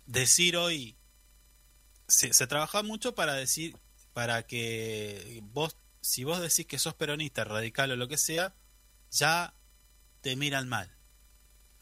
decir 0.06 0.56
hoy, 0.56 0.96
se, 2.06 2.32
se 2.32 2.46
trabaja 2.46 2.82
mucho 2.82 3.14
para 3.14 3.34
decir, 3.34 3.76
para 4.12 4.46
que 4.46 5.40
vos 5.52 5.76
si 6.00 6.24
vos 6.24 6.40
decís 6.40 6.66
que 6.66 6.78
sos 6.78 6.94
peronista, 6.94 7.44
radical 7.44 7.90
o 7.90 7.96
lo 7.96 8.08
que 8.08 8.16
sea, 8.16 8.54
ya 9.10 9.54
te 10.20 10.36
miran 10.36 10.68
mal, 10.68 10.90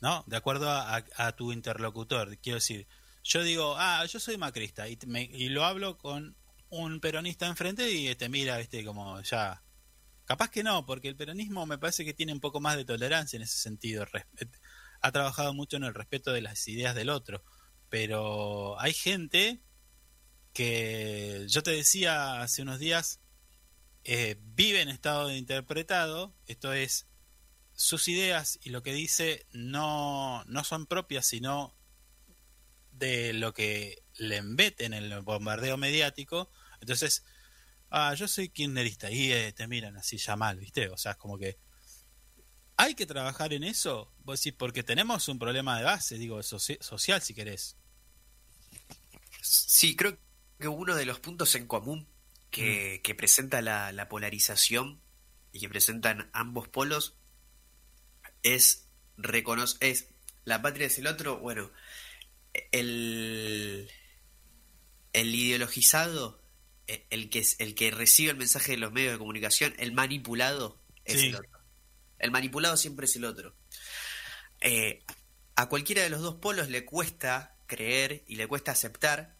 ¿no? 0.01 0.25
De 0.27 0.37
acuerdo 0.37 0.69
a, 0.71 1.33
tu 1.37 1.53
interlocutor. 1.53 2.37
Quiero 2.39 2.57
decir, 2.57 2.87
yo 3.23 3.43
digo, 3.43 3.77
ah, 3.79 4.05
yo 4.07 4.19
soy 4.21 4.37
macrista 4.37 4.89
y, 4.89 4.99
y 5.33 5.49
lo 5.49 5.65
hablo 5.65 5.99
con 5.99 6.37
un 6.71 7.01
peronista 7.01 7.47
enfrente 7.47 7.91
y 7.91 8.15
te 8.15 8.29
mira, 8.29 8.59
viste, 8.59 8.85
como 8.85 9.21
ya... 9.21 9.63
Capaz 10.25 10.51
que 10.51 10.65
no, 10.65 10.85
porque 10.85 11.07
el 11.07 11.15
peronismo 11.15 11.67
me 11.67 11.79
parece 11.79 12.05
que 12.05 12.13
tiene 12.13 12.33
un 12.33 12.41
poco 12.41 12.61
más 12.61 12.77
de 12.77 12.85
tolerancia 12.85 13.37
en 13.37 13.45
ese 13.45 13.59
sentido. 13.59 14.05
Ha 15.07 15.13
trabajado 15.13 15.55
mucho 15.55 15.77
en 15.77 15.85
el 15.85 15.95
respeto 15.95 16.33
de 16.33 16.41
las 16.41 16.67
ideas 16.67 16.97
del 16.97 17.11
otro. 17.11 17.45
Pero 17.89 18.81
hay 18.81 18.93
gente 18.93 19.63
que, 20.53 21.47
yo 21.49 21.63
te 21.63 21.71
decía 21.71 22.43
hace 22.43 22.63
unos 22.63 22.81
días, 22.81 23.21
eh, 24.03 24.37
vive 24.41 24.81
en 24.81 24.89
estado 24.89 25.29
de 25.29 25.37
interpretado, 25.37 26.35
esto 26.47 26.73
es, 26.73 27.07
sus 27.73 28.09
ideas 28.09 28.59
y 28.65 28.71
lo 28.71 28.83
que 28.83 28.95
dice 28.95 29.47
no, 29.53 30.43
no 30.47 30.65
son 30.65 30.87
propias, 30.87 31.25
sino 31.27 31.77
de 32.91 33.33
lo 33.33 33.55
que 33.55 34.03
le 34.17 34.39
embeten 34.39 34.93
en 34.93 35.05
el 35.05 35.21
bombardeo 35.21 35.77
mediático. 35.77 36.51
Entonces, 36.81 37.23
ah, 37.91 38.13
yo 38.15 38.27
soy 38.27 38.49
kirchnerista 38.49 39.09
y 39.13 39.53
te 39.53 39.69
miran 39.69 39.97
así 39.99 40.17
ya 40.19 40.35
mal, 40.35 40.59
¿viste? 40.59 40.89
O 40.89 40.97
sea, 40.97 41.13
es 41.13 41.19
como 41.19 41.39
que 41.39 41.59
hay 42.77 42.95
que 42.95 43.07
trabajar 43.07 43.53
en 43.53 43.65
eso, 43.65 44.13
vos 44.25 44.41
decís, 44.41 44.57
porque 44.59 44.83
tenemos 44.83 45.29
un 45.29 45.39
problema 45.39 45.79
de 45.79 45.85
base, 45.85 46.19
digo, 46.19 46.39
soci- 46.41 46.81
social 46.83 47.23
si 47.23 47.35
querés. 47.35 47.77
Sí, 49.41 49.97
creo 49.97 50.19
que 50.59 50.69
uno 50.69 50.95
de 50.95 51.07
los 51.07 51.21
puntos 51.21 51.55
en 51.55 51.67
común 51.67 52.07
que, 52.51 53.01
que 53.03 53.15
presenta 53.15 53.61
la, 53.63 53.93
la 53.93 54.09
polarización 54.09 55.01
y 55.53 55.61
que 55.61 55.69
presentan 55.69 56.31
ambos 56.33 56.69
polos 56.69 57.17
es 58.43 58.87
reconocer, 59.17 59.79
es 59.89 60.09
la 60.45 60.63
patria 60.63 60.87
es 60.87 60.99
el 60.99 61.07
otro, 61.07 61.39
bueno, 61.39 61.71
el, 62.73 63.91
el 65.13 65.35
ideologizado, 65.35 66.43
e- 66.87 67.07
el 67.11 67.31
que, 67.31 67.41
es- 67.41 67.57
el 67.61 67.75
que 67.75 67.91
recibe 67.91 68.31
el 68.31 68.37
mensaje 68.37 68.73
de 68.73 68.79
los 68.79 68.93
medios 68.93 69.13
de 69.13 69.19
comunicación, 69.19 69.75
el 69.79 69.93
manipulado 69.93 70.81
es 71.05 71.21
Sí. 71.21 71.27
el 71.29 71.37
otro. 71.37 71.56
El 72.19 72.31
manipulado 72.31 72.77
siempre 72.77 73.07
es 73.07 73.17
el 73.17 73.25
otro. 73.25 73.55
Eh, 74.61 75.05
a 75.55 75.69
cualquiera 75.69 76.03
de 76.03 76.11
los 76.11 76.21
dos 76.21 76.37
polos 76.37 76.69
le 76.69 76.85
cuesta 76.85 77.57
creer 77.67 78.25
y 78.27 78.37
le 78.37 78.47
cuesta 78.47 78.73
aceptar 78.73 79.37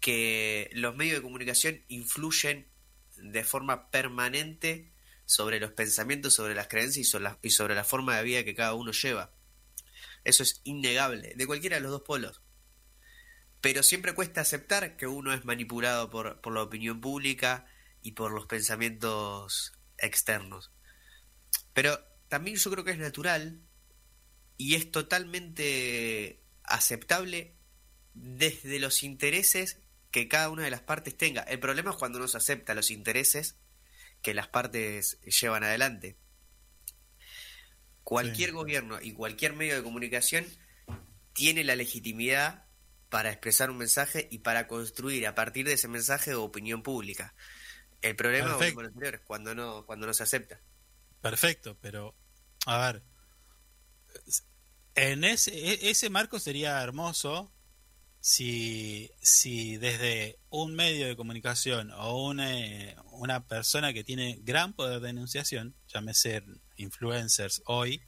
que 0.00 0.70
los 0.72 0.96
medios 0.96 1.16
de 1.16 1.22
comunicación 1.22 1.84
influyen 1.88 2.68
de 3.16 3.44
forma 3.44 3.90
permanente 3.90 4.92
sobre 5.24 5.60
los 5.60 5.72
pensamientos, 5.72 6.34
sobre 6.34 6.54
las 6.54 6.68
creencias 6.68 7.06
y 7.06 7.10
sobre 7.10 7.24
la, 7.24 7.38
y 7.42 7.50
sobre 7.50 7.74
la 7.74 7.84
forma 7.84 8.16
de 8.16 8.24
vida 8.24 8.44
que 8.44 8.54
cada 8.54 8.74
uno 8.74 8.92
lleva. 8.92 9.32
Eso 10.24 10.42
es 10.42 10.60
innegable, 10.64 11.34
de 11.36 11.46
cualquiera 11.46 11.76
de 11.76 11.82
los 11.82 11.92
dos 11.92 12.02
polos. 12.02 12.42
Pero 13.60 13.82
siempre 13.82 14.14
cuesta 14.14 14.40
aceptar 14.40 14.96
que 14.96 15.06
uno 15.06 15.32
es 15.32 15.44
manipulado 15.44 16.10
por, 16.10 16.40
por 16.40 16.52
la 16.52 16.62
opinión 16.62 17.00
pública 17.00 17.66
y 18.02 18.12
por 18.12 18.32
los 18.32 18.46
pensamientos 18.46 19.72
externos. 19.98 20.72
Pero 21.72 21.98
también 22.28 22.56
yo 22.56 22.70
creo 22.70 22.84
que 22.84 22.92
es 22.92 22.98
natural 22.98 23.60
y 24.56 24.74
es 24.74 24.90
totalmente 24.90 26.40
aceptable 26.64 27.54
desde 28.14 28.78
los 28.78 29.02
intereses 29.02 29.78
que 30.10 30.28
cada 30.28 30.50
una 30.50 30.64
de 30.64 30.70
las 30.70 30.82
partes 30.82 31.16
tenga. 31.16 31.42
El 31.42 31.58
problema 31.58 31.90
es 31.90 31.96
cuando 31.96 32.18
no 32.18 32.28
se 32.28 32.36
acepta 32.36 32.74
los 32.74 32.90
intereses 32.90 33.56
que 34.20 34.34
las 34.34 34.48
partes 34.48 35.18
llevan 35.22 35.64
adelante. 35.64 36.16
Cualquier 38.04 38.50
Sí. 38.50 38.54
gobierno 38.54 39.00
y 39.00 39.12
cualquier 39.12 39.54
medio 39.54 39.74
de 39.74 39.82
comunicación 39.82 40.44
tiene 41.32 41.64
la 41.64 41.76
legitimidad 41.76 42.66
para 43.08 43.30
expresar 43.30 43.70
un 43.70 43.78
mensaje 43.78 44.28
y 44.30 44.38
para 44.38 44.66
construir 44.66 45.26
a 45.26 45.34
partir 45.34 45.66
de 45.66 45.74
ese 45.74 45.88
mensaje 45.88 46.34
opinión 46.34 46.82
pública. 46.82 47.34
El 48.00 48.16
problema 48.16 48.58
es 48.66 48.74
cuando 49.24 49.54
no, 49.54 49.86
cuando 49.86 50.06
no 50.06 50.14
se 50.14 50.22
acepta. 50.22 50.60
Perfecto, 51.22 51.78
pero 51.80 52.14
a 52.66 52.78
ver, 52.92 53.02
en 54.94 55.24
ese, 55.24 55.52
e- 55.56 55.90
ese 55.90 56.10
marco 56.10 56.38
sería 56.38 56.82
hermoso 56.82 57.52
si, 58.20 59.10
si 59.20 59.76
desde 59.78 60.38
un 60.50 60.74
medio 60.74 61.06
de 61.06 61.16
comunicación 61.16 61.90
o 61.92 62.26
una, 62.26 62.50
una 63.12 63.46
persona 63.46 63.92
que 63.92 64.04
tiene 64.04 64.38
gran 64.42 64.74
poder 64.74 65.00
de 65.00 65.10
enunciación, 65.10 65.76
llámese 65.88 66.44
influencers 66.76 67.62
hoy, 67.66 68.02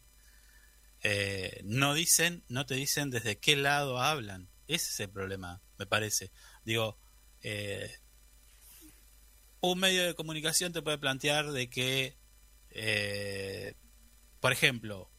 eh, 1.03 1.61
no 1.65 1.95
dicen, 1.95 2.45
no 2.49 2.67
te 2.67 2.75
dicen 2.75 3.11
desde 3.11 3.39
qué 3.39 3.57
lado 3.57 3.99
hablan. 4.01 4.51
Ese 4.67 4.91
es 4.91 5.01
el 5.01 5.11
problema, 5.11 5.63
me 5.79 5.87
parece. 5.87 6.33
Digo, 6.65 6.99
eh, 7.43 7.95
un 9.61 9.79
medio 9.79 10.05
de 10.05 10.15
comunicación 10.15 10.73
te 10.73 10.83
puede 10.83 10.99
plantear 10.99 11.53
de 11.53 11.71
que, 11.71 12.17
eh, 12.75 13.75
por 14.41 14.53
ejemplo, 14.53 15.11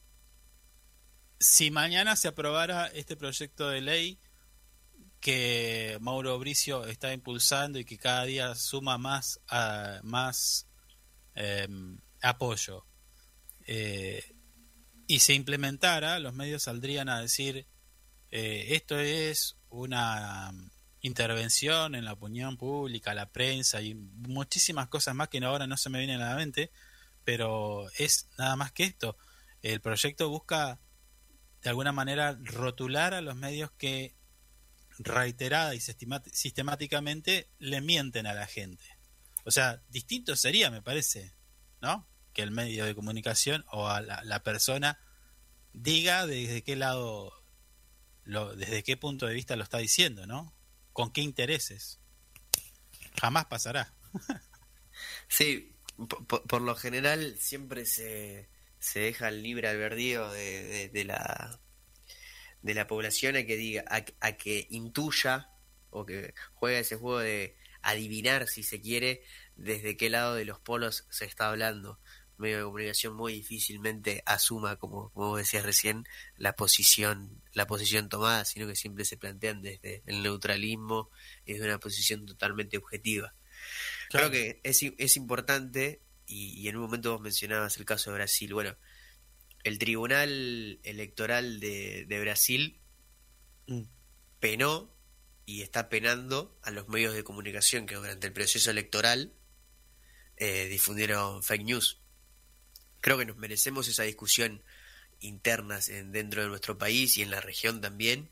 si 1.39 1.71
mañana 1.71 2.15
se 2.15 2.27
aprobara 2.27 2.87
este 2.87 3.17
proyecto 3.17 3.69
de 3.69 3.81
ley 3.81 4.19
que 5.19 5.97
Mauro 6.01 6.37
Bricio 6.37 6.85
está 6.85 7.11
impulsando 7.11 7.79
y 7.79 7.85
que 7.85 7.97
cada 7.97 8.25
día 8.25 8.53
suma 8.53 8.99
más 8.99 9.39
a, 9.47 9.99
más 10.03 10.67
eh, 11.33 11.67
apoyo 12.21 12.85
y 15.07 15.19
se 15.19 15.33
implementara, 15.33 16.19
los 16.19 16.33
medios 16.33 16.63
saldrían 16.63 17.09
a 17.09 17.21
decir 17.21 17.67
eh, 18.31 18.75
esto 18.75 18.99
es 18.99 19.57
una 19.69 20.51
intervención 21.01 21.95
en 21.95 22.05
la 22.05 22.13
opinión 22.13 22.57
pública, 22.57 23.13
la 23.13 23.29
prensa 23.31 23.81
y 23.81 23.93
muchísimas 23.93 24.87
cosas 24.87 25.13
más 25.15 25.29
que 25.29 25.37
ahora 25.45 25.67
no 25.67 25.77
se 25.77 25.89
me 25.89 25.99
vienen 25.99 26.21
a 26.21 26.31
la 26.31 26.35
mente, 26.35 26.71
pero 27.26 27.89
es 27.97 28.30
nada 28.38 28.55
más 28.55 28.71
que 28.71 28.86
esto. 28.86 29.17
El 29.61 29.82
proyecto 29.82 30.30
busca 30.30 30.80
de 31.61 31.69
alguna 31.69 31.91
manera 31.91 32.38
rotular 32.41 33.13
a 33.13 33.21
los 33.21 33.36
medios 33.36 33.71
que 33.71 34.15
reiterada 34.99 35.76
y 35.76 35.82
sistemáticamente 35.82 37.49
le 37.57 37.82
mienten 37.82 38.28
a 38.28 38.34
la 38.34 38.47
gente. 38.47 38.86
O 39.43 39.51
sea, 39.51 39.82
distinto 39.89 40.36
sería, 40.36 40.71
me 40.71 40.82
parece, 40.82 41.36
¿no? 41.82 42.07
Que 42.34 42.43
el 42.43 42.51
medio 42.51 42.86
de 42.86 42.95
comunicación 42.95 43.65
o 43.71 43.88
a 43.88 44.01
la, 44.01 44.23
la 44.23 44.43
persona 44.43 44.99
diga 45.73 46.26
desde 46.26 46.63
qué 46.63 46.76
lado, 46.76 47.34
lo, 48.23 48.55
desde 48.55 48.84
qué 48.84 48.95
punto 48.95 49.26
de 49.26 49.34
vista 49.34 49.55
lo 49.55 49.63
está 49.63 49.80
diciendo, 49.80 50.26
¿no? 50.26 50.55
Con 50.93 51.11
qué 51.11 51.21
intereses. 51.21 51.99
Jamás 53.19 53.45
pasará. 53.45 53.93
Sí, 55.28 55.74
po- 55.97 56.25
po- 56.27 56.43
por, 56.43 56.61
lo 56.61 56.75
general 56.75 57.35
siempre 57.39 57.85
se, 57.85 58.49
se 58.79 58.99
deja 58.99 59.29
el 59.29 59.43
libre 59.43 59.67
albedrío 59.67 60.29
de, 60.31 60.89
de- 60.89 61.05
la 61.05 61.59
de 62.61 62.73
la 62.73 62.87
población 62.87 63.35
a 63.35 63.45
que 63.45 63.57
diga, 63.57 63.83
a, 63.87 64.03
a 64.21 64.31
que 64.33 64.67
intuya 64.71 65.49
o 65.91 66.05
que 66.05 66.33
juegue 66.55 66.79
ese 66.79 66.95
juego 66.95 67.19
de 67.19 67.55
adivinar 67.81 68.47
si 68.47 68.63
se 68.63 68.81
quiere 68.81 69.21
desde 69.55 69.95
qué 69.97 70.09
lado 70.09 70.33
de 70.35 70.45
los 70.45 70.59
polos 70.59 71.05
se 71.09 71.25
está 71.25 71.49
hablando. 71.49 71.99
Medio 72.37 72.57
de 72.57 72.63
comunicación 72.63 73.15
muy 73.15 73.33
difícilmente 73.33 74.21
asuma, 74.25 74.75
como, 74.77 75.09
como 75.11 75.37
decías 75.37 75.63
recién, 75.63 76.05
la 76.35 76.53
posición, 76.53 77.41
la 77.53 77.65
posición 77.65 78.09
tomada, 78.09 78.43
sino 78.43 78.67
que 78.67 78.75
siempre 78.75 79.05
se 79.05 79.15
plantean 79.15 79.61
desde 79.61 80.01
el 80.05 80.21
neutralismo 80.21 81.09
y 81.45 81.53
desde 81.53 81.67
una 81.67 81.79
posición 81.79 82.25
totalmente 82.25 82.77
objetiva. 82.77 83.35
Claro. 84.09 84.30
Creo 84.30 84.32
que 84.32 84.59
es, 84.63 84.82
i- 84.84 84.95
es 84.97 85.17
importante, 85.17 86.01
y, 86.28 86.59
y 86.59 86.67
en 86.67 86.76
un 86.78 86.84
momento 86.84 87.11
vos 87.13 87.21
mencionabas 87.21 87.78
el 87.78 87.86
caso 87.86 88.11
de 88.11 88.17
Brasil. 88.17 88.53
Bueno, 88.53 88.76
el 89.63 89.78
Tribunal 89.80 90.80
Electoral 90.84 91.59
de, 91.59 92.05
de 92.07 92.19
Brasil 92.19 92.80
Mm. 93.67 93.82
penó 94.39 94.95
y 95.47 95.61
está 95.63 95.89
penando 95.89 96.59
a 96.61 96.69
los 96.71 96.88
medios 96.88 97.15
de 97.15 97.23
comunicación 97.23 97.88
que 97.88 97.95
durante 97.95 98.28
el 98.28 98.34
proceso 98.34 98.69
electoral 98.69 99.34
eh, 100.38 100.67
difundieron 100.67 101.41
fake 101.41 101.63
news. 101.63 102.01
Creo 103.01 103.17
que 103.17 103.26
nos 103.26 103.38
merecemos 103.38 103.88
esa 103.88 104.03
discusión 104.03 104.63
interna 105.19 105.80
en- 105.88 106.11
dentro 106.11 106.43
de 106.43 106.47
nuestro 106.49 106.78
país 106.78 107.17
y 107.17 107.23
en 107.23 107.32
la 107.32 107.41
región 107.41 107.82
también 107.82 108.30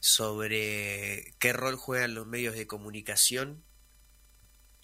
sobre 0.00 1.34
qué 1.40 1.52
rol 1.52 1.76
juegan 1.76 2.14
los 2.14 2.26
medios 2.26 2.54
de 2.54 2.66
comunicación 2.68 3.64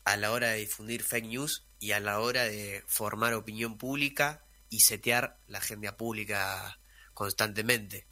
a 0.05 0.17
la 0.17 0.33
hora 0.33 0.51
de 0.51 0.59
difundir 0.59 1.03
fake 1.03 1.27
news 1.27 1.67
y 1.81 1.93
a 1.93 2.01
la 2.01 2.21
hora 2.21 2.45
de 2.45 2.85
formar 2.87 3.35
opinión 3.35 3.79
pública 3.79 4.45
y 4.69 4.81
setear 4.81 5.39
la 5.47 5.59
agenda 5.59 5.97
pública 5.97 6.79
constantemente. 7.15 8.07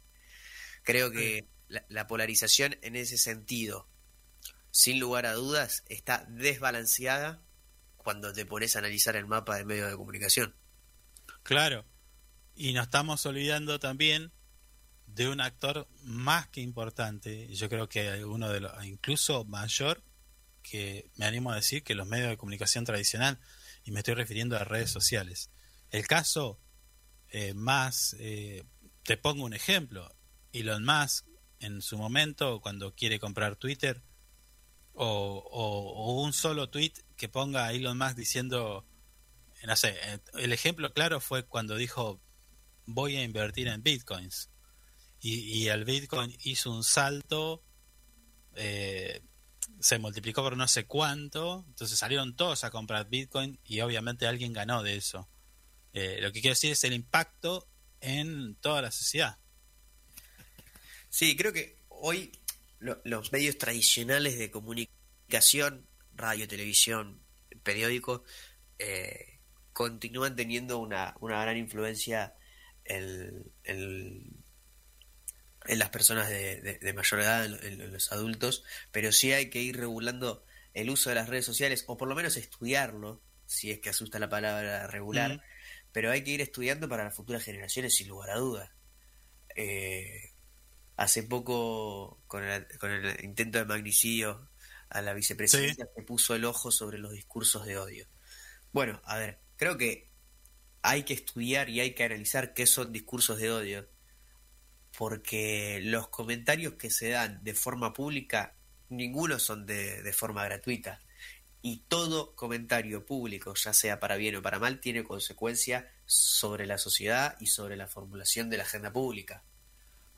Creo 0.83 1.11
que 1.11 1.47
la, 1.67 1.85
la 1.89 2.07
polarización 2.07 2.77
en 2.81 2.95
ese 2.95 3.17
sentido, 3.17 3.87
sin 4.71 4.99
lugar 4.99 5.25
a 5.25 5.33
dudas, 5.33 5.83
está 5.87 6.25
desbalanceada 6.29 7.41
cuando 7.97 8.33
te 8.33 8.45
pones 8.45 8.75
a 8.75 8.79
analizar 8.79 9.15
el 9.15 9.27
mapa 9.27 9.55
de 9.55 9.65
medios 9.65 9.89
de 9.89 9.97
comunicación. 9.97 10.55
Claro. 11.43 11.85
Y 12.55 12.73
nos 12.73 12.85
estamos 12.85 13.25
olvidando 13.25 13.79
también 13.79 14.31
de 15.07 15.29
un 15.29 15.41
actor 15.41 15.87
más 16.03 16.47
que 16.47 16.61
importante, 16.61 17.47
y 17.49 17.55
yo 17.55 17.69
creo 17.69 17.87
que 17.87 18.25
uno 18.25 18.49
de 18.49 18.61
los, 18.61 18.85
incluso 18.85 19.45
mayor, 19.45 20.03
que 20.63 21.11
me 21.17 21.25
animo 21.25 21.51
a 21.51 21.55
decir 21.55 21.83
que 21.83 21.93
los 21.93 22.07
medios 22.07 22.29
de 22.29 22.37
comunicación 22.37 22.85
tradicional, 22.85 23.39
y 23.83 23.91
me 23.91 23.99
estoy 23.99 24.15
refiriendo 24.15 24.57
a 24.57 24.63
redes 24.63 24.89
sociales. 24.89 25.51
El 25.91 26.07
caso 26.07 26.59
eh, 27.29 27.53
más, 27.53 28.15
eh, 28.19 28.63
te 29.03 29.17
pongo 29.17 29.43
un 29.43 29.53
ejemplo, 29.53 30.15
Elon 30.53 30.85
Musk 30.85 31.27
en 31.59 31.81
su 31.81 31.97
momento, 31.97 32.61
cuando 32.61 32.95
quiere 32.95 33.19
comprar 33.19 33.57
Twitter, 33.57 34.01
o, 34.95 36.21
un 36.23 36.33
solo 36.33 36.69
tweet 36.69 36.93
que 37.17 37.27
ponga 37.27 37.65
a 37.65 37.73
Elon 37.73 37.97
Musk 37.97 38.15
diciendo, 38.15 38.85
eh, 39.61 39.67
no 39.67 39.75
sé, 39.75 39.97
el 40.33 40.53
ejemplo 40.53 40.93
claro 40.93 41.19
fue 41.19 41.45
cuando 41.45 41.75
dijo 41.75 42.21
voy 42.85 43.15
a 43.15 43.23
invertir 43.23 43.67
en 43.69 43.81
bitcoins 43.81 44.49
y, 45.19 45.39
y 45.39 45.69
el 45.69 45.85
bitcoin 45.85 46.35
hizo 46.43 46.69
un 46.71 46.83
salto, 46.83 47.63
eh, 48.55 49.21
se 49.79 49.99
multiplicó 49.99 50.41
por 50.43 50.55
no 50.57 50.67
sé 50.67 50.85
cuánto, 50.85 51.65
entonces 51.67 51.97
salieron 51.99 52.35
todos 52.35 52.63
a 52.63 52.71
comprar 52.71 53.09
bitcoin 53.09 53.59
y 53.63 53.81
obviamente 53.81 54.27
alguien 54.27 54.53
ganó 54.53 54.83
de 54.83 54.95
eso. 54.95 55.29
Eh, 55.93 56.19
lo 56.21 56.31
que 56.31 56.41
quiero 56.41 56.53
decir 56.53 56.71
es 56.71 56.83
el 56.83 56.93
impacto 56.93 57.67
en 58.01 58.55
toda 58.55 58.81
la 58.81 58.91
sociedad. 58.91 59.37
Sí, 61.09 61.35
creo 61.35 61.53
que 61.53 61.77
hoy 61.89 62.31
lo- 62.79 63.01
los 63.05 63.31
medios 63.31 63.57
tradicionales 63.57 64.37
de 64.37 64.49
comunicación, 64.51 65.87
radio, 66.15 66.47
televisión, 66.47 67.21
periódico, 67.63 68.23
eh, 68.79 69.39
continúan 69.71 70.35
teniendo 70.35 70.79
una, 70.79 71.15
una 71.19 71.41
gran 71.41 71.57
influencia 71.57 72.35
en, 72.85 73.51
en- 73.63 74.42
en 75.67 75.79
las 75.79 75.89
personas 75.89 76.29
de, 76.29 76.61
de- 76.61 76.79
de 76.79 76.93
mayor 76.93 77.19
edad, 77.21 77.45
en, 77.45 77.81
en 77.81 77.91
los 77.91 78.11
adultos, 78.11 78.63
pero 78.91 79.11
sí 79.11 79.31
hay 79.31 79.49
que 79.49 79.61
ir 79.61 79.77
regulando 79.77 80.45
el 80.73 80.89
uso 80.89 81.09
de 81.09 81.15
las 81.15 81.29
redes 81.29 81.45
sociales, 81.45 81.83
o 81.87 81.97
por 81.97 82.07
lo 82.07 82.15
menos 82.15 82.35
estudiarlo, 82.37 83.21
si 83.45 83.71
es 83.71 83.79
que 83.79 83.89
asusta 83.89 84.19
la 84.19 84.29
palabra 84.29 84.87
regular, 84.87 85.43
pero 85.91 86.09
hay 86.11 86.23
que 86.23 86.31
ir 86.31 86.41
estudiando 86.41 86.89
para 86.89 87.03
las 87.03 87.15
futuras 87.15 87.43
generaciones, 87.43 87.95
sin 87.95 88.07
lugar 88.07 88.31
a 88.31 88.37
dudas. 88.37 88.71
Eh, 89.55 90.31
hace 90.95 91.23
poco, 91.23 92.21
con 92.27 92.43
el, 92.43 92.67
con 92.79 92.91
el 92.91 93.23
intento 93.23 93.59
de 93.59 93.65
magnicidio 93.65 94.49
a 94.89 95.01
la 95.01 95.13
vicepresidenta, 95.13 95.85
se 95.95 96.01
puso 96.03 96.35
el 96.35 96.45
ojo 96.45 96.71
sobre 96.71 96.97
los 96.97 97.11
discursos 97.11 97.65
de 97.65 97.77
odio. 97.77 98.07
Bueno, 98.71 99.01
a 99.05 99.17
ver, 99.17 99.39
creo 99.55 99.77
que 99.77 100.09
hay 100.81 101.03
que 101.03 101.13
estudiar 101.13 101.69
y 101.69 101.79
hay 101.79 101.93
que 101.93 102.03
analizar 102.03 102.53
qué 102.53 102.65
son 102.65 102.91
discursos 102.91 103.37
de 103.39 103.51
odio, 103.51 103.87
porque 104.97 105.79
los 105.83 106.07
comentarios 106.09 106.73
que 106.73 106.89
se 106.89 107.09
dan 107.09 107.43
de 107.43 107.53
forma 107.53 107.93
pública, 107.93 108.55
ninguno 108.89 109.39
son 109.39 109.65
de, 109.65 110.03
de 110.03 110.13
forma 110.13 110.43
gratuita. 110.45 111.01
Y 111.61 111.77
todo 111.87 112.35
comentario 112.35 113.05
público, 113.05 113.53
ya 113.55 113.73
sea 113.73 113.99
para 113.99 114.17
bien 114.17 114.35
o 114.35 114.41
para 114.41 114.59
mal, 114.59 114.79
tiene 114.79 115.03
consecuencia 115.03 115.89
sobre 116.05 116.65
la 116.65 116.77
sociedad 116.77 117.37
y 117.39 117.47
sobre 117.47 117.77
la 117.77 117.87
formulación 117.87 118.49
de 118.49 118.57
la 118.57 118.63
agenda 118.63 118.91
pública. 118.91 119.43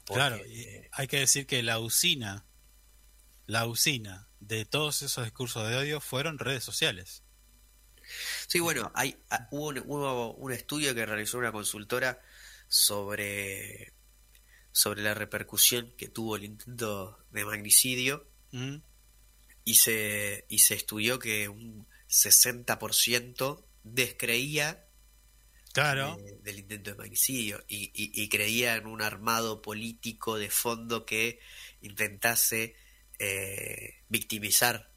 Porque, 0.05 0.19
Claro, 0.19 0.39
hay 0.91 1.07
que 1.07 1.19
decir 1.19 1.45
que 1.45 1.63
la 1.63 1.79
usina, 1.79 2.45
la 3.45 3.65
usina 3.67 4.27
de 4.39 4.65
todos 4.65 5.01
esos 5.03 5.23
discursos 5.23 5.67
de 5.69 5.75
odio 5.75 6.01
fueron 6.01 6.39
redes 6.39 6.63
sociales. 6.63 7.23
Sí, 8.47 8.59
bueno, 8.59 8.91
hay, 8.93 9.17
ah, 9.29 9.47
hubo, 9.51 9.69
un, 9.69 9.79
hubo 9.85 10.33
un 10.33 10.51
estudio 10.51 10.93
que 10.93 11.05
realizó 11.05 11.37
una 11.37 11.51
consultora 11.51 12.21
sobre, 12.67 13.94
sobre 14.75 15.01
la 15.03 15.13
repercusión 15.13 15.93
que 15.97 16.09
tuvo 16.09 16.35
el 16.35 16.43
intento 16.43 17.17
de 17.31 17.45
magnicidio 17.45 18.27
¿Mm? 18.51 18.75
y 19.63 19.75
se, 19.75 20.43
y 20.49 20.59
se 20.59 20.73
estudió 20.75 21.17
que 21.17 21.47
un 21.47 21.87
60% 22.09 23.65
descreía 23.83 24.81
Claro, 25.73 26.17
de- 26.17 26.37
del 26.39 26.59
intento 26.59 26.91
de 26.91 26.97
magnicidio 26.97 27.63
y, 27.69 27.85
y- 27.93 28.21
y 28.21 28.27
creía 28.29 28.75
en 28.75 28.85
un 28.87 29.01
armado 29.01 29.61
político 29.61 30.37
de 30.37 30.49
fondo 30.49 31.05
que 31.05 31.39
intentase 31.81 32.75
eh, 33.19 34.01
victimizar 34.09 34.91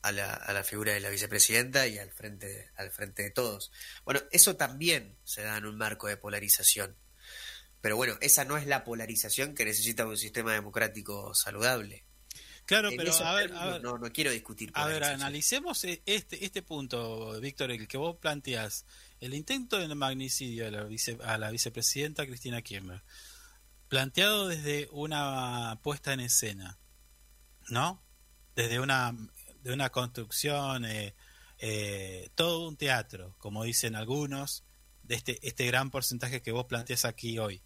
a 0.00 0.10
la, 0.12 0.32
a 0.32 0.52
la 0.54 0.64
figura 0.64 0.92
de 0.94 1.00
la 1.00 1.10
vicepresidenta 1.10 1.86
y 1.86 1.98
al 1.98 2.10
frente, 2.12 2.70
al 2.76 2.90
frente 2.90 3.24
de 3.24 3.30
todos. 3.30 3.72
Bueno, 4.04 4.20
eso 4.30 4.56
también 4.56 5.16
se 5.24 5.42
da 5.42 5.58
en 5.58 5.66
un 5.66 5.76
marco 5.76 6.06
de 6.06 6.16
polarización. 6.16 6.96
Pero 7.80 7.96
bueno, 7.96 8.16
esa 8.20 8.44
no 8.44 8.56
es 8.56 8.66
la 8.66 8.84
polarización 8.84 9.54
que 9.54 9.64
necesita 9.64 10.06
un 10.06 10.16
sistema 10.16 10.52
democrático 10.52 11.32
saludable. 11.34 12.04
claro, 12.66 12.90
En 12.90 12.96
pero 12.96 13.12
a 13.14 13.34
ver, 13.34 13.44
a 13.44 13.46
términos 13.48 13.72
ver, 13.74 13.82
no, 13.82 13.98
no 13.98 14.12
quiero 14.12 14.30
discutir 14.32 14.70
a 14.74 14.86
ver, 14.86 15.04
analicemos 15.04 15.84
e- 15.84 16.02
este 16.06 16.44
este 16.44 16.62
punto, 16.62 17.40
Víctor, 17.40 17.70
el 17.70 17.86
que 17.86 17.96
vos 17.96 18.16
planteás, 18.16 18.84
el 19.20 19.32
intento 19.34 19.78
de 19.78 19.94
magnicidio 19.94 20.66
a 20.66 20.70
la, 20.70 20.84
vice- 20.84 21.18
a 21.24 21.38
la 21.38 21.50
vicepresidenta 21.50 22.26
Cristina 22.26 22.62
Kirchner, 22.62 23.02
planteado 23.88 24.48
desde 24.48 24.88
una 24.92 25.78
puesta 25.82 26.12
en 26.12 26.20
escena, 26.20 26.78
¿no? 27.68 28.02
Desde 28.56 28.80
una 28.80 29.14
de 29.62 29.72
una 29.72 29.90
construcción, 29.90 30.84
eh, 30.84 31.14
eh, 31.58 32.30
todo 32.34 32.68
un 32.68 32.76
teatro, 32.76 33.34
como 33.38 33.64
dicen 33.64 33.94
algunos, 33.96 34.64
de 35.04 35.14
este 35.14 35.38
este 35.46 35.64
gran 35.66 35.90
porcentaje 35.90 36.42
que 36.42 36.52
vos 36.52 36.66
planteás 36.66 37.04
aquí 37.04 37.38
hoy. 37.38 37.62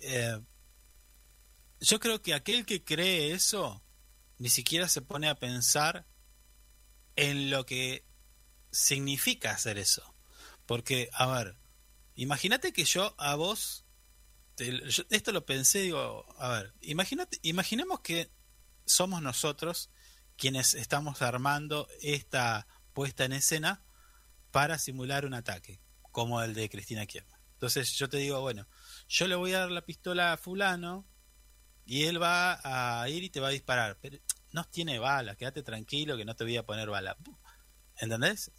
Eh, 0.00 0.40
yo 1.80 2.00
creo 2.00 2.22
que 2.22 2.34
aquel 2.34 2.66
que 2.66 2.84
cree 2.84 3.32
eso 3.32 3.82
ni 4.38 4.48
siquiera 4.48 4.88
se 4.88 5.02
pone 5.02 5.28
a 5.28 5.38
pensar 5.38 6.06
en 7.16 7.50
lo 7.50 7.66
que 7.66 8.04
significa 8.70 9.50
hacer 9.50 9.78
eso. 9.78 10.14
Porque, 10.66 11.10
a 11.12 11.26
ver, 11.26 11.56
imagínate 12.14 12.72
que 12.72 12.84
yo 12.84 13.14
a 13.18 13.34
vos, 13.34 13.84
esto 14.56 15.32
lo 15.32 15.46
pensé, 15.46 15.80
digo, 15.80 16.26
a 16.38 16.48
ver, 16.50 16.74
imagínate, 16.80 17.38
imaginemos 17.42 18.00
que 18.00 18.30
somos 18.84 19.22
nosotros 19.22 19.90
quienes 20.36 20.74
estamos 20.74 21.22
armando 21.22 21.88
esta 22.00 22.66
puesta 22.92 23.24
en 23.24 23.32
escena 23.32 23.82
para 24.50 24.78
simular 24.78 25.26
un 25.26 25.34
ataque, 25.34 25.80
como 26.12 26.42
el 26.42 26.54
de 26.54 26.68
Cristina 26.68 27.06
Kirchner. 27.06 27.38
Entonces 27.54 27.92
yo 27.92 28.08
te 28.08 28.18
digo, 28.18 28.40
bueno, 28.40 28.68
yo 29.08 29.26
le 29.26 29.34
voy 29.34 29.54
a 29.54 29.60
dar 29.60 29.70
la 29.70 29.84
pistola 29.84 30.32
a 30.32 30.36
fulano 30.36 31.06
y 31.84 32.04
él 32.04 32.22
va 32.22 32.60
a 33.02 33.08
ir 33.08 33.24
y 33.24 33.30
te 33.30 33.40
va 33.40 33.48
a 33.48 33.52
disparar, 33.52 33.98
pero 34.00 34.18
no 34.52 34.64
tiene 34.64 34.98
bala, 34.98 35.36
quédate 35.36 35.62
tranquilo 35.62 36.16
que 36.16 36.24
no 36.24 36.36
te 36.36 36.44
voy 36.44 36.56
a 36.56 36.66
poner 36.66 36.90
bala. 36.90 37.16
¿Entendés? 37.96 38.52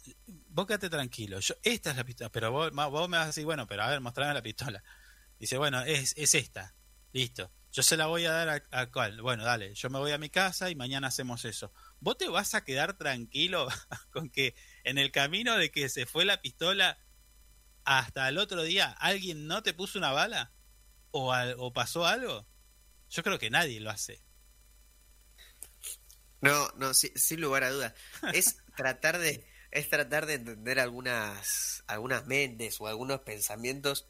Vos 0.48 0.66
quédate 0.66 0.90
tranquilo. 0.90 1.40
Yo, 1.40 1.54
esta 1.62 1.90
es 1.90 1.96
la 1.96 2.04
pistola, 2.04 2.30
pero 2.30 2.50
vos, 2.50 2.72
vos 2.72 3.08
me 3.08 3.16
vas 3.16 3.24
a 3.24 3.26
decir, 3.28 3.44
bueno, 3.44 3.66
pero 3.66 3.84
a 3.84 3.88
ver, 3.88 4.00
mostrame 4.00 4.34
la 4.34 4.42
pistola. 4.42 4.82
Dice, 5.38 5.56
bueno, 5.56 5.80
es, 5.82 6.14
es 6.16 6.34
esta. 6.34 6.74
Listo. 7.12 7.50
Yo 7.72 7.84
se 7.84 7.96
la 7.96 8.06
voy 8.06 8.24
a 8.26 8.32
dar 8.32 8.48
a, 8.48 8.80
a 8.80 8.90
cuál. 8.90 9.22
Bueno, 9.22 9.44
dale, 9.44 9.74
yo 9.74 9.88
me 9.90 10.00
voy 10.00 10.10
a 10.10 10.18
mi 10.18 10.28
casa 10.28 10.68
y 10.68 10.74
mañana 10.74 11.06
hacemos 11.06 11.44
eso. 11.44 11.72
¿Vos 12.00 12.18
te 12.18 12.28
vas 12.28 12.54
a 12.54 12.64
quedar 12.64 12.98
tranquilo 12.98 13.68
con 14.12 14.28
que 14.28 14.54
en 14.82 14.98
el 14.98 15.12
camino 15.12 15.56
de 15.56 15.70
que 15.70 15.88
se 15.88 16.04
fue 16.04 16.24
la 16.24 16.42
pistola 16.42 16.98
hasta 17.98 18.28
el 18.28 18.38
otro 18.38 18.62
día 18.62 18.90
alguien 19.00 19.46
no 19.46 19.62
te 19.62 19.74
puso 19.74 19.98
una 19.98 20.12
bala? 20.12 20.52
¿O, 21.12 21.32
al- 21.32 21.56
o 21.58 21.72
pasó 21.72 22.06
algo? 22.06 22.46
Yo 23.10 23.22
creo 23.24 23.38
que 23.38 23.50
nadie 23.50 23.80
lo 23.80 23.90
hace. 23.90 24.22
No, 26.40 26.70
no, 26.76 26.94
sí- 26.94 27.12
sin 27.16 27.40
lugar 27.40 27.64
a 27.64 27.70
dudas. 27.70 27.94
Es 28.30 28.56
tratar 28.76 29.18
de, 29.18 29.44
es 29.70 29.88
tratar 29.90 30.26
de 30.26 30.34
entender 30.34 30.80
algunas, 30.80 31.84
algunas 31.86 32.26
mentes 32.26 32.80
o 32.80 32.86
algunos 32.86 33.20
pensamientos 33.20 34.06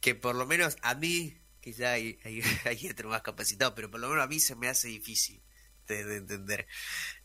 que 0.00 0.14
por 0.14 0.34
lo 0.34 0.46
menos 0.46 0.76
a 0.82 0.94
mí, 0.94 1.36
quizá 1.60 1.92
hay, 1.92 2.18
hay, 2.24 2.40
hay 2.64 2.88
otro 2.90 3.08
más 3.08 3.22
capacitado, 3.22 3.74
pero 3.74 3.90
por 3.90 4.00
lo 4.00 4.08
menos 4.08 4.24
a 4.24 4.28
mí 4.28 4.40
se 4.40 4.56
me 4.56 4.68
hace 4.68 4.88
difícil 4.88 5.42
de, 5.86 6.04
de 6.04 6.16
entender. 6.18 6.66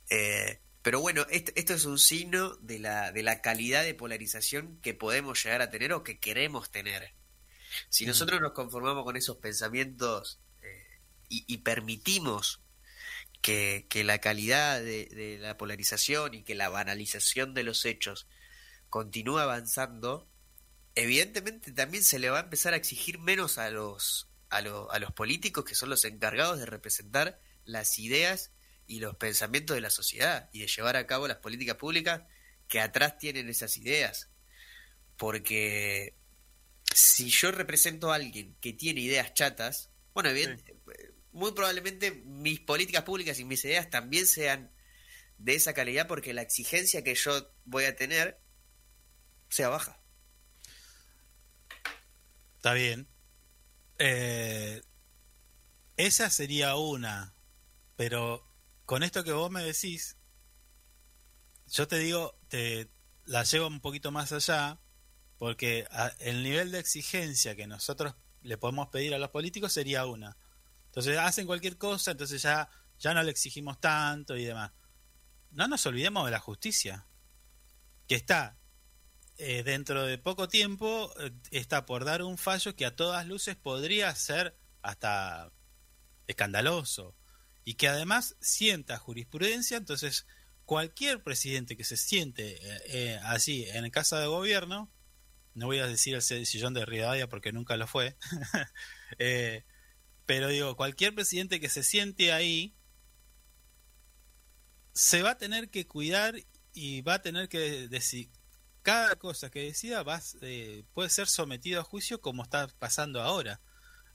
Eh, 0.10 0.62
pero 0.82 1.00
bueno, 1.00 1.26
esto, 1.30 1.52
esto 1.56 1.74
es 1.74 1.86
un 1.86 2.00
signo 2.00 2.56
de 2.58 2.80
la, 2.80 3.12
de 3.12 3.24
la 3.24 3.42
calidad 3.42 3.84
de 3.84 3.94
polarización 3.94 4.80
que 4.82 4.94
podemos 4.94 5.44
llegar 5.44 5.62
a 5.62 5.70
tener 5.70 5.94
o 5.94 6.04
que 6.04 6.20
queremos 6.20 6.72
tener. 6.72 7.14
Si 7.90 8.06
Mm. 8.06 8.10
nosotros 8.10 8.42
nos 8.42 8.54
conformamos 8.54 9.04
con 9.04 9.16
esos 9.18 9.38
pensamientos 9.38 10.40
eh, 10.62 11.00
y, 11.30 11.46
y 11.48 11.60
permitimos 11.60 12.62
que, 13.42 13.88
que 13.90 14.04
la 14.04 14.20
calidad 14.20 14.80
de, 14.82 15.06
de 15.08 15.38
la 15.40 15.58
polarización 15.58 16.34
y 16.36 16.44
que 16.44 16.56
la 16.56 16.70
banalización 16.70 17.54
de 17.54 17.64
los 17.64 17.86
hechos 17.86 18.28
continúe 18.90 19.40
avanzando, 19.40 20.28
evidentemente 20.96 21.72
también 21.72 22.04
se 22.04 22.20
le 22.20 22.30
va 22.30 22.40
a 22.40 22.44
empezar 22.44 22.74
a 22.74 22.78
exigir 22.78 23.20
menos 23.20 23.58
a 23.58 23.70
los, 23.70 24.30
a, 24.50 24.62
lo- 24.62 24.92
a 24.92 25.00
los 25.00 25.12
políticos 25.14 25.66
que 25.66 25.76
son 25.76 25.90
los 25.90 26.06
encargados 26.06 26.60
de 26.60 26.66
representar 26.66 27.40
las 27.66 27.98
ideas 28.00 28.52
y 28.92 29.00
los 29.00 29.16
pensamientos 29.16 29.74
de 29.74 29.80
la 29.80 29.90
sociedad 29.90 30.50
y 30.52 30.60
de 30.60 30.68
llevar 30.68 30.98
a 30.98 31.08
cabo 31.08 31.26
las 31.26 31.38
políticas 31.38 31.78
públicas 31.78 32.24
que 32.68 32.82
atrás 32.82 33.18
tienen 33.18 33.48
esas 33.48 33.78
ideas. 33.78 34.30
Porque 35.16 36.18
si 36.94 37.30
yo 37.30 37.54
represento 37.54 38.12
a 38.12 38.16
alguien 38.16 38.58
que 38.60 38.74
tiene 38.74 39.00
ideas 39.00 39.34
chatas, 39.34 39.92
bueno, 40.14 40.34
bien, 40.34 40.62
muy 41.32 41.54
probablemente 41.54 42.12
mis 42.12 42.60
políticas 42.60 43.04
públicas 43.04 43.40
y 43.40 43.46
mis 43.46 43.64
ideas 43.64 43.90
también 43.90 44.28
sean 44.28 44.74
de 45.38 45.56
esa 45.56 45.74
calidad 45.74 46.06
porque 46.06 46.34
la 46.34 46.42
exigencia 46.42 47.02
que 47.02 47.16
yo 47.16 47.50
voy 47.64 47.86
a 47.86 47.96
tener 47.96 48.42
sea 49.48 49.70
baja. 49.70 50.02
Está 52.58 52.74
bien. 52.74 53.08
Eh, 54.00 54.82
esa 55.96 56.30
sería 56.30 56.76
una, 56.76 57.34
pero 57.96 58.51
con 58.86 59.04
esto 59.04 59.24
que 59.24 59.32
vos 59.32 59.50
me 59.50 59.64
decís, 59.64 60.18
yo 61.68 61.88
te 61.88 61.98
digo, 62.00 62.38
te 62.48 62.90
la 63.26 63.44
llevo 63.44 63.68
un 63.68 63.80
poquito 63.80 64.12
más 64.12 64.32
allá, 64.32 64.80
porque 65.38 65.88
el 66.20 66.44
nivel 66.44 66.72
de 66.72 66.80
exigencia 66.80 67.56
que 67.56 67.68
nosotros 67.68 68.16
le 68.42 68.58
podemos 68.58 68.90
pedir 68.90 69.14
a 69.14 69.20
los 69.20 69.30
políticos 69.30 69.74
sería 69.74 70.06
una. 70.06 70.38
Entonces 70.88 71.18
hacen 71.18 71.48
cualquier 71.48 71.78
cosa, 71.78 72.12
entonces 72.12 72.42
ya, 72.42 72.70
ya 73.00 73.14
no 73.14 73.24
le 73.24 73.32
exigimos 73.32 73.80
tanto 73.80 74.36
y 74.36 74.44
demás. 74.44 74.72
No 75.52 75.68
nos 75.68 75.86
olvidemos 75.86 76.26
de 76.26 76.32
la 76.32 76.40
justicia, 76.40 77.08
que 78.08 78.16
está 78.16 78.58
eh, 79.38 79.64
dentro 79.64 80.06
de 80.06 80.18
poco 80.18 80.48
tiempo, 80.48 81.14
eh, 81.20 81.32
está 81.52 81.86
por 81.86 82.04
dar 82.04 82.24
un 82.24 82.38
fallo 82.38 82.76
que 82.76 82.86
a 82.86 82.96
todas 82.96 83.26
luces 83.26 83.56
podría 83.56 84.14
ser 84.16 84.58
hasta 84.82 85.52
escandaloso 86.28 87.16
y 87.72 87.76
que 87.76 87.88
además 87.88 88.36
sienta 88.42 88.98
jurisprudencia, 88.98 89.78
entonces 89.78 90.26
cualquier 90.66 91.24
presidente 91.24 91.78
que 91.78 91.86
se 91.86 91.96
siente 91.96 92.58
eh, 92.58 92.82
eh, 92.88 93.20
así 93.24 93.64
en 93.70 93.90
casa 93.92 94.20
de 94.20 94.28
gobierno, 94.28 94.92
no 95.54 95.68
voy 95.68 95.80
a 95.80 95.88
decir 95.88 96.14
el 96.16 96.22
sillón 96.22 96.74
de 96.74 96.86
Rivadavia 96.86 97.30
porque 97.30 97.54
nunca 97.54 97.78
lo 97.78 97.88
fue, 97.88 98.18
eh, 99.20 99.64
pero 100.26 100.50
digo, 100.50 100.76
cualquier 100.76 101.16
presidente 101.16 101.62
que 101.62 101.70
se 101.70 101.82
siente 101.82 102.34
ahí 102.34 102.76
se 104.92 105.22
va 105.22 105.32
a 105.32 105.38
tener 105.38 105.70
que 105.70 105.88
cuidar 105.88 106.36
y 106.74 107.04
va 107.04 107.14
a 107.14 107.22
tener 107.22 107.48
que 107.48 107.88
decir 107.88 108.28
cada 108.82 109.16
cosa 109.16 109.50
que 109.50 109.64
decida 109.64 110.04
va, 110.04 110.22
puede 110.94 111.10
ser 111.10 111.30
sometido 111.30 111.80
a 111.80 111.86
juicio 111.86 112.20
como 112.20 112.44
está 112.44 112.68
pasando 112.80 113.22
ahora. 113.22 113.62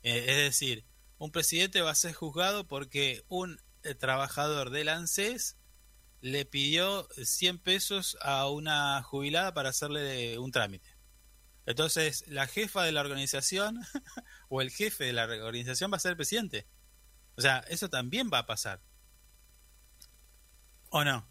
Es 0.02 0.36
decir, 0.36 0.84
un 1.18 1.30
presidente 1.32 1.80
va 1.80 1.90
a 1.90 1.94
ser 1.94 2.12
juzgado 2.12 2.66
porque 2.66 3.24
un 3.28 3.60
eh, 3.82 3.94
trabajador 3.94 4.70
del 4.70 4.88
ANSES 4.88 5.56
le 6.20 6.44
pidió 6.44 7.08
100 7.22 7.58
pesos 7.58 8.16
a 8.20 8.48
una 8.50 9.02
jubilada 9.02 9.54
para 9.54 9.68
hacerle 9.70 10.38
un 10.38 10.50
trámite. 10.50 10.94
Entonces, 11.66 12.24
la 12.28 12.46
jefa 12.46 12.84
de 12.84 12.92
la 12.92 13.00
organización 13.00 13.80
o 14.48 14.60
el 14.60 14.70
jefe 14.70 15.04
de 15.04 15.12
la 15.12 15.24
organización 15.24 15.92
va 15.92 15.96
a 15.96 16.00
ser 16.00 16.10
el 16.12 16.16
presidente. 16.16 16.66
O 17.36 17.40
sea, 17.40 17.58
eso 17.68 17.88
también 17.90 18.30
va 18.32 18.38
a 18.40 18.46
pasar. 18.46 18.80
¿O 20.90 21.04
no? 21.04 21.28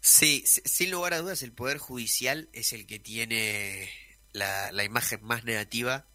Sí, 0.00 0.42
si- 0.46 0.62
sin 0.64 0.90
lugar 0.90 1.14
a 1.14 1.18
dudas 1.20 1.42
el 1.42 1.52
Poder 1.52 1.78
Judicial 1.78 2.48
es 2.52 2.72
el 2.72 2.86
que 2.86 2.98
tiene 2.98 3.90
la 4.32 4.84
imagen 4.84 5.22
más 5.24 5.44
negativa 5.44 6.06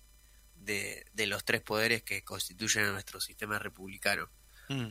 de, 0.66 1.06
de 1.14 1.28
los 1.28 1.44
tres 1.44 1.62
poderes 1.62 2.04
que 2.04 2.24
constituyen 2.24 2.86
a 2.86 2.92
nuestro 2.92 3.20
sistema 3.20 3.60
republicano. 3.60 4.30
Mm. 4.70 4.88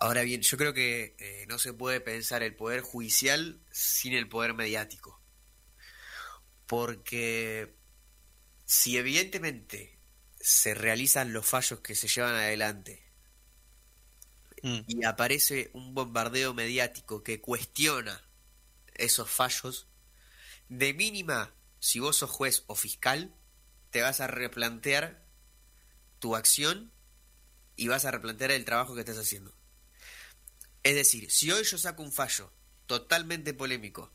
Ahora 0.00 0.22
bien, 0.22 0.42
yo 0.42 0.56
creo 0.56 0.72
que 0.72 1.16
eh, 1.18 1.46
no 1.48 1.58
se 1.58 1.72
puede 1.72 2.00
pensar 2.00 2.42
el 2.42 2.54
Poder 2.54 2.80
Judicial 2.80 3.60
sin 3.70 4.14
el 4.14 4.28
Poder 4.28 4.54
Mediático. 4.54 5.20
Porque 6.66 7.74
si 8.64 8.96
evidentemente 8.96 9.98
se 10.40 10.74
realizan 10.74 11.32
los 11.32 11.44
fallos 11.44 11.80
que 11.80 11.94
se 11.94 12.08
llevan 12.08 12.34
adelante 12.34 13.10
Mm. 14.62 14.80
y 14.86 15.04
aparece 15.04 15.70
un 15.72 15.94
bombardeo 15.94 16.52
mediático 16.52 17.22
que 17.22 17.40
cuestiona 17.40 18.22
esos 18.94 19.30
fallos, 19.30 19.86
de 20.68 20.92
mínima, 20.92 21.54
si 21.78 21.98
vos 21.98 22.16
sos 22.16 22.30
juez 22.30 22.64
o 22.66 22.74
fiscal, 22.74 23.34
te 23.90 24.02
vas 24.02 24.20
a 24.20 24.26
replantear 24.26 25.24
tu 26.18 26.36
acción 26.36 26.92
y 27.76 27.88
vas 27.88 28.04
a 28.04 28.10
replantear 28.10 28.50
el 28.50 28.64
trabajo 28.64 28.94
que 28.94 29.00
estás 29.00 29.18
haciendo. 29.18 29.54
Es 30.82 30.94
decir, 30.94 31.30
si 31.30 31.50
hoy 31.50 31.64
yo 31.64 31.78
saco 31.78 32.02
un 32.02 32.12
fallo 32.12 32.52
totalmente 32.86 33.54
polémico, 33.54 34.12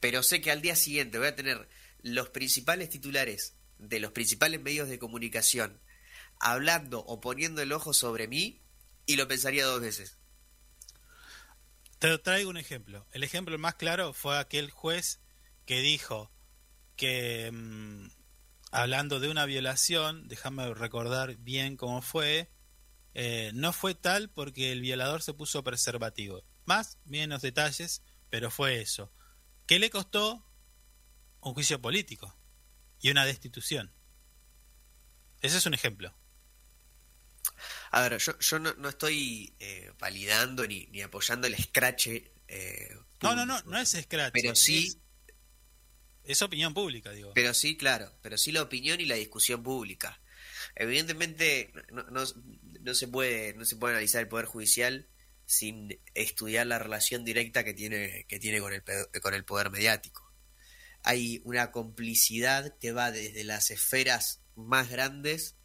pero 0.00 0.22
sé 0.22 0.40
que 0.40 0.50
al 0.50 0.62
día 0.62 0.76
siguiente 0.76 1.18
voy 1.18 1.28
a 1.28 1.36
tener 1.36 1.68
los 2.02 2.28
principales 2.28 2.90
titulares 2.90 3.54
de 3.78 4.00
los 4.00 4.12
principales 4.12 4.60
medios 4.60 4.88
de 4.88 4.98
comunicación 4.98 5.80
hablando 6.38 7.00
o 7.00 7.20
poniendo 7.20 7.62
el 7.62 7.72
ojo 7.72 7.94
sobre 7.94 8.28
mí, 8.28 8.60
y 9.06 9.16
lo 9.16 9.28
pensaría 9.28 9.66
dos 9.66 9.80
veces. 9.80 10.18
Te 11.98 12.16
traigo 12.18 12.50
un 12.50 12.56
ejemplo. 12.56 13.06
El 13.12 13.22
ejemplo 13.22 13.56
más 13.58 13.74
claro 13.74 14.12
fue 14.12 14.38
aquel 14.38 14.70
juez 14.70 15.20
que 15.66 15.80
dijo 15.80 16.30
que, 16.96 17.50
mm, 17.52 18.08
hablando 18.74 19.20
de 19.20 19.28
una 19.30 19.46
violación, 19.46 20.26
déjame 20.28 20.74
recordar 20.74 21.36
bien 21.36 21.76
cómo 21.76 22.02
fue, 22.02 22.50
eh, 23.14 23.52
no 23.54 23.72
fue 23.72 23.94
tal 23.94 24.30
porque 24.30 24.72
el 24.72 24.80
violador 24.80 25.22
se 25.22 25.32
puso 25.32 25.62
preservativo. 25.62 26.44
Más, 26.64 26.98
menos 27.04 27.42
detalles, 27.42 28.02
pero 28.30 28.50
fue 28.50 28.80
eso. 28.80 29.12
¿Qué 29.66 29.78
le 29.78 29.90
costó? 29.90 30.44
Un 31.40 31.54
juicio 31.54 31.80
político 31.80 32.36
y 33.00 33.10
una 33.10 33.24
destitución. 33.24 33.92
Ese 35.40 35.58
es 35.58 35.66
un 35.66 35.74
ejemplo. 35.74 36.12
A 37.90 38.00
ver, 38.00 38.18
yo, 38.18 38.36
yo 38.38 38.58
no, 38.58 38.72
no 38.74 38.88
estoy 38.88 39.54
eh, 39.60 39.92
validando 39.98 40.66
ni, 40.66 40.86
ni 40.86 41.02
apoyando 41.02 41.46
el 41.46 41.56
scratch. 41.56 42.08
eh, 42.48 42.96
No, 43.22 43.36
no, 43.36 43.46
no, 43.46 43.60
no 43.62 43.78
es 43.78 43.90
scratch. 43.90 44.32
Pero 44.32 44.56
sí, 44.56 44.98
Es, 46.24 46.42
opinión 46.42 46.74
pública, 46.74 47.10
digo. 47.12 47.32
pero 47.34 47.52
sí, 47.54 47.76
claro, 47.76 48.12
pero 48.22 48.36
sí 48.38 48.52
la 48.52 48.62
opinión 48.62 49.00
y 49.00 49.06
la 49.06 49.14
discusión 49.16 49.62
pública. 49.62 50.20
Evidentemente 50.74 51.72
no, 51.92 52.02
no, 52.04 52.24
no 52.80 52.94
se 52.94 53.08
puede 53.08 53.54
no 53.54 53.64
se 53.64 53.76
puede 53.76 53.94
analizar 53.94 54.20
el 54.22 54.28
poder 54.28 54.46
judicial 54.46 55.08
sin 55.46 56.00
estudiar 56.14 56.66
la 56.66 56.78
relación 56.78 57.24
directa 57.24 57.64
que 57.64 57.74
tiene 57.74 58.24
que 58.28 58.38
tiene 58.38 58.60
con 58.60 58.72
el 58.72 58.82
con 59.22 59.34
el 59.34 59.44
poder 59.44 59.70
mediático. 59.70 60.32
Hay 61.02 61.42
una 61.44 61.70
complicidad 61.70 62.78
que 62.78 62.92
va 62.92 63.10
desde 63.12 63.44
las 63.44 63.70
esferas 63.70 64.40
más 64.56 64.88
grandes 64.90 65.56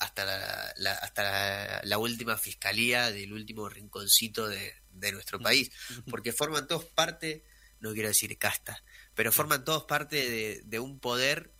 hasta 0.00 0.24
la, 0.24 0.72
la- 0.76 0.94
hasta 0.94 1.22
la, 1.22 1.80
la 1.84 1.98
última 1.98 2.36
fiscalía 2.36 3.10
del 3.12 3.32
último 3.32 3.68
rinconcito 3.68 4.48
de, 4.48 4.74
de 4.90 5.12
nuestro 5.12 5.38
país, 5.40 5.70
porque 6.10 6.32
forman 6.32 6.66
todos 6.66 6.84
parte, 6.84 7.44
no 7.80 7.92
quiero 7.92 8.08
decir 8.08 8.36
casta, 8.38 8.82
pero 9.18 9.32
forman 9.32 9.64
todos 9.64 9.82
parte 9.82 10.30
de, 10.30 10.62
de 10.64 10.78
un 10.78 11.00
poder 11.00 11.52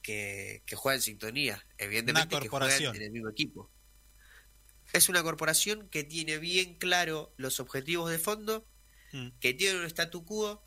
que, 0.00 0.62
que 0.64 0.76
juega 0.76 0.94
en 0.94 1.02
sintonía, 1.02 1.66
evidentemente 1.76 2.36
Una 2.36 2.42
que 2.42 2.48
juegan 2.48 2.68
corporación. 2.68 2.94
en 2.94 3.02
el 3.02 3.10
mismo 3.10 3.28
equipo. 3.28 3.68
Es 4.92 5.08
una 5.08 5.20
corporación 5.24 5.88
que 5.88 6.04
tiene 6.04 6.38
bien 6.38 6.76
claro 6.78 7.34
los 7.36 7.58
objetivos 7.58 8.10
de 8.12 8.18
fondo, 8.20 8.64
Mm. 9.12 9.30
que 9.40 9.54
tiene 9.54 9.76
un 9.80 9.86
statu 9.86 10.24
quo, 10.24 10.64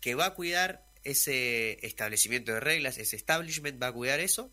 que 0.00 0.16
va 0.16 0.26
a 0.26 0.34
cuidar 0.34 0.84
ese 1.04 1.78
establecimiento 1.86 2.50
de 2.52 2.58
reglas, 2.58 2.98
ese 2.98 3.14
establishment 3.14 3.80
va 3.80 3.86
a 3.86 3.92
cuidar 3.92 4.18
eso, 4.18 4.52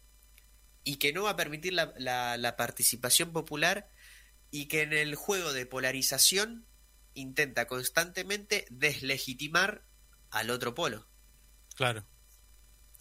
y 0.84 0.98
que 0.98 1.12
no 1.12 1.24
va 1.24 1.32
a 1.32 1.36
permitir 1.36 1.74
la, 1.74 1.92
la- 1.98 2.38
la 2.38 2.56
participación 2.56 3.34
popular 3.34 3.90
y 4.52 4.68
que 4.68 4.84
en 4.84 4.94
el 4.94 5.16
juego 5.16 5.54
de 5.54 5.66
polarización 5.66 6.68
intenta 7.16 7.66
constantemente 7.66 8.68
deslegitimar 8.70 9.89
al 10.32 10.50
otro 10.50 10.76
polo. 10.76 11.08
Claro, 11.76 12.06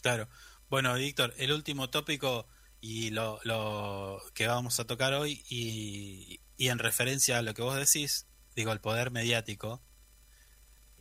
claro. 0.03 0.29
Bueno, 0.69 0.95
Víctor, 0.95 1.35
el 1.39 1.53
último 1.53 1.91
tópico 1.91 2.47
y 2.81 3.11
lo, 3.11 3.41
lo 3.45 4.21
que 4.35 4.47
vamos 4.47 4.79
a 4.79 4.87
tocar 4.87 5.15
hoy 5.15 5.43
y, 5.49 6.41
y 6.57 6.69
en 6.69 6.79
referencia 6.79 7.39
a 7.39 7.43
lo 7.43 7.55
que 7.55 7.63
vos 7.63 7.77
decís, 7.77 8.27
digo, 8.55 8.73
el 8.73 8.81
poder 8.81 9.11
mediático, 9.11 9.83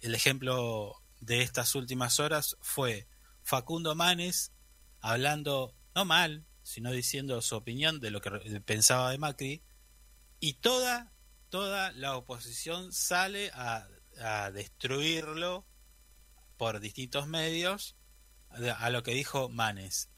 el 0.02 0.16
ejemplo 0.16 1.04
de 1.20 1.42
estas 1.42 1.76
últimas 1.76 2.20
horas 2.20 2.58
fue 2.62 3.08
Facundo 3.44 3.96
Manes 3.96 4.52
hablando, 5.02 5.76
no 5.96 6.06
mal, 6.06 6.46
sino 6.64 6.92
diciendo 6.92 7.42
su 7.42 7.56
opinión 7.56 8.00
de 8.00 8.12
lo 8.12 8.22
que 8.22 8.30
pensaba 8.62 9.12
de 9.12 9.18
Macri, 9.18 9.64
y 10.40 10.54
toda, 10.54 11.14
toda 11.50 11.92
la 11.94 12.16
oposición 12.16 12.92
sale 12.92 13.52
a, 13.54 13.88
a 14.22 14.52
destruirlo 14.52 15.66
por 16.58 16.80
distintos 16.80 17.28
medios 17.28 17.96
a 18.50 18.90
lo 18.90 19.04
que 19.04 19.14
dijo 19.14 19.50
Manes. 19.50 20.10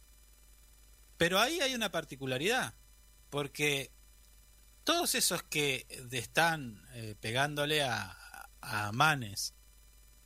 Pero 1.17 1.39
ahí 1.39 1.59
hay 1.59 1.75
una 1.75 1.91
particularidad, 1.91 2.75
porque 3.29 3.91
todos 4.83 5.15
esos 5.15 5.43
que 5.43 5.85
están 6.11 6.81
eh, 6.93 7.15
pegándole 7.19 7.83
a, 7.83 8.17
a 8.61 8.91
Manes 8.91 9.53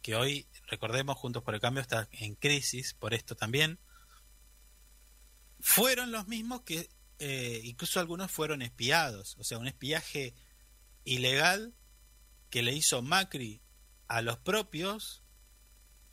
que 0.03 0.15
hoy, 0.15 0.47
recordemos, 0.67 1.17
Juntos 1.17 1.43
por 1.43 1.55
el 1.55 1.61
Cambio 1.61 1.81
está 1.81 2.07
en 2.11 2.35
crisis 2.35 2.93
por 2.93 3.13
esto 3.13 3.35
también, 3.35 3.79
fueron 5.61 6.11
los 6.11 6.27
mismos 6.27 6.61
que 6.63 6.89
eh, 7.19 7.61
incluso 7.63 8.01
algunos 8.01 8.29
fueron 8.29 8.61
espiados, 8.61 9.37
o 9.37 9.45
sea, 9.45 9.57
un 9.57 9.67
espiaje 9.67 10.35
ilegal 11.05 11.73
que 12.49 12.63
le 12.63 12.73
hizo 12.73 13.01
Macri 13.01 13.61
a 14.09 14.21
los 14.21 14.37
propios 14.37 15.22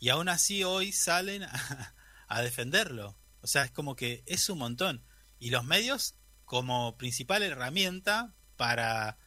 y 0.01 0.09
aún 0.09 0.29
así 0.29 0.65
hoy 0.65 0.91
salen 0.91 1.45
a, 1.45 1.95
a 2.27 2.43
defenderlo. 2.43 3.17
O 3.43 3.47
sea, 3.47 3.63
es 3.63 3.71
como 3.71 3.95
que 3.95 4.25
es 4.27 4.49
un 4.49 4.59
montón. 4.59 5.05
Y 5.39 5.51
los 5.51 5.65
medios 5.65 6.17
como 6.45 6.99
principal 6.99 7.45
herramienta 7.45 8.35
para, 8.57 9.19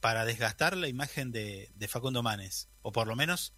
para 0.00 0.24
desgastar 0.24 0.76
la 0.76 0.88
imagen 0.88 1.30
de, 1.30 1.70
de 1.74 1.88
Facundo 1.88 2.22
Manes, 2.22 2.70
o 2.80 2.90
por 2.90 3.06
lo 3.06 3.14
menos 3.14 3.52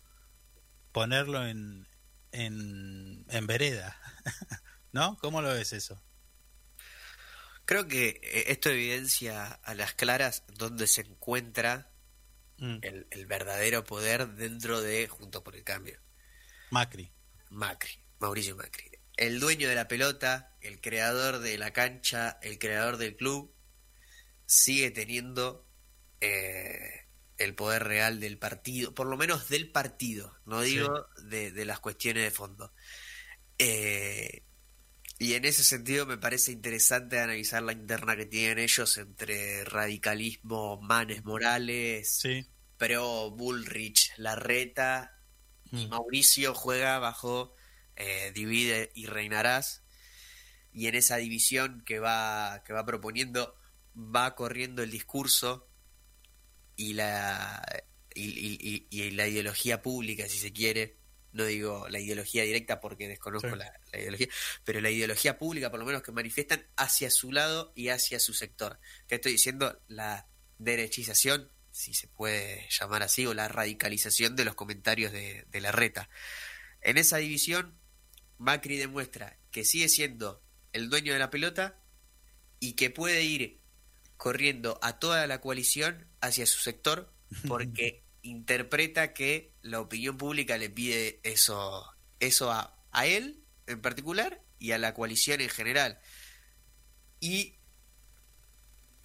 ponerlo 0.90 1.46
en, 1.46 1.86
en, 2.32 3.24
en 3.28 3.46
vereda. 3.46 3.96
¿No? 4.92 5.16
¿Cómo 5.18 5.40
lo 5.40 5.50
ves 5.50 5.72
eso? 5.72 6.02
Creo 7.64 7.86
que 7.86 8.20
eh, 8.22 8.44
esto 8.48 8.70
evidencia 8.70 9.46
a 9.46 9.74
las 9.74 9.94
claras 9.94 10.42
dónde 10.48 10.88
se 10.88 11.02
encuentra 11.02 11.92
Mm, 12.62 12.78
el, 12.82 13.06
el 13.10 13.26
verdadero 13.26 13.82
poder 13.82 14.28
dentro 14.28 14.80
de 14.80 15.08
Juntos 15.08 15.42
por 15.42 15.56
el 15.56 15.64
Cambio. 15.64 16.00
Macri. 16.72 17.12
Macri, 17.50 17.92
Mauricio 18.18 18.56
Macri. 18.56 18.90
El 19.18 19.40
dueño 19.40 19.68
de 19.68 19.74
la 19.74 19.88
pelota, 19.88 20.56
el 20.62 20.80
creador 20.80 21.40
de 21.40 21.58
la 21.58 21.74
cancha, 21.74 22.38
el 22.40 22.58
creador 22.58 22.96
del 22.96 23.14
club, 23.14 23.54
sigue 24.46 24.90
teniendo 24.90 25.68
eh, 26.22 27.08
el 27.36 27.54
poder 27.54 27.84
real 27.84 28.20
del 28.20 28.38
partido, 28.38 28.94
por 28.94 29.06
lo 29.06 29.18
menos 29.18 29.50
del 29.50 29.70
partido, 29.70 30.34
no 30.46 30.62
digo 30.62 31.08
de, 31.24 31.52
de 31.52 31.64
las 31.66 31.78
cuestiones 31.78 32.24
de 32.24 32.30
fondo. 32.30 32.72
Eh, 33.58 34.42
y 35.18 35.34
en 35.34 35.44
ese 35.44 35.64
sentido 35.64 36.06
me 36.06 36.16
parece 36.16 36.52
interesante 36.52 37.20
analizar 37.20 37.62
la 37.62 37.72
interna 37.72 38.16
que 38.16 38.24
tienen 38.24 38.58
ellos 38.58 38.96
entre 38.96 39.62
radicalismo, 39.64 40.80
Manes 40.80 41.22
Morales, 41.22 42.10
Sí. 42.18 42.46
Pro, 42.78 43.30
Bullrich, 43.30 44.14
Larreta 44.16 45.11
y. 45.72 45.86
Mauricio 45.88 46.54
juega 46.54 46.98
bajo 46.98 47.54
eh, 47.96 48.30
Divide 48.34 48.92
y 48.94 49.06
Reinarás. 49.06 49.82
Y 50.72 50.86
en 50.86 50.94
esa 50.94 51.16
división 51.16 51.82
que 51.84 51.98
va, 51.98 52.62
que 52.64 52.72
va 52.72 52.84
proponiendo, 52.86 53.54
va 53.96 54.34
corriendo 54.34 54.82
el 54.82 54.90
discurso 54.90 55.68
y 56.76 56.94
la, 56.94 57.62
y, 58.14 58.24
y- 58.24 58.86
y- 58.90 59.04
y 59.06 59.10
la 59.10 59.26
ideología 59.28 59.82
pública, 59.82 60.28
si 60.28 60.38
se 60.38 60.52
quiere. 60.52 60.96
No 61.32 61.44
digo 61.46 61.88
la 61.88 61.98
ideología 61.98 62.42
directa 62.42 62.80
porque 62.80 63.08
desconozco 63.08 63.48
Sí. 63.50 63.56
la, 63.56 63.72
la 63.92 63.98
ideología, 63.98 64.28
pero 64.64 64.80
la 64.82 64.90
ideología 64.90 65.38
pública, 65.38 65.70
por 65.70 65.80
lo 65.80 65.86
menos 65.86 66.02
que 66.02 66.12
manifiestan 66.12 66.66
hacia 66.76 67.10
su 67.10 67.32
lado 67.32 67.72
y 67.74 67.88
hacia 67.88 68.20
su 68.20 68.34
sector. 68.34 68.78
¿Qué 69.08 69.14
estoy 69.14 69.32
diciendo? 69.32 69.80
La 69.88 70.28
derechización, 70.58 71.50
si 71.72 71.94
se 71.94 72.06
puede 72.06 72.68
llamar 72.70 73.02
así, 73.02 73.26
o 73.26 73.34
la 73.34 73.48
radicalización 73.48 74.36
de 74.36 74.44
los 74.44 74.54
comentarios 74.54 75.10
de, 75.10 75.46
de 75.50 75.60
la 75.60 75.72
reta. 75.72 76.08
En 76.80 76.98
esa 76.98 77.16
división, 77.16 77.74
Macri 78.38 78.76
demuestra 78.76 79.38
que 79.50 79.64
sigue 79.64 79.88
siendo 79.88 80.42
el 80.72 80.90
dueño 80.90 81.12
de 81.12 81.18
la 81.18 81.30
pelota 81.30 81.78
y 82.60 82.74
que 82.74 82.90
puede 82.90 83.22
ir 83.22 83.60
corriendo 84.16 84.78
a 84.82 84.98
toda 84.98 85.26
la 85.26 85.40
coalición 85.40 86.06
hacia 86.20 86.46
su 86.46 86.60
sector 86.60 87.12
porque 87.48 88.04
interpreta 88.22 89.12
que 89.12 89.52
la 89.62 89.80
opinión 89.80 90.16
pública 90.16 90.56
le 90.58 90.70
pide 90.70 91.20
eso, 91.24 91.84
eso 92.20 92.52
a, 92.52 92.78
a 92.92 93.06
él 93.06 93.42
en 93.66 93.80
particular 93.80 94.42
y 94.58 94.72
a 94.72 94.78
la 94.78 94.94
coalición 94.94 95.40
en 95.40 95.48
general. 95.48 95.98
Y 97.20 97.56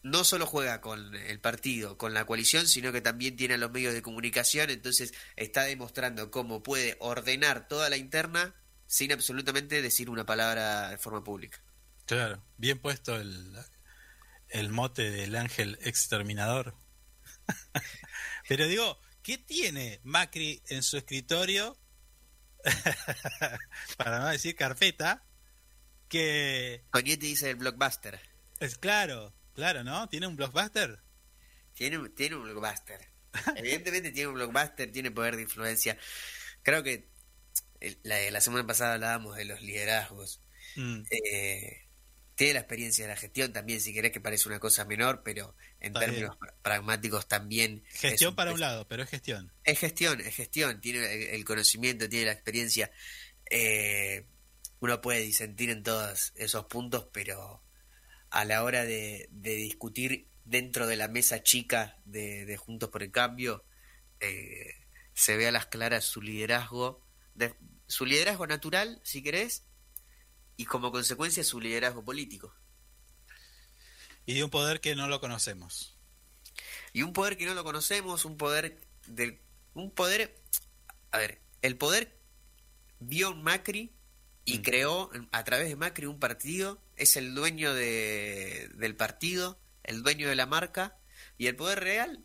no 0.03 0.23
solo 0.23 0.45
juega 0.45 0.81
con 0.81 1.15
el 1.15 1.39
partido, 1.39 1.97
con 1.97 2.13
la 2.13 2.25
coalición, 2.25 2.67
sino 2.67 2.91
que 2.91 3.01
también 3.01 3.35
tiene 3.35 3.55
a 3.55 3.57
los 3.57 3.71
medios 3.71 3.93
de 3.93 4.01
comunicación, 4.01 4.69
entonces 4.69 5.13
está 5.35 5.63
demostrando 5.63 6.31
cómo 6.31 6.63
puede 6.63 6.97
ordenar 6.99 7.67
toda 7.67 7.89
la 7.89 7.97
interna 7.97 8.55
sin 8.85 9.11
absolutamente 9.11 9.81
decir 9.81 10.09
una 10.09 10.25
palabra 10.25 10.89
de 10.89 10.97
forma 10.97 11.23
pública. 11.23 11.61
Claro, 12.05 12.41
bien 12.57 12.79
puesto 12.79 13.17
el, 13.17 13.53
el 14.49 14.69
mote 14.69 15.11
del 15.11 15.35
ángel 15.35 15.77
exterminador. 15.81 16.75
Pero 18.47 18.67
digo, 18.67 18.99
¿qué 19.23 19.37
tiene 19.37 19.99
Macri 20.03 20.63
en 20.67 20.83
su 20.83 20.97
escritorio? 20.97 21.77
Para 23.97 24.19
no 24.19 24.27
decir 24.27 24.55
carpeta, 24.55 25.25
que 26.07 26.85
Conietti 26.91 27.27
dice 27.27 27.49
el 27.49 27.57
blockbuster. 27.57 28.19
es 28.59 28.77
claro, 28.77 29.33
claro, 29.57 29.83
¿no? 29.83 30.07
¿Tiene 30.07 30.27
un 30.27 30.35
blockbuster? 30.37 30.99
Tiene, 31.73 32.07
tiene 32.09 32.35
un 32.37 32.43
blockbuster. 32.43 33.01
Evidentemente 33.57 34.11
tiene 34.11 34.29
un 34.29 34.35
blockbuster, 34.35 34.91
tiene 34.91 35.11
poder 35.11 35.35
de 35.35 35.41
influencia. 35.41 35.97
Creo 36.63 36.81
que 36.83 37.09
la, 38.03 38.31
la 38.31 38.39
semana 38.41 38.65
pasada 38.65 38.93
hablábamos 38.93 39.35
de 39.35 39.45
los 39.45 39.61
liderazgos. 39.61 40.41
Mm, 40.75 41.01
Eh, 41.09 41.83
tiene 42.35 42.53
la 42.53 42.59
experiencia 42.59 43.03
de 43.05 43.09
la 43.13 43.17
gestión 43.19 43.51
también, 43.51 43.81
si 43.81 43.93
querés 43.93 44.11
que 44.11 44.21
parece 44.21 44.47
una 44.47 44.59
cosa 44.59 44.85
menor, 44.85 45.23
pero 45.23 45.55
en 45.79 45.87
Está 45.87 46.01
términos 46.01 46.37
pra- 46.37 46.53
pragmáticos 46.61 47.27
también. 47.27 47.83
es 47.93 47.99
Gestión 47.99 48.29
un- 48.29 48.35
para 48.35 48.53
un 48.53 48.59
lado, 48.59 48.87
pero 48.87 49.01
es 49.03 49.09
gestión. 49.09 49.51
Es 49.63 49.79
gestión, 49.79 50.21
es 50.21 50.35
gestión, 50.35 50.79
tiene 50.79 50.99
el, 51.13 51.21
el 51.35 51.45
conocimiento, 51.45 52.07
tiene 52.07 52.25
la 52.27 52.31
experiencia. 52.33 52.91
Eh, 53.49 54.27
uno 54.79 55.01
puede 55.01 55.21
disentir 55.21 55.71
en 55.71 55.81
todos 55.81 56.31
esos 56.35 56.65
puntos, 56.65 57.07
pero 57.11 57.63
a 58.29 58.45
la 58.45 58.63
hora 58.63 58.83
de, 58.85 59.27
de 59.31 59.55
discutir 59.55 60.27
dentro 60.45 60.87
de 60.87 60.95
la 60.95 61.07
mesa 61.07 61.43
chica 61.43 61.97
de, 62.05 62.45
de 62.45 62.57
Juntos 62.57 62.89
por 62.89 63.03
el 63.03 63.11
Cambio, 63.11 63.63
eh, 64.19 64.73
se 65.13 65.35
ve 65.37 65.47
a 65.47 65.51
las 65.51 65.65
claras 65.67 66.05
su 66.05 66.21
liderazgo, 66.21 67.03
de- 67.35 67.55
su 67.87 68.05
liderazgo 68.05 68.47
natural, 68.47 69.01
si 69.03 69.21
querés, 69.23 69.63
y 70.55 70.65
como 70.65 70.91
consecuencia 70.91 71.43
su 71.43 71.59
liderazgo 71.59 72.03
político. 72.03 72.53
Y 74.25 74.33
de 74.33 74.43
un 74.43 74.49
poder 74.49 74.81
que 74.81 74.95
no 74.95 75.07
lo 75.07 75.19
conocemos. 75.21 75.97
Y 76.93 77.03
un 77.03 77.13
poder 77.13 77.37
que 77.37 77.45
no 77.45 77.53
lo 77.53 77.63
conocemos, 77.63 78.25
un 78.25 78.37
poder 78.37 78.79
del 79.07 79.39
un 79.73 79.91
poder 79.91 80.35
a 81.11 81.19
ver, 81.19 81.41
el 81.61 81.77
poder 81.77 82.17
vio 82.99 83.33
Macri 83.35 83.95
y 84.47 84.59
creó 84.61 85.11
a 85.33 85.43
través 85.43 85.67
de 85.67 85.75
Macri 85.75 86.05
un 86.05 86.19
partido, 86.19 86.81
es 86.95 87.17
el 87.17 87.35
dueño 87.35 87.73
de, 87.73 88.69
del 88.75 88.95
partido, 88.95 89.59
el 89.83 90.03
dueño 90.03 90.29
de 90.29 90.35
la 90.37 90.45
marca 90.45 90.97
y 91.37 91.47
el 91.47 91.57
poder 91.57 91.81
real 91.81 92.23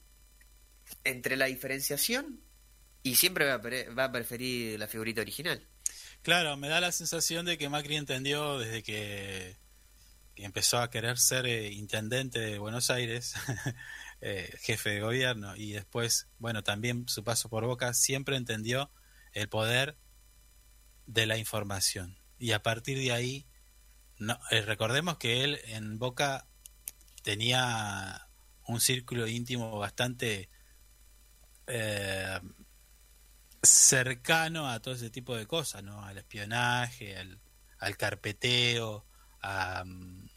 entre 1.02 1.36
la 1.36 1.46
diferenciación 1.46 2.40
y 3.02 3.16
siempre 3.16 3.46
va 3.46 3.54
a, 3.54 3.60
pre- 3.60 3.88
va 3.90 4.04
a 4.04 4.12
preferir 4.12 4.78
la 4.78 4.86
figurita 4.86 5.20
original. 5.20 5.66
Claro, 6.22 6.56
me 6.56 6.68
da 6.68 6.80
la 6.80 6.92
sensación 6.92 7.44
de 7.44 7.58
que 7.58 7.68
Macri 7.68 7.96
entendió 7.96 8.56
desde 8.60 8.84
que, 8.84 9.56
que 10.36 10.44
empezó 10.44 10.78
a 10.78 10.90
querer 10.90 11.18
ser 11.18 11.44
eh, 11.46 11.72
intendente 11.72 12.38
de 12.38 12.58
Buenos 12.58 12.88
Aires, 12.90 13.34
eh, 14.20 14.54
jefe 14.60 14.90
de 14.90 15.00
gobierno, 15.00 15.56
y 15.56 15.72
después, 15.72 16.28
bueno, 16.38 16.62
también 16.62 17.08
su 17.08 17.24
paso 17.24 17.48
por 17.48 17.66
Boca, 17.66 17.92
siempre 17.94 18.36
entendió 18.36 18.92
el 19.32 19.48
poder 19.48 19.96
de 21.12 21.26
la 21.26 21.36
información. 21.36 22.18
Y 22.38 22.52
a 22.52 22.62
partir 22.62 22.98
de 22.98 23.12
ahí, 23.12 23.46
no, 24.18 24.38
eh, 24.50 24.62
recordemos 24.62 25.18
que 25.18 25.44
él 25.44 25.60
en 25.66 25.98
Boca 25.98 26.48
tenía 27.22 28.28
un 28.66 28.80
círculo 28.80 29.26
íntimo 29.26 29.78
bastante 29.78 30.48
eh, 31.66 32.40
cercano 33.62 34.68
a 34.68 34.80
todo 34.80 34.94
ese 34.94 35.10
tipo 35.10 35.36
de 35.36 35.46
cosas, 35.46 35.82
¿no? 35.82 36.04
Al 36.04 36.18
espionaje, 36.18 37.16
al, 37.16 37.40
al 37.78 37.96
carpeteo, 37.96 39.06
a 39.40 39.84
mm, 39.84 40.28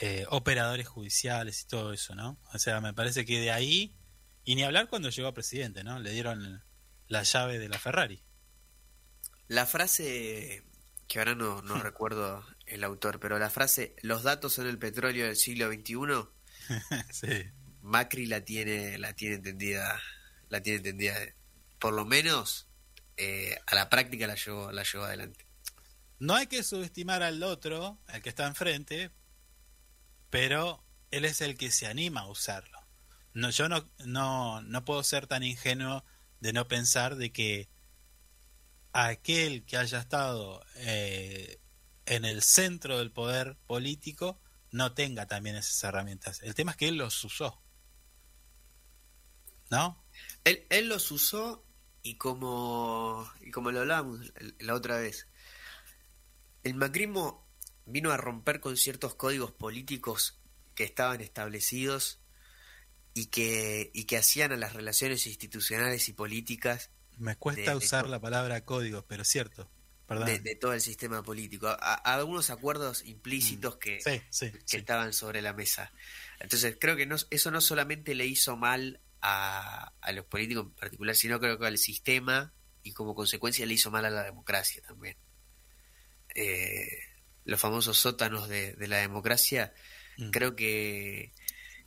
eh, 0.00 0.26
operadores 0.30 0.88
judiciales 0.88 1.62
y 1.62 1.66
todo 1.66 1.92
eso, 1.92 2.14
¿no? 2.14 2.38
O 2.52 2.58
sea, 2.58 2.80
me 2.80 2.92
parece 2.92 3.24
que 3.24 3.40
de 3.40 3.50
ahí, 3.52 3.96
y 4.44 4.54
ni 4.54 4.64
hablar 4.64 4.88
cuando 4.88 5.10
llegó 5.10 5.28
a 5.28 5.34
presidente, 5.34 5.84
¿no? 5.84 5.98
Le 5.98 6.10
dieron 6.12 6.62
la 7.06 7.22
llave 7.22 7.58
de 7.58 7.68
la 7.68 7.78
Ferrari. 7.78 8.22
La 9.48 9.66
frase 9.66 10.62
que 11.08 11.18
ahora 11.18 11.34
no, 11.34 11.62
no 11.62 11.80
recuerdo 11.80 12.44
el 12.66 12.84
autor, 12.84 13.18
pero 13.18 13.38
la 13.38 13.50
frase 13.50 13.96
los 14.02 14.22
datos 14.22 14.52
son 14.52 14.66
el 14.66 14.78
petróleo 14.78 15.26
del 15.26 15.36
siglo 15.36 15.72
XXI 15.72 15.94
sí. 17.10 17.50
Macri 17.82 18.26
la 18.26 18.42
tiene, 18.42 18.98
la 18.98 19.14
tiene 19.14 19.36
entendida, 19.36 20.00
la 20.50 20.62
tiene 20.62 20.78
entendida, 20.78 21.14
por 21.78 21.94
lo 21.94 22.04
menos 22.04 22.68
eh, 23.16 23.58
a 23.66 23.74
la 23.74 23.88
práctica 23.88 24.26
la 24.26 24.34
llevó, 24.34 24.70
la 24.70 24.82
llevó 24.82 25.04
adelante. 25.04 25.46
No 26.18 26.34
hay 26.34 26.46
que 26.46 26.62
subestimar 26.62 27.22
al 27.22 27.42
otro, 27.42 27.98
al 28.06 28.20
que 28.20 28.28
está 28.28 28.46
enfrente, 28.46 29.10
pero 30.30 30.84
él 31.10 31.24
es 31.24 31.40
el 31.40 31.56
que 31.56 31.70
se 31.70 31.86
anima 31.86 32.22
a 32.22 32.28
usarlo. 32.28 32.78
No, 33.32 33.50
yo 33.50 33.68
no, 33.68 33.88
no, 34.04 34.60
no 34.62 34.84
puedo 34.84 35.02
ser 35.02 35.26
tan 35.26 35.42
ingenuo 35.42 36.04
de 36.40 36.52
no 36.52 36.68
pensar 36.68 37.16
de 37.16 37.32
que 37.32 37.68
aquel 38.92 39.64
que 39.64 39.76
haya 39.76 40.00
estado 40.00 40.64
eh, 40.76 41.60
en 42.06 42.24
el 42.24 42.42
centro 42.42 42.98
del 42.98 43.12
poder 43.12 43.56
político 43.66 44.40
no 44.70 44.92
tenga 44.92 45.26
también 45.26 45.56
esas 45.56 45.82
herramientas. 45.84 46.42
El 46.42 46.54
tema 46.54 46.72
es 46.72 46.76
que 46.76 46.88
él 46.88 46.96
los 46.96 47.24
usó. 47.24 47.60
¿No? 49.70 50.02
Él, 50.44 50.88
los 50.88 51.10
usó 51.10 51.64
y 52.02 52.16
como, 52.16 53.30
y 53.40 53.50
como 53.50 53.70
lo 53.70 53.80
hablábamos 53.80 54.32
la 54.58 54.74
otra 54.74 54.98
vez, 54.98 55.28
el 56.64 56.74
macrismo 56.74 57.46
vino 57.84 58.10
a 58.10 58.16
romper 58.16 58.60
con 58.60 58.76
ciertos 58.76 59.14
códigos 59.14 59.52
políticos 59.52 60.40
que 60.74 60.84
estaban 60.84 61.20
establecidos 61.20 62.20
y 63.12 63.26
que, 63.26 63.90
y 63.92 64.04
que 64.04 64.16
hacían 64.16 64.52
a 64.52 64.56
las 64.56 64.72
relaciones 64.72 65.26
institucionales 65.26 66.08
y 66.08 66.14
políticas 66.14 66.90
Me 67.18 67.36
cuesta 67.36 67.62
De- 67.62 67.70
de 67.70 67.76
usar 67.76 68.04
co- 68.04 68.10
la 68.10 68.20
palabra 68.20 68.64
código, 68.64 69.04
pero 69.06 69.22
es 69.22 69.28
cierto. 69.28 69.70
De, 70.24 70.38
de 70.38 70.54
todo 70.54 70.72
el 70.72 70.80
sistema 70.80 71.22
político. 71.22 71.66
A- 71.68 71.74
a- 71.74 71.94
algunos 72.14 72.48
acuerdos 72.50 73.04
implícitos 73.04 73.76
que, 73.76 73.96
Mm. 73.98 74.00
Sí, 74.04 74.22
sí, 74.30 74.50
que 74.52 74.60
sí. 74.64 74.76
estaban 74.78 75.12
sobre 75.12 75.42
la 75.42 75.52
mesa. 75.52 75.92
Entonces, 76.40 76.76
creo 76.80 76.96
que 76.96 77.04
no, 77.04 77.16
eso 77.30 77.50
no 77.50 77.60
solamente 77.60 78.14
le 78.14 78.24
hizo 78.26 78.56
mal 78.56 79.00
a, 79.20 79.92
a 80.00 80.12
los 80.12 80.24
políticos 80.24 80.64
en 80.66 80.72
particular, 80.74 81.14
sino 81.14 81.38
creo 81.40 81.58
que 81.58 81.66
al 81.66 81.76
sistema 81.76 82.54
y 82.82 82.92
como 82.92 83.14
consecuencia 83.14 83.66
le 83.66 83.74
hizo 83.74 83.90
mal 83.90 84.04
a 84.06 84.10
la 84.10 84.22
democracia 84.24 84.80
también. 84.82 85.16
Eh, 86.34 86.88
los 87.44 87.60
famosos 87.60 87.98
sótanos 87.98 88.48
de, 88.48 88.74
de 88.74 88.88
la 88.88 88.98
democracia, 88.98 89.72
Mm. 90.18 90.30
creo 90.30 90.56
que, 90.56 91.32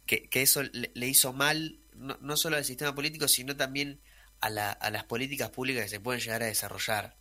que, 0.06 0.30
que 0.30 0.42
eso 0.42 0.64
le, 0.64 0.92
le 0.94 1.08
hizo 1.08 1.34
mal 1.34 1.80
no, 1.94 2.18
no 2.22 2.38
solo 2.38 2.56
al 2.58 2.64
sistema 2.66 2.96
político, 2.96 3.28
sino 3.28 3.58
también 3.58 4.00
a, 4.42 4.50
la- 4.50 4.72
a 4.72 4.90
las 4.92 5.04
políticas 5.06 5.50
públicas 5.52 5.84
que 5.86 5.90
se 5.90 6.00
pueden 6.00 6.22
llegar 6.22 6.44
a 6.44 6.48
desarrollar, 6.48 7.18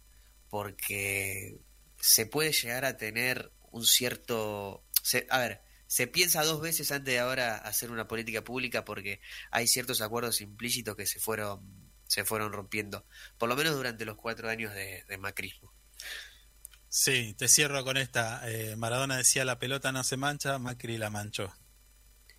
porque 0.48 1.60
se 2.00 2.26
puede 2.26 2.52
llegar 2.52 2.84
a 2.84 2.96
tener 2.96 3.52
un 3.72 3.84
cierto... 3.84 4.84
se- 5.02 5.26
a 5.30 5.38
ver, 5.38 5.62
se 5.86 6.06
piensa 6.06 6.44
dos 6.44 6.60
veces 6.60 6.90
antes 6.92 7.14
de 7.14 7.20
ahora 7.20 7.56
hacer 7.58 7.90
una 7.90 8.08
política 8.08 8.44
pública 8.44 8.84
porque 8.84 9.20
hay 9.50 9.66
ciertos 9.66 10.00
acuerdos 10.02 10.40
implícitos 10.40 10.96
que 10.96 11.06
se 11.06 11.20
fueron 11.20 11.88
se 12.06 12.24
fueron 12.24 12.52
rompiendo, 12.52 13.06
por 13.38 13.48
lo 13.48 13.54
menos 13.56 13.76
durante 13.76 14.04
los 14.04 14.16
cuatro 14.16 14.48
años 14.48 14.74
de, 14.74 15.04
de 15.08 15.18
macrismo. 15.18 15.72
Sí, 16.90 17.34
te 17.38 17.48
cierro 17.48 17.82
con 17.84 17.96
esta. 17.96 18.42
Eh, 18.50 18.76
Maradona 18.76 19.16
decía 19.16 19.44
la 19.46 19.58
pelota 19.58 19.92
no 19.92 20.04
se 20.04 20.18
mancha, 20.18 20.58
Macri 20.58 20.98
la 20.98 21.08
manchó. 21.08 21.50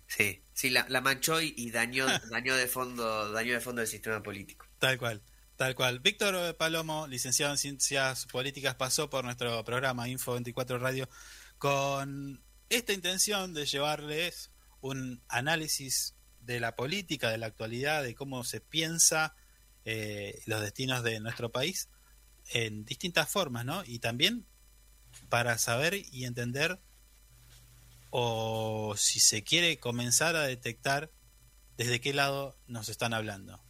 Sí, 0.06 0.44
sí, 0.52 0.70
la, 0.70 0.86
la 0.88 1.00
manchó 1.00 1.40
y, 1.40 1.54
y 1.56 1.70
dañó, 1.72 2.06
dañó 2.30 2.54
de 2.56 2.66
fondo, 2.68 3.32
dañó 3.32 3.54
de 3.54 3.60
fondo 3.60 3.80
el 3.82 3.88
sistema 3.88 4.22
político. 4.22 4.66
Tal 4.82 4.98
cual, 4.98 5.22
tal 5.54 5.76
cual. 5.76 6.00
Víctor 6.00 6.56
Palomo, 6.56 7.06
licenciado 7.06 7.52
en 7.52 7.58
Ciencias 7.58 8.26
Políticas, 8.26 8.74
pasó 8.74 9.08
por 9.08 9.24
nuestro 9.24 9.64
programa 9.64 10.08
Info 10.08 10.32
24 10.32 10.76
Radio 10.80 11.08
con 11.56 12.42
esta 12.68 12.92
intención 12.92 13.54
de 13.54 13.64
llevarles 13.64 14.50
un 14.80 15.22
análisis 15.28 16.16
de 16.40 16.58
la 16.58 16.74
política, 16.74 17.30
de 17.30 17.38
la 17.38 17.46
actualidad, 17.46 18.02
de 18.02 18.16
cómo 18.16 18.42
se 18.42 18.60
piensa 18.60 19.36
eh, 19.84 20.42
los 20.46 20.60
destinos 20.60 21.04
de 21.04 21.20
nuestro 21.20 21.52
país 21.52 21.88
en 22.50 22.84
distintas 22.84 23.28
formas, 23.30 23.64
¿no? 23.64 23.84
Y 23.86 24.00
también 24.00 24.46
para 25.28 25.58
saber 25.58 25.94
y 25.94 26.24
entender 26.24 26.80
o 28.10 28.96
si 28.96 29.20
se 29.20 29.44
quiere 29.44 29.78
comenzar 29.78 30.34
a 30.34 30.42
detectar 30.42 31.12
desde 31.76 32.00
qué 32.00 32.12
lado 32.12 32.58
nos 32.66 32.88
están 32.88 33.14
hablando. 33.14 33.62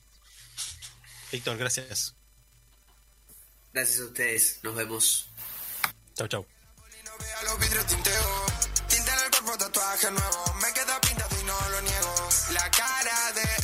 Víctor, 1.33 1.57
gracias. 1.57 2.15
Gracias 3.73 4.01
a 4.01 4.05
ustedes, 4.05 4.61
nos 4.63 4.75
vemos. 4.75 5.31
Chau, 6.15 6.29
chau. 6.29 6.47
Me 10.61 10.73
queda 10.75 11.01
pintado 11.01 11.41
y 11.41 11.45
no 11.45 11.69
lo 11.71 11.81
niego. 11.81 12.29
La 12.53 12.71
cara 12.71 13.33
de 13.33 13.62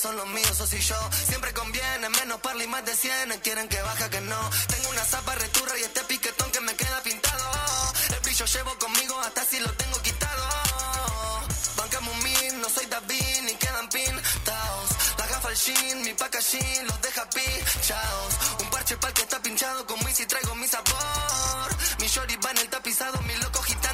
son 0.00 0.16
los 0.16 0.26
míos 0.28 0.58
o 0.60 0.66
si 0.66 0.78
yo. 0.78 0.96
Siempre 1.28 1.52
conviene, 1.52 2.08
menos 2.08 2.40
parla 2.40 2.64
y 2.64 2.66
más 2.66 2.84
de 2.84 2.96
100 2.96 3.40
Quieren 3.42 3.68
que 3.68 3.80
baja 3.82 4.08
que 4.08 4.20
no. 4.22 4.40
Tengo 4.68 4.88
una 4.90 5.04
zapa 5.04 5.34
returra 5.34 5.78
y 5.78 5.82
este 5.82 6.00
piquetón 6.04 6.50
que 6.50 6.60
me 6.60 6.74
queda 6.74 7.02
pintado. 7.02 7.44
El 8.14 8.20
brillo 8.20 8.46
llevo 8.46 8.78
conmigo 8.78 9.20
hasta 9.20 9.44
si 9.44 9.58
lo 9.60 9.70
tengo 9.74 10.00
quitado. 10.02 10.44
Bancamos 11.76 12.14
un 12.14 12.22
mil, 12.22 12.60
no 12.60 12.68
soy 12.70 12.86
David 12.86 13.40
ni 13.42 13.54
quedan 13.56 13.88
pintados. 13.90 14.88
La 15.18 15.26
gafa 15.26 15.48
al 15.48 15.56
jean, 15.56 16.02
mi 16.02 16.14
packaging 16.14 16.86
los 16.86 17.02
deja 17.02 17.28
pichados 17.28 18.34
Un 18.60 18.70
parche 18.70 18.96
pa'l 18.96 19.12
que 19.12 19.22
está 19.22 19.40
pinchado 19.42 19.86
con 19.86 20.02
Wiz 20.04 20.18
y 20.20 20.26
traigo 20.26 20.54
mi 20.54 20.66
sabor. 20.66 21.68
Mi 22.00 22.06
shorty 22.06 22.36
va 22.36 22.50
en 22.52 22.58
el 22.58 22.68
tapizado, 22.70 23.20
mi 23.22 23.34
loco 23.36 23.62
gitano 23.62 23.89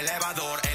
elevador, 0.00 0.69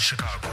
Chicago. 0.00 0.49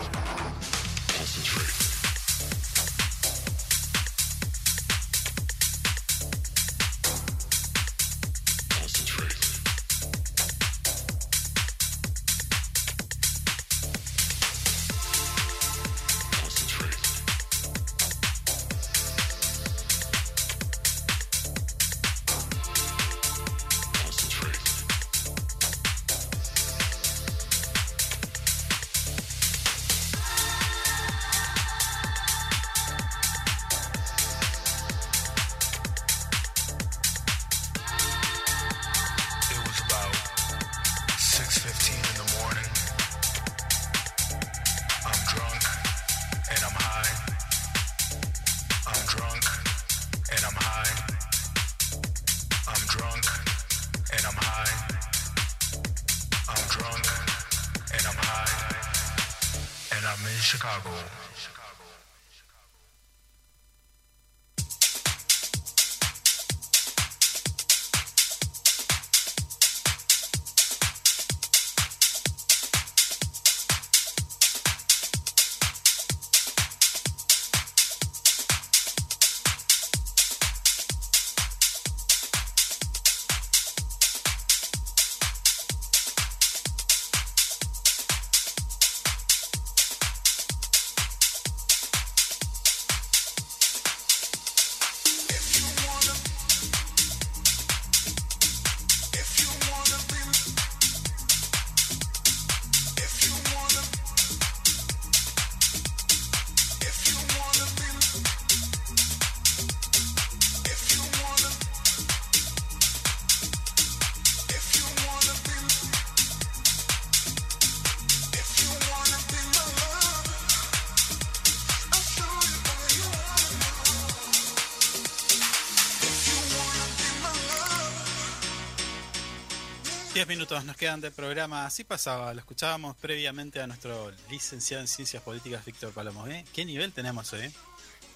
minutos 130.28 130.66
nos 130.66 130.76
quedan 130.76 131.00
del 131.00 131.14
programa. 131.14 131.66
Así 131.66 131.84
pasaba, 131.84 132.34
lo 132.34 132.40
escuchábamos 132.40 132.98
previamente 132.98 133.62
a 133.62 133.68
nuestro 133.68 134.12
licenciado 134.30 134.82
en 134.82 134.88
Ciencias 134.88 135.24
Políticas, 135.24 135.64
Víctor 135.64 135.94
Palomo. 135.94 136.28
¿eh? 136.28 136.46
¿Qué 136.54 136.66
nivel 136.66 136.92
tenemos 136.92 137.32
hoy? 137.34 137.54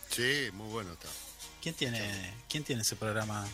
Sí, 0.09 0.49
muy 0.53 0.67
bueno 0.69 0.93
está. 0.93 1.07
¿Quién 1.61 1.73
tiene, 1.73 2.33
¿Quién 2.49 2.63
tiene 2.63 2.81
ese 2.81 2.95
programa? 2.95 3.47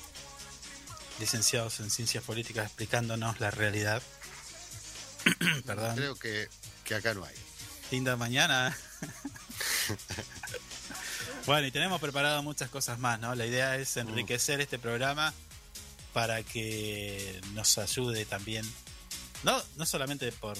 Licenciados 1.20 1.80
en 1.80 1.92
Ciencias 1.92 2.24
Políticas 2.24 2.66
explicándonos 2.66 3.40
la 3.40 3.52
realidad. 3.52 4.02
Perdón. 5.66 5.96
Creo 5.96 6.16
que, 6.16 6.50
que 6.84 6.96
acá 6.96 7.14
no 7.14 7.24
hay. 7.24 7.36
Linda 7.92 8.16
mañana. 8.16 8.76
bueno, 11.46 11.68
y 11.68 11.72
tenemos 11.72 12.02
preparado 12.02 12.42
muchas 12.44 12.70
cosas 12.70 12.98
más, 12.98 13.20
¿no? 13.20 13.36
La 13.36 13.46
idea 13.46 13.78
es 13.78 13.98
enriquecer 13.98 14.62
este 14.62 14.80
programa 14.80 15.34
para 16.18 16.42
que 16.42 17.40
nos 17.54 17.78
ayude 17.78 18.26
también, 18.26 18.68
no, 19.44 19.62
no 19.76 19.86
solamente 19.86 20.32
por, 20.32 20.58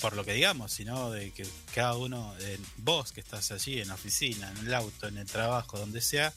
por 0.00 0.16
lo 0.16 0.24
que 0.24 0.32
digamos, 0.32 0.72
sino 0.72 1.12
de 1.12 1.30
que 1.30 1.46
cada 1.72 1.94
uno, 1.94 2.34
vos 2.78 3.12
que 3.12 3.20
estás 3.20 3.52
allí 3.52 3.80
en 3.80 3.86
la 3.86 3.94
oficina, 3.94 4.50
en 4.50 4.66
el 4.66 4.74
auto, 4.74 5.06
en 5.06 5.18
el 5.18 5.26
trabajo, 5.26 5.78
donde 5.78 6.00
sea, 6.00 6.34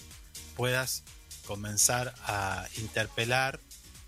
puedas 0.56 1.02
comenzar 1.48 2.14
a 2.22 2.68
interpelar 2.78 3.60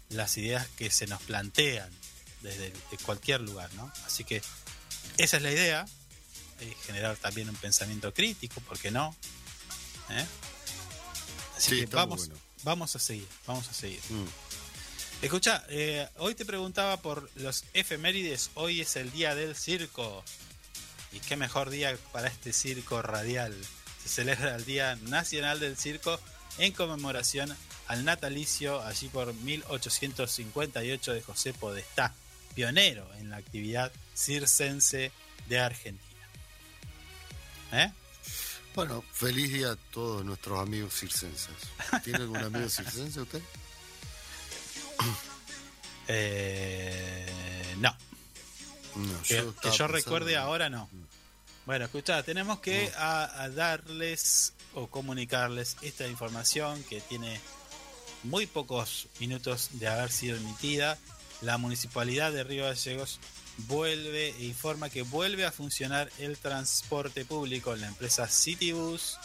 las 0.10 0.38
ideas 0.38 0.68
que 0.78 0.92
se 0.92 1.08
nos 1.08 1.24
plantean 1.24 1.90
desde 2.42 2.74
cualquier 3.04 3.42
lugar, 3.42 3.74
¿no? 3.74 3.92
Así 4.06 4.24
que 4.24 4.44
esa 5.18 5.38
es 5.38 5.42
la 5.42 5.52
idea, 5.52 5.88
eh, 6.60 6.76
generar 6.86 7.18
también 7.18 7.50
un 7.50 7.56
pensamiento 7.56 8.14
crítico, 8.14 8.62
¿por 8.62 8.78
qué 8.78 8.92
no? 8.92 9.16
¿Eh? 10.12 10.28
Así 11.58 11.80
que 11.80 11.86
vamos 11.88 12.30
vamos 12.64 12.96
a 12.96 13.00
seguir, 13.00 13.28
vamos 13.48 13.68
a 13.70 13.74
seguir. 13.74 14.00
Mm. 14.10 14.26
Escucha, 15.22 15.64
eh, 15.70 16.08
hoy 16.18 16.34
te 16.34 16.46
preguntaba 16.46 16.98
por 16.98 17.30
los 17.36 17.64
efemérides. 17.74 18.50
Hoy 18.56 18.82
es 18.82 18.96
el 18.96 19.12
día 19.12 19.36
del 19.36 19.56
circo. 19.56 20.24
Y 21.12 21.20
qué 21.20 21.36
mejor 21.36 21.70
día 21.70 21.96
para 22.12 22.28
este 22.28 22.54
circo 22.54 23.02
radial. 23.02 23.56
Se 24.02 24.10
celebra 24.10 24.56
el 24.56 24.66
Día 24.66 24.96
Nacional 25.04 25.60
del 25.60 25.78
Circo 25.78 26.20
en 26.58 26.72
conmemoración 26.72 27.56
al 27.88 28.04
natalicio 28.04 28.82
allí 28.82 29.10
por 29.10 29.34
1858 29.34 31.14
de 31.14 31.22
José 31.22 31.54
Podestá, 31.54 32.16
pionero 32.56 33.08
en 33.20 33.30
la 33.30 33.38
actividad 33.38 33.92
circense 34.16 35.12
de 35.48 35.60
Argentina. 35.60 36.28
¿Eh? 37.74 37.92
Bueno, 38.76 39.04
feliz 39.12 39.52
día 39.52 39.72
a 39.72 39.76
todos 39.76 40.24
nuestros 40.24 40.60
amigos 40.60 40.94
circenses. 40.98 41.56
¿Tiene 42.04 42.20
algún 42.20 42.38
amigo 42.38 42.70
circense 42.70 43.22
usted? 43.22 43.42
Eh, 46.14 47.76
no. 47.78 47.96
No, 48.96 49.22
Que, 49.22 49.36
que 49.36 49.40
estaba 49.50 49.76
yo 49.76 49.88
recuerde 49.88 50.34
en- 50.34 50.40
ahora 50.40 50.70
no. 50.70 50.90
Bueno, 51.66 51.86
escucha, 51.86 52.22
tenemos 52.24 52.60
que 52.60 52.92
a- 52.98 53.44
a 53.44 53.50
darles 53.50 54.54
o 54.74 54.88
comunicarles 54.88 55.78
esta 55.84 56.06
información 56.08 56.84
que 56.84 57.00
tiene 57.02 57.40
muy 58.24 58.46
pocos 58.46 59.08
minutos 59.20 59.70
de 59.74 59.88
haber 59.88 60.12
sido 60.12 60.36
emitida. 60.36 60.98
La 61.42 61.58
municipalidad 61.58 62.34
de 62.34 62.44
Río 62.44 62.66
Gallegos 62.66 63.20
vuelve 63.58 64.30
e 64.30 64.46
informa 64.46 64.90
que 64.90 65.02
vuelve 65.04 65.46
a 65.46 65.52
funcionar 65.52 66.12
el 66.20 66.38
transporte 66.38 67.26
público. 67.26 67.76
La 67.76 67.88
empresa 67.88 68.28
Citybus 68.28 69.18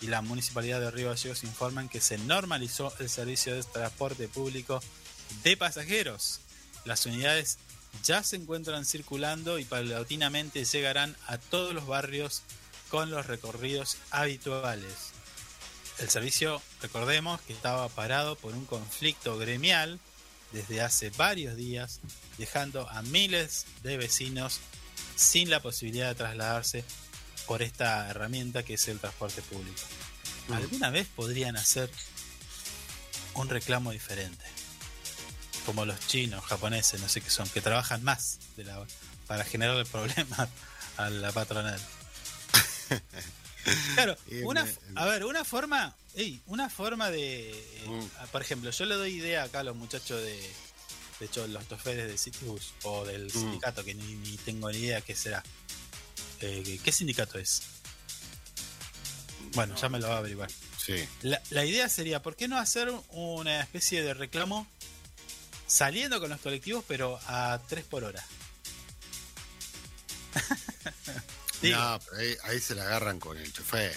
y 0.00 0.06
la 0.08 0.22
municipalidad 0.22 0.80
de 0.80 0.90
Río 0.90 1.10
Gallegos 1.10 1.44
informan 1.44 1.88
que 1.88 2.00
se 2.00 2.18
normalizó 2.18 2.92
el 2.98 3.08
servicio 3.08 3.54
de 3.54 3.62
transporte 3.62 4.28
público 4.28 4.82
de 5.44 5.56
pasajeros. 5.56 6.40
Las 6.84 7.06
unidades 7.06 7.58
ya 8.02 8.22
se 8.22 8.36
encuentran 8.36 8.84
circulando 8.84 9.58
y 9.58 9.64
paulatinamente 9.64 10.64
llegarán 10.64 11.16
a 11.26 11.38
todos 11.38 11.74
los 11.74 11.86
barrios 11.86 12.42
con 12.88 13.10
los 13.10 13.26
recorridos 13.26 13.96
habituales. 14.10 15.12
El 15.98 16.08
servicio, 16.10 16.60
recordemos, 16.80 17.40
que 17.42 17.52
estaba 17.52 17.88
parado 17.88 18.34
por 18.36 18.54
un 18.54 18.64
conflicto 18.64 19.38
gremial 19.38 20.00
desde 20.52 20.80
hace 20.80 21.10
varios 21.10 21.56
días, 21.56 22.00
dejando 22.38 22.88
a 22.88 23.02
miles 23.02 23.66
de 23.82 23.96
vecinos 23.96 24.60
sin 25.16 25.50
la 25.50 25.60
posibilidad 25.60 26.08
de 26.08 26.14
trasladarse 26.14 26.84
por 27.46 27.62
esta 27.62 28.08
herramienta 28.08 28.62
que 28.62 28.74
es 28.74 28.88
el 28.88 28.98
transporte 28.98 29.42
público. 29.42 29.80
¿Alguna 30.52 30.90
vez 30.90 31.06
podrían 31.08 31.56
hacer 31.56 31.90
un 33.34 33.48
reclamo 33.48 33.92
diferente? 33.92 34.44
Como 35.66 35.84
los 35.84 35.98
chinos, 36.06 36.44
japoneses, 36.44 37.00
no 37.00 37.08
sé 37.08 37.20
qué 37.20 37.30
son, 37.30 37.48
que 37.48 37.60
trabajan 37.60 38.02
más 38.02 38.38
de 38.56 38.64
la, 38.64 38.84
para 39.26 39.44
generarle 39.44 39.84
problemas 39.84 40.48
a 40.96 41.10
la 41.10 41.32
patronal. 41.32 41.80
Claro, 43.94 44.16
una, 44.44 44.66
a 44.96 45.04
ver, 45.06 45.24
una 45.24 45.44
forma, 45.44 45.94
una 46.46 46.68
forma 46.70 47.10
de, 47.10 47.50
eh, 47.50 47.86
Mm. 47.86 48.26
por 48.32 48.42
ejemplo, 48.42 48.70
yo 48.70 48.84
le 48.86 48.94
doy 48.96 49.12
idea 49.14 49.44
acá 49.44 49.60
a 49.60 49.64
los 49.64 49.76
muchachos 49.76 50.20
de, 50.22 50.32
de 51.20 51.26
hecho, 51.26 51.46
los 51.46 51.64
toferes 51.66 52.08
de 52.08 52.18
Citibus 52.18 52.72
o 52.82 53.04
del 53.04 53.26
Mm. 53.26 53.30
sindicato, 53.30 53.84
que 53.84 53.94
ni, 53.94 54.14
ni 54.16 54.36
tengo 54.38 54.70
ni 54.70 54.78
idea 54.78 55.00
qué 55.00 55.14
será. 55.14 55.42
Eh, 56.40 56.80
¿Qué 56.82 56.90
sindicato 56.92 57.38
es? 57.38 57.62
Bueno, 59.54 59.76
ya 59.76 59.88
me 59.88 59.98
lo 60.00 60.08
va 60.08 60.16
a 60.16 60.18
averiguar. 60.18 60.50
Sí. 60.84 60.94
La, 61.22 61.40
la 61.50 61.64
idea 61.64 61.88
sería, 61.88 62.20
¿por 62.22 62.34
qué 62.34 62.48
no 62.48 62.58
hacer 62.58 62.92
una 63.10 63.60
especie 63.60 64.02
de 64.02 64.14
reclamo 64.14 64.66
saliendo 65.68 66.18
con 66.20 66.30
los 66.30 66.40
colectivos, 66.40 66.84
pero 66.88 67.20
a 67.26 67.60
3 67.68 67.84
por 67.84 68.02
hora? 68.04 68.24
Digo. 71.62 71.78
No, 71.78 71.98
pero 72.00 72.16
ahí, 72.18 72.36
ahí 72.44 72.60
se 72.60 72.74
la 72.74 72.82
agarran 72.84 73.18
con 73.20 73.36
el 73.38 73.52
chofer. 73.52 73.96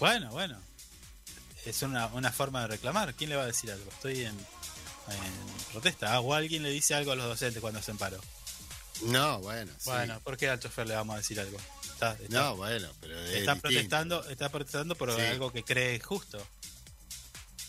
Bueno, 0.00 0.30
bueno. 0.30 0.60
Es 1.64 1.82
una, 1.82 2.06
una 2.08 2.30
forma 2.32 2.62
de 2.62 2.68
reclamar. 2.68 3.14
¿Quién 3.14 3.30
le 3.30 3.36
va 3.36 3.42
a 3.42 3.46
decir 3.46 3.70
algo? 3.72 3.90
Estoy 3.90 4.20
en, 4.22 4.28
en 4.36 5.64
protesta. 5.72 6.12
Ah, 6.14 6.20
o 6.20 6.32
alguien 6.34 6.62
le 6.62 6.70
dice 6.70 6.94
algo 6.94 7.12
a 7.12 7.16
los 7.16 7.26
docentes 7.26 7.60
cuando 7.60 7.80
hacen 7.80 7.98
paro. 7.98 8.20
No, 9.02 9.40
bueno, 9.40 9.72
sí. 9.78 9.90
Bueno, 9.90 10.20
¿por 10.20 10.36
qué 10.36 10.48
al 10.48 10.60
chofer 10.60 10.86
le 10.86 10.94
vamos 10.94 11.14
a 11.14 11.18
decir 11.18 11.38
algo? 11.40 11.58
Está, 11.92 12.12
está- 12.12 12.28
No, 12.40 12.56
bueno, 12.56 12.88
pero 13.00 13.18
es 13.20 13.36
está 13.36 13.56
protestando, 13.56 14.24
está 14.28 14.48
protestando 14.48 14.94
por 14.94 15.14
Sí. 15.14 15.20
algo 15.20 15.52
que 15.52 15.64
cree 15.64 15.98
justo. 16.00 16.46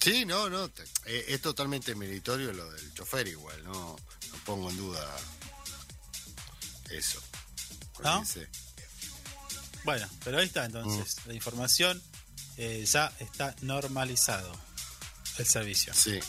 Sí, 0.01 0.25
no, 0.25 0.49
no. 0.49 0.69
te- 0.69 0.83
eh, 1.05 1.25
es 1.29 1.41
totalmente 1.41 1.95
meritorio 1.95 2.53
lo 2.53 2.71
del 2.71 2.93
chofer 2.93 3.27
igual, 3.27 3.61
no, 3.65 3.95
no 3.95 4.37
pongo 4.45 4.69
en 4.69 4.77
duda 4.77 5.05
eso. 6.91 7.19
¿No? 8.03 8.23
Sí. 8.25 8.41
Bueno, 9.87 10.09
pero 10.25 10.37
ahí 10.39 10.45
está 10.45 10.65
entonces. 10.65 11.15
Mm. 11.23 11.27
La 11.29 11.33
información 11.33 12.03
eh, 12.57 12.85
ya 12.85 13.09
está 13.19 13.55
normalizado. 13.61 14.51
El 15.37 15.45
servicio. 15.45 15.93
Sí. 15.93 16.19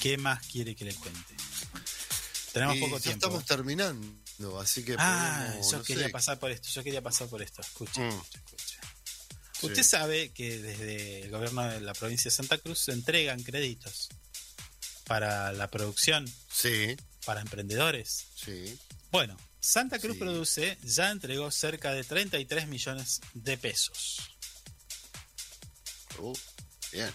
¿Qué 0.00 0.16
más 0.16 0.46
quiere 0.46 0.74
que 0.74 0.86
le 0.86 0.94
cuente? 0.94 1.34
Tenemos 2.54 2.76
Y 2.76 2.80
poco 2.80 2.96
ya 2.96 3.02
tiempo. 3.02 3.26
estamos 3.26 3.44
terminando, 3.44 4.58
así 4.58 4.82
que 4.82 4.96
Ah, 4.98 5.44
podemos, 5.46 5.70
yo 5.70 5.76
no 5.78 5.84
quería 5.84 6.04
sé. 6.06 6.10
pasar 6.10 6.38
por 6.38 6.50
esto, 6.50 6.68
yo 6.70 6.82
quería 6.82 7.02
pasar 7.02 7.28
por 7.28 7.42
esto. 7.42 7.60
Escuche, 7.60 8.00
Mm. 8.00 8.08
escuche, 8.08 8.38
escuche. 8.38 8.78
Sí. 9.60 9.66
Usted 9.66 9.82
sabe 9.82 10.32
que 10.32 10.58
desde 10.58 11.22
el 11.24 11.30
gobierno 11.30 11.64
de 11.68 11.80
la 11.82 11.92
provincia 11.92 12.30
de 12.30 12.34
Santa 12.34 12.56
Cruz 12.56 12.78
se 12.78 12.92
entregan 12.92 13.42
créditos 13.42 14.08
para 15.04 15.52
la 15.52 15.70
producción, 15.70 16.24
Sí, 16.50 16.96
para 17.26 17.42
emprendedores. 17.42 18.26
sí. 18.42 18.78
Bueno, 19.12 19.36
Santa 19.60 19.98
Cruz 19.98 20.14
Sí. 20.14 20.18
Produce 20.20 20.78
ya 20.82 21.10
entregó 21.10 21.50
cerca 21.50 21.92
de 21.92 22.02
33 22.04 22.66
millones 22.66 23.20
de 23.34 23.58
pesos. 23.58 24.30
Uh, 26.18 26.36
bien. 26.92 27.14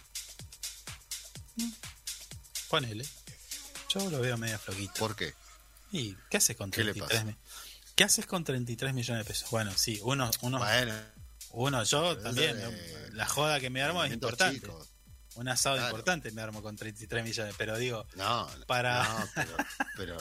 Ponele. 2.69 3.05
Yo 3.89 4.09
lo 4.09 4.19
veo 4.19 4.37
medio 4.37 4.59
floquito. 4.59 4.93
¿Por 4.99 5.15
qué? 5.15 5.33
¿Y 5.91 6.15
qué 6.29 6.37
haces 6.37 6.55
con 6.57 6.71
¿Qué 6.71 6.83
le 6.83 6.93
33 6.93 7.21
pasa? 7.23 7.23
mi- 7.31 7.37
¿Qué 7.95 8.03
haces 8.03 8.25
con 8.25 8.43
33 8.43 8.93
millones 8.93 9.25
de 9.25 9.31
pesos? 9.33 9.49
Bueno, 9.51 9.71
sí, 9.77 9.99
uno, 10.03 10.29
uno, 10.41 10.57
Bueno, 10.59 10.93
uno 11.51 11.83
yo 11.83 12.17
también. 12.17 12.59
La 13.15 13.25
joda 13.27 13.59
que 13.59 13.69
me 13.69 13.81
armo 13.81 14.03
es 14.03 14.11
importante. 14.11 14.69
Un 15.35 15.47
asado 15.49 15.75
Claro. 15.75 15.89
importante 15.91 16.31
me 16.31 16.41
armo 16.41 16.61
con 16.61 16.75
33 16.75 17.23
millones, 17.23 17.55
pero 17.57 17.77
digo, 17.77 18.05
No, 18.15 18.49
Para- 18.67 19.03
no, 19.07 19.29
pero, 19.35 19.57
pero, 19.97 20.17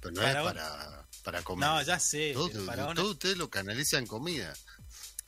pero 0.00 0.12
no 0.12 0.20
Para 0.22 0.40
es 0.40 0.44
para, 0.46 1.06
para 1.24 1.42
comer. 1.42 1.68
no, 1.68 1.82
ya 1.82 1.98
sé, 1.98 2.32
todo, 2.34 2.48
pero 2.52 2.66
para, 2.66 2.84
una- 2.84 2.94
todo 2.94 3.10
ustedes 3.12 3.36
lo 3.36 3.50
canalizan 3.50 4.06
comida. 4.06 4.54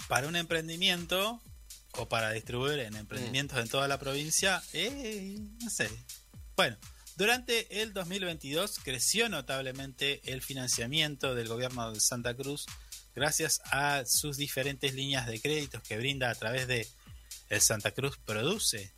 para 0.09 0.29
un 0.29 0.37
emprendimiento 0.37 1.43
o 1.93 2.09
para 2.09 2.31
distribuir 2.31 2.79
en 2.81 2.95
emprendimientos 2.95 3.59
en 3.59 3.69
toda 3.69 3.89
la 3.89 3.99
provincia, 3.99 4.63
eh, 4.75 5.37
no 5.63 5.71
sé. 5.71 5.91
Bueno, 6.55 6.77
durante 7.17 7.83
el 7.83 7.93
2022 7.95 8.79
creció 8.85 9.29
notablemente 9.31 10.21
el 10.31 10.43
financiamiento 10.43 11.35
del 11.35 11.49
gobierno 11.49 11.91
de 11.93 11.99
Santa 12.01 12.35
Cruz 12.35 12.67
gracias 13.15 13.61
a 13.73 14.05
sus 14.07 14.37
diferentes 14.37 14.93
líneas 14.95 15.27
de 15.27 15.41
créditos 15.41 15.81
que 15.83 15.97
brinda 15.97 16.29
a 16.31 16.35
través 16.35 16.69
de 16.69 16.87
el 17.49 17.61
Santa 17.63 17.93
Cruz 17.93 18.19
Produce, 18.19 18.93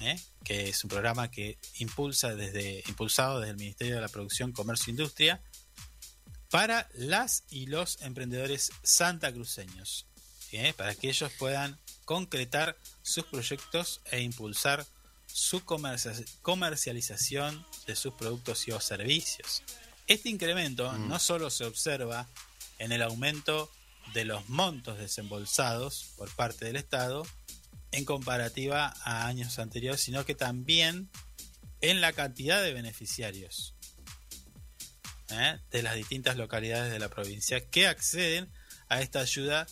¿eh? 0.00 0.20
que 0.44 0.68
es 0.68 0.84
un 0.84 0.90
programa 0.90 1.30
que 1.32 1.58
impulsa 1.78 2.36
desde 2.36 2.84
impulsado 2.86 3.40
desde 3.40 3.50
el 3.50 3.56
Ministerio 3.56 3.96
de 3.96 4.00
la 4.02 4.08
Producción, 4.08 4.52
Comercio 4.52 4.86
e 4.86 4.90
Industria 4.92 5.42
para 6.50 6.88
las 6.94 7.44
y 7.50 7.66
los 7.66 8.00
emprendedores 8.02 8.70
santacruceños, 8.82 10.06
¿eh? 10.52 10.72
para 10.76 10.94
que 10.94 11.08
ellos 11.08 11.30
puedan 11.38 11.78
concretar 12.04 12.76
sus 13.02 13.24
proyectos 13.26 14.00
e 14.10 14.20
impulsar 14.20 14.86
su 15.26 15.62
comercia- 15.64 16.14
comercialización 16.42 17.66
de 17.86 17.96
sus 17.96 18.14
productos 18.14 18.66
y 18.66 18.72
o 18.72 18.80
servicios. 18.80 19.62
Este 20.06 20.30
incremento 20.30 20.90
Mm. 20.92 21.08
no 21.08 21.18
solo 21.18 21.50
se 21.50 21.64
observa 21.64 22.26
en 22.78 22.92
el 22.92 23.02
aumento 23.02 23.70
de 24.14 24.24
los 24.24 24.48
montos 24.48 24.96
desembolsados 24.98 26.06
por 26.16 26.30
parte 26.34 26.64
del 26.64 26.76
Estado 26.76 27.26
en 27.90 28.04
comparativa 28.06 28.94
a 29.04 29.26
años 29.26 29.58
anteriores, 29.58 30.00
sino 30.00 30.24
que 30.24 30.34
también 30.34 31.10
en 31.82 32.00
la 32.00 32.12
cantidad 32.14 32.62
de 32.62 32.72
beneficiarios 32.72 33.74
¿eh? 35.30 35.58
de 35.70 35.82
las 35.82 35.94
distintas 35.94 36.36
localidades 36.36 36.92
de 36.92 36.98
la 36.98 37.08
provincia 37.08 37.60
que 37.60 37.86
acceden 37.86 38.50
a 38.88 39.00
esta 39.00 39.20
ayuda 39.20 39.66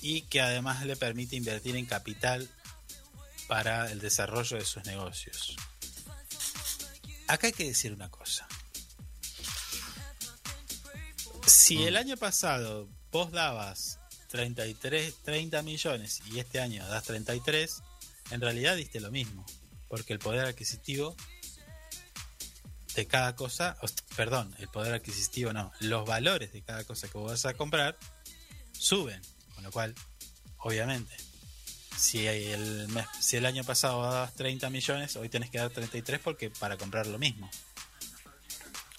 y 0.00 0.22
que 0.22 0.40
además 0.40 0.84
le 0.84 0.96
permite 0.96 1.36
invertir 1.36 1.76
en 1.76 1.86
capital 1.86 2.48
para 3.46 3.90
el 3.90 4.00
desarrollo 4.00 4.58
de 4.58 4.64
sus 4.64 4.84
negocios. 4.84 5.56
Acá 7.26 7.48
hay 7.48 7.52
que 7.52 7.64
decir 7.64 7.92
una 7.92 8.10
cosa. 8.10 8.46
Si 11.46 11.84
el 11.84 11.96
año 11.96 12.16
pasado 12.16 12.88
vos 13.10 13.30
dabas 13.32 13.98
33, 14.28 15.14
30 15.24 15.62
millones 15.62 16.20
y 16.30 16.38
este 16.38 16.60
año 16.60 16.86
das 16.86 17.04
33, 17.04 17.82
en 18.30 18.40
realidad 18.40 18.76
diste 18.76 19.00
lo 19.00 19.10
mismo, 19.10 19.46
porque 19.88 20.12
el 20.12 20.18
poder 20.18 20.44
adquisitivo 20.44 21.16
de 22.98 23.06
cada 23.06 23.36
cosa, 23.36 23.76
perdón, 24.16 24.52
el 24.58 24.66
poder 24.68 24.92
adquisitivo 24.92 25.52
no, 25.52 25.70
los 25.78 26.04
valores 26.04 26.52
de 26.52 26.62
cada 26.62 26.82
cosa 26.82 27.06
que 27.06 27.16
vos 27.16 27.30
vas 27.30 27.44
a 27.46 27.54
comprar 27.54 27.96
suben, 28.72 29.22
con 29.54 29.62
lo 29.62 29.70
cual, 29.70 29.94
obviamente, 30.58 31.16
si 31.96 32.26
el, 32.26 32.88
mes- 32.88 33.06
si 33.20 33.36
el 33.36 33.46
año 33.46 33.62
pasado 33.62 34.02
dabas 34.02 34.34
30 34.34 34.68
millones, 34.70 35.14
hoy 35.14 35.28
tenés 35.28 35.48
que 35.50 35.58
dar 35.58 35.70
33 35.70 36.18
porque 36.20 36.50
para 36.50 36.76
comprar 36.76 37.06
lo 37.06 37.18
mismo, 37.20 37.48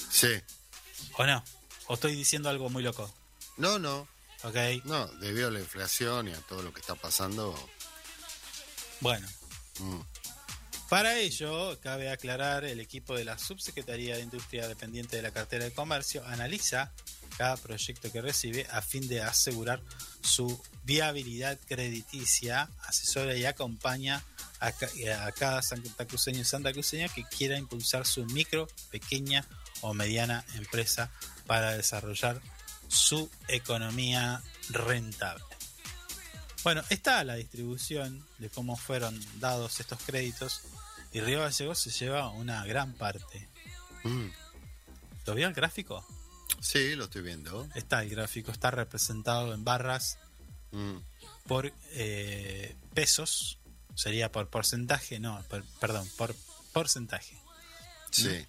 Sí. 0.10 0.32
¿o 1.18 1.26
no? 1.26 1.44
¿O 1.88 1.96
estoy 1.96 2.16
diciendo 2.16 2.48
algo 2.50 2.70
muy 2.70 2.84
loco? 2.84 3.14
No, 3.58 3.80
no. 3.80 4.08
Ok, 4.44 4.56
No, 4.86 5.08
debido 5.20 5.50
a 5.50 5.52
la 5.52 5.60
inflación 5.60 6.30
y 6.30 6.32
a 6.34 6.40
todo 6.48 6.62
lo 6.62 6.72
que 6.74 6.80
está 6.80 6.96
pasando. 6.96 7.54
bueno. 9.02 9.28
mm, 9.80 10.00
Para 10.90 11.20
ello, 11.20 11.80
cabe 11.82 12.10
aclarar, 12.10 12.64
el 12.66 12.80
equipo 12.80 13.16
de 13.16 13.24
la 13.24 13.38
Subsecretaría 13.38 14.16
de 14.16 14.24
Industria 14.24 14.68
dependiente 14.68 15.18
de 15.18 15.22
la 15.22 15.30
cartera 15.30 15.66
de 15.66 15.72
comercio 15.72 16.26
analiza 16.26 16.91
cada 17.38 17.57
proyecto 17.57 18.11
que 18.11 18.24
recibe 18.24 18.66
a 18.72 18.82
fin 18.82 19.07
de 19.07 19.22
asegurar 19.22 19.84
su 20.22 20.60
viabilidad 20.86 21.60
crediticia, 21.68 22.72
asesora 22.88 23.36
y 23.36 23.45
acompaña 23.45 24.24
a, 24.60 24.70
a 24.70 25.32
cada 25.32 25.61
santacruceño 25.61 26.41
y 26.41 26.44
santacruceña 26.44 27.07
que 27.07 27.24
quiera 27.24 27.60
impulsar 27.60 28.07
su 28.07 28.26
micro, 28.26 28.68
pequeña 28.90 29.48
o 29.82 29.94
mediana 29.94 30.44
empresa 30.56 31.11
para 31.45 31.78
desarrollar 31.78 32.41
su 32.88 33.30
economía 33.48 34.41
rentable. 34.70 35.45
Bueno, 36.64 36.84
está 36.90 37.24
la 37.24 37.36
distribución 37.36 38.26
de 38.40 38.49
cómo 38.49 38.76
fueron 38.76 39.18
dados 39.40 39.80
estos 39.80 39.99
créditos 40.02 40.64
y 41.11 41.22
Río 41.22 41.40
Gallegos 41.41 41.80
se 41.80 41.90
lleva 41.91 42.30
una 42.30 42.65
gran 42.65 42.94
parte. 42.94 43.49
mm. 44.03 44.27
¿Lo 45.26 45.36
vio 45.36 45.48
el 45.48 45.53
gráfico? 45.53 46.06
Sí, 46.60 46.95
lo 46.95 47.03
estoy 47.06 47.22
viendo. 47.22 47.68
Está 47.76 48.02
el 48.02 48.10
gráfico, 48.10 48.52
está 48.52 48.72
representado 48.72 49.53
en 49.53 49.64
barras 49.64 50.18
Mm, 50.72 50.98
por 51.48 51.73
eh, 51.94 52.76
pesos, 52.94 53.57
sería 53.95 54.31
por 54.31 54.49
porcentaje, 54.52 55.19
no, 55.19 55.44
por- 55.49 55.64
perdón, 55.80 56.07
por 56.15 56.36
porcentaje. 56.73 57.36
Sí. 58.11 58.45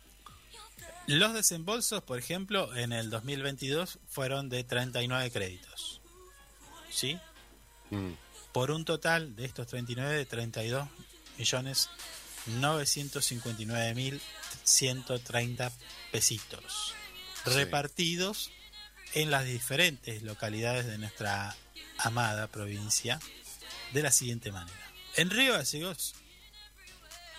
Los 1.06 1.32
desembolsos, 1.32 2.02
por 2.02 2.18
ejemplo, 2.18 2.76
en 2.76 2.92
el 2.92 3.08
2022 3.08 3.98
fueron 4.06 4.50
de 4.50 4.64
39 4.64 5.30
créditos. 5.30 6.02
¿Sí? 6.90 7.18
mm, 7.90 8.10
por 8.52 8.70
un 8.70 8.84
total 8.84 9.34
de 9.34 9.46
estos 9.46 9.66
39 9.68 10.14
de 10.14 10.26
32 10.26 10.88
millones 11.38 11.88
959 12.60 13.94
mil 13.94 14.20
130 14.64 15.72
pesitos 16.12 16.94
Sí. 17.44 17.50
repartidos 17.50 18.50
en 19.14 19.30
las 19.30 19.44
diferentes 19.44 20.22
localidades 20.22 20.86
de 20.86 20.98
nuestra 20.98 21.56
amada 21.98 22.46
provincia 22.48 23.18
de 23.92 24.02
la 24.02 24.12
siguiente 24.12 24.52
manera. 24.52 24.92
En 25.16 25.30
Río 25.30 25.52
Gallegos 25.54 26.14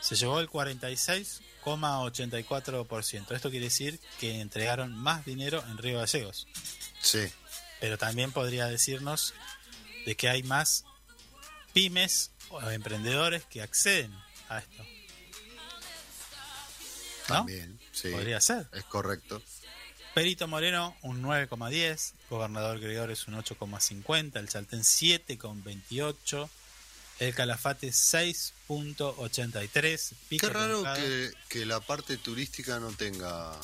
se 0.01 0.15
llevó 0.15 0.39
el 0.39 0.49
46,84%. 0.49 3.35
Esto 3.35 3.49
quiere 3.49 3.65
decir 3.65 3.99
que 4.19 4.41
entregaron 4.41 4.93
más 4.95 5.25
dinero 5.25 5.63
en 5.69 5.77
Río 5.77 5.99
Gallegos 5.99 6.47
Sí. 7.01 7.27
pero 7.79 7.97
también 7.97 8.31
podría 8.31 8.67
decirnos 8.67 9.33
de 10.05 10.15
que 10.15 10.29
hay 10.29 10.43
más 10.43 10.85
pymes 11.73 12.31
o 12.49 12.61
emprendedores 12.69 13.43
que 13.45 13.61
acceden 13.61 14.13
a 14.49 14.59
esto. 14.59 14.85
¿No? 17.29 17.35
También. 17.35 17.79
Sí. 17.91 18.09
Podría 18.09 18.41
ser. 18.41 18.67
Es 18.73 18.83
correcto. 18.85 19.41
Perito 20.13 20.47
Moreno 20.47 20.95
un 21.03 21.21
9,10, 21.23 22.13
Gobernador 22.29 22.79
Gregores 22.79 23.27
un 23.27 23.35
8,50, 23.35 24.37
el 24.39 24.49
Chaltén 24.49 24.81
7,28, 24.81 26.49
el 27.19 27.33
Calafate 27.33 27.89
6,83. 27.89 30.13
Pica 30.27 30.47
Qué 30.47 30.53
raro 30.53 30.83
que, 30.95 31.31
que 31.47 31.65
la 31.65 31.79
parte 31.79 32.17
turística 32.17 32.77
no 32.79 32.91
tenga 32.91 33.57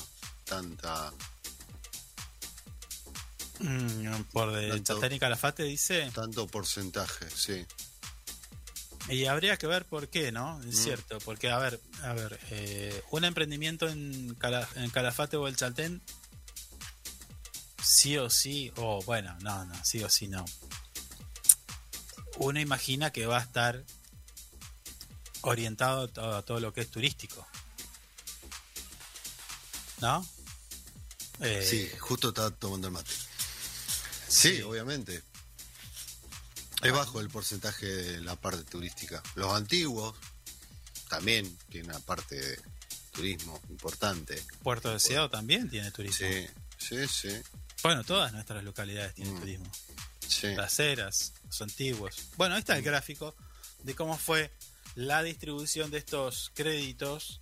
tanta. 0.45 1.11
Mm, 3.59 4.21
por 4.31 4.53
de 4.53 4.69
Tanto- 4.69 4.93
Chaltén 4.93 5.13
y 5.13 5.19
Calafate 5.19 5.63
dice. 5.63 6.09
tanto 6.13 6.47
porcentaje, 6.47 7.29
sí. 7.29 7.65
Y 9.09 9.25
habría 9.25 9.57
que 9.57 9.67
ver 9.67 9.85
por 9.85 10.09
qué, 10.09 10.31
¿no? 10.31 10.59
Es 10.63 10.79
Mm. 10.79 10.83
cierto, 10.83 11.17
porque, 11.19 11.49
a 11.49 11.57
ver, 11.59 11.79
a 12.03 12.13
ver, 12.13 12.39
eh, 12.51 13.03
un 13.11 13.23
emprendimiento 13.23 13.87
en, 13.87 14.35
Cala- 14.35 14.67
en 14.75 14.89
Calafate 14.89 15.37
o 15.37 15.47
el 15.47 15.55
Chaltén, 15.55 16.01
sí 17.81 18.17
o 18.17 18.29
sí, 18.29 18.71
o 18.75 19.01
bueno, 19.03 19.35
no, 19.41 19.63
no, 19.65 19.85
sí 19.85 20.03
o 20.03 20.09
sí 20.09 20.27
no. 20.27 20.43
Uno 22.39 22.59
imagina 22.59 23.11
que 23.11 23.25
va 23.25 23.37
a 23.39 23.41
estar 23.43 23.83
orientado 25.41 26.03
a 26.03 26.07
todo, 26.09 26.35
a 26.35 26.41
todo 26.43 26.59
lo 26.59 26.73
que 26.73 26.81
es 26.81 26.91
turístico. 26.91 27.47
¿No? 30.01 30.27
Eh, 31.39 31.65
Sí, 31.67 31.89
justo 31.99 32.29
estaba 32.29 32.51
tomando 32.51 32.87
el 32.87 32.93
mate. 32.93 33.11
Sí, 34.27 34.57
Sí. 34.57 34.61
obviamente. 34.61 35.23
Es 36.83 36.91
bajo 36.91 37.19
el 37.19 37.29
porcentaje 37.29 37.85
de 37.87 38.21
la 38.21 38.35
parte 38.35 38.63
turística. 38.63 39.21
Los 39.35 39.53
antiguos 39.53 40.15
también 41.09 41.57
tienen 41.69 41.89
una 41.91 41.99
parte 41.99 42.35
de 42.35 42.59
turismo 43.11 43.59
importante. 43.69 44.41
Puerto 44.61 44.91
Deseado 44.91 45.29
también 45.29 45.69
tiene 45.69 45.89
turismo. 45.91 46.27
Sí, 46.27 46.47
sí, 46.77 47.07
sí. 47.07 47.41
Bueno, 47.83 48.03
todas 48.03 48.31
nuestras 48.33 48.63
localidades 48.63 49.15
tienen 49.15 49.35
Mm. 49.35 49.39
turismo. 49.39 49.71
sí. 50.27 50.47
las 50.55 50.77
eras, 50.79 51.33
los 51.45 51.61
antiguos. 51.61 52.15
Bueno, 52.35 52.55
ahí 52.55 52.59
está 52.59 52.75
el 52.77 52.83
gráfico 52.83 53.33
de 53.83 53.95
cómo 53.95 54.17
fue 54.17 54.51
la 54.95 55.23
distribución 55.23 55.89
de 55.89 55.99
estos 55.99 56.51
créditos, 56.53 57.39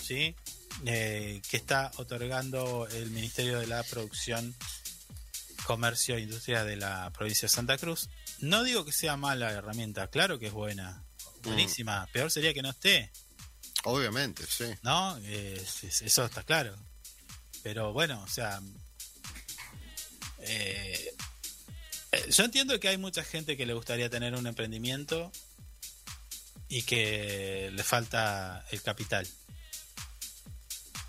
¿sí? 0.00 0.34
Eh, 0.86 1.42
que 1.50 1.56
está 1.56 1.90
otorgando 1.96 2.86
el 2.92 3.10
Ministerio 3.10 3.58
de 3.58 3.66
la 3.66 3.82
Producción, 3.82 4.54
Comercio 5.64 6.16
e 6.16 6.20
Industria 6.20 6.64
de 6.64 6.76
la 6.76 7.10
provincia 7.10 7.46
de 7.48 7.52
Santa 7.54 7.76
Cruz. 7.76 8.08
No 8.42 8.62
digo 8.62 8.84
que 8.84 8.92
sea 8.92 9.16
mala 9.16 9.50
herramienta, 9.52 10.08
claro 10.08 10.38
que 10.38 10.48
es 10.48 10.52
buena, 10.52 11.02
buenísima. 11.42 12.06
Peor 12.12 12.30
sería 12.30 12.52
que 12.52 12.62
no 12.62 12.70
esté, 12.70 13.10
Obviamente, 13.84 14.44
sí. 14.46 14.66
¿no? 14.82 15.16
Eh, 15.24 15.58
es- 15.60 15.82
es- 15.82 16.02
eso 16.02 16.24
está 16.24 16.44
claro. 16.44 16.76
Pero 17.64 17.92
bueno, 17.92 18.22
o 18.22 18.28
sea, 18.28 18.60
eh, 20.38 21.14
eh, 22.12 22.26
yo 22.30 22.44
entiendo 22.44 22.78
que 22.78 22.88
hay 22.88 22.96
mucha 22.96 23.24
gente 23.24 23.56
que 23.56 23.66
le 23.66 23.74
gustaría 23.74 24.08
tener 24.10 24.34
un 24.34 24.46
emprendimiento 24.46 25.32
y 26.68 26.82
que 26.82 27.70
le 27.72 27.82
falta 27.84 28.64
el 28.70 28.82
capital. 28.82 29.26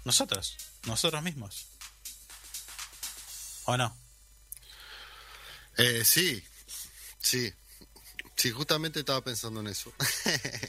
Nosotros, 0.03 0.57
nosotros 0.85 1.21
mismos. 1.23 1.67
¿O 3.65 3.77
no? 3.77 3.95
Eh, 5.77 6.03
sí, 6.05 6.43
sí. 7.23 7.51
Sí, 8.35 8.49
justamente 8.51 8.99
estaba 8.99 9.23
pensando 9.23 9.59
en 9.61 9.67
eso. 9.67 9.93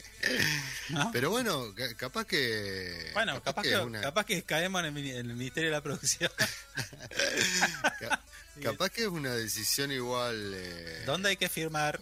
¿No? 0.89 1.09
Pero 1.11 1.31
bueno, 1.31 1.73
ca- 1.75 1.95
capaz 1.95 2.25
que. 2.25 3.09
bueno, 3.13 3.41
capaz, 3.43 3.63
que, 3.63 3.75
una- 3.77 4.01
capaz 4.01 4.23
que 4.25 4.43
caemos 4.43 4.83
en 4.83 4.95
el, 4.95 5.07
en 5.09 5.29
el 5.31 5.35
Ministerio 5.35 5.69
de 5.71 5.75
la 5.75 5.81
Producción. 5.81 6.31
ca- 7.99 8.21
capaz 8.61 8.89
que 8.91 9.01
es 9.01 9.07
una 9.07 9.33
decisión 9.33 9.91
igual. 9.91 10.53
eh, 10.55 11.03
¿Dónde 11.05 11.29
hay 11.29 11.37
que 11.37 11.49
firmar? 11.49 11.99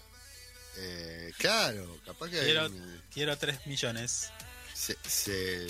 eh, 0.77 1.31
claro, 1.37 1.97
capaz 2.05 2.29
que 2.29 2.39
hay 2.39 2.45
Quiero, 2.45 2.65
un- 2.65 3.01
quiero 3.13 3.37
3 3.37 3.65
millones. 3.67 4.29
se, 4.73 4.97
se, 5.07 5.67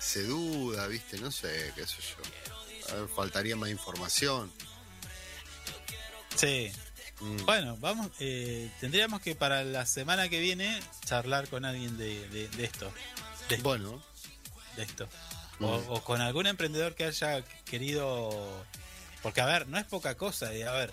se 0.00 0.22
duda, 0.24 0.86
¿viste? 0.86 1.18
No 1.18 1.32
sé, 1.32 1.72
qué 1.74 1.86
sé 1.86 1.96
yo. 2.02 2.92
A 2.92 2.94
ver, 3.00 3.08
faltaría 3.08 3.56
más 3.56 3.70
información. 3.70 4.52
Sí. 6.36 6.70
Mm, 7.20 7.44
Bueno, 7.44 7.76
vamos, 7.78 8.08
eh, 8.20 8.70
tendríamos 8.80 9.20
que 9.20 9.34
para 9.34 9.62
la 9.64 9.84
semana 9.86 10.28
que 10.28 10.40
viene 10.40 10.80
charlar 11.04 11.48
con 11.48 11.64
alguien 11.64 11.96
de, 11.98 12.28
de- 12.28 12.48
de 12.48 12.64
esto. 12.64 12.90
De, 13.48 13.56
Bueno, 13.58 14.02
de 14.76 14.82
esto. 14.84 15.08
O, 15.60 15.78
Mm. 15.78 15.84
o 15.90 16.02
con 16.04 16.20
algún 16.20 16.46
emprendedor 16.46 16.94
que 16.94 17.04
haya 17.04 17.42
querido... 17.64 18.64
Porque, 19.22 19.42
a 19.42 19.46
ver, 19.46 19.68
no 19.68 19.76
es 19.78 19.84
poca 19.84 20.14
cosa. 20.16 20.54
Y 20.54 20.62
a 20.62 20.72
ver, 20.72 20.92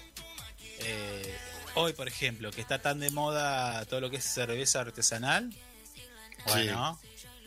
eh, 0.80 1.38
hoy, 1.76 1.94
por 1.94 2.08
ejemplo, 2.10 2.52
que 2.52 2.60
está 2.60 2.82
tan 2.82 3.00
de 3.00 3.10
moda 3.10 3.86
todo 3.86 4.02
lo 4.02 4.10
que 4.10 4.18
es 4.18 4.26
cerveza 4.26 4.82
artesanal, 4.82 5.54
bueno, 6.46 7.00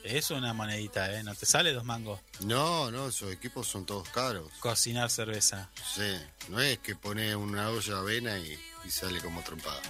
es 0.04 0.30
una 0.30 0.52
monedita, 0.52 1.12
¿eh? 1.14 1.22
No 1.22 1.34
te 1.34 1.46
sale 1.46 1.72
dos 1.72 1.84
mangos 1.84 2.20
No, 2.40 2.90
no, 2.90 3.08
esos 3.08 3.32
equipos 3.32 3.66
son 3.68 3.84
todos 3.86 4.08
caros. 4.10 4.50
cocinar 4.60 5.10
cerveza. 5.10 5.70
Sí, 5.94 6.16
no 6.48 6.60
es 6.60 6.78
que 6.78 6.96
pone 6.96 7.34
una 7.36 7.68
olla 7.70 7.94
de 7.94 8.00
avena 8.00 8.38
y, 8.38 8.58
y 8.84 8.90
sale 8.90 9.20
como 9.20 9.42
trompada. 9.42 9.80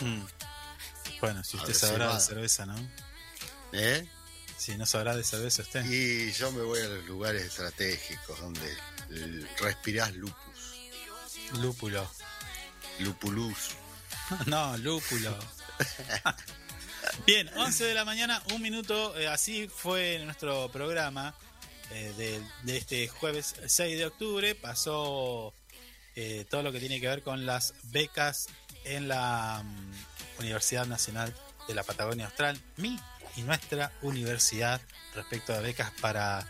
Mm. 0.00 0.22
Bueno, 1.20 1.44
si 1.44 1.56
usted 1.56 1.74
sabrá 1.74 2.14
de 2.14 2.20
cerveza, 2.20 2.64
¿no? 2.66 2.76
¿Eh? 3.72 4.08
Si 4.56 4.76
no 4.76 4.86
sabrá 4.86 5.16
de 5.16 5.24
cerveza 5.24 5.62
usted. 5.62 5.84
Y 5.90 6.32
yo 6.32 6.50
me 6.52 6.62
voy 6.62 6.80
a 6.80 6.86
los 6.88 7.04
lugares 7.06 7.42
estratégicos 7.42 8.38
donde 8.40 8.76
l- 9.10 9.46
respirás 9.58 10.14
lupus, 10.14 10.90
Lúpulo. 11.54 12.10
lupulus. 13.00 13.70
No, 14.46 14.76
lúpulo. 14.78 15.36
Bien, 17.26 17.50
11 17.56 17.84
de 17.84 17.94
la 17.94 18.04
mañana, 18.04 18.42
un 18.52 18.62
minuto. 18.62 19.18
eh, 19.18 19.28
así 19.28 19.68
fue 19.68 20.20
nuestro 20.24 20.70
programa 20.70 21.34
eh, 21.92 22.42
de, 22.64 22.76
este 22.76 23.08
jueves 23.08 23.54
6 23.66 23.98
de 23.98 24.06
octubre. 24.06 24.54
Pasó 24.54 25.54
eh, 26.16 26.44
todo 26.48 26.62
lo 26.62 26.72
que 26.72 26.80
tiene 26.80 27.00
que 27.00 27.08
ver 27.08 27.22
con 27.22 27.46
las 27.46 27.74
becas 27.84 28.48
en 28.84 29.08
la 29.08 29.62
mm, 29.64 30.40
Universidad 30.40 30.86
Nacional 30.86 31.34
de 31.68 31.74
la 31.74 31.82
Patagonia 31.82 32.26
Austral, 32.26 32.60
mi 32.76 32.98
y 33.36 33.42
nuestra 33.42 33.92
universidad, 34.02 34.80
respecto 35.14 35.54
a 35.54 35.60
becas 35.60 35.92
para, 36.00 36.46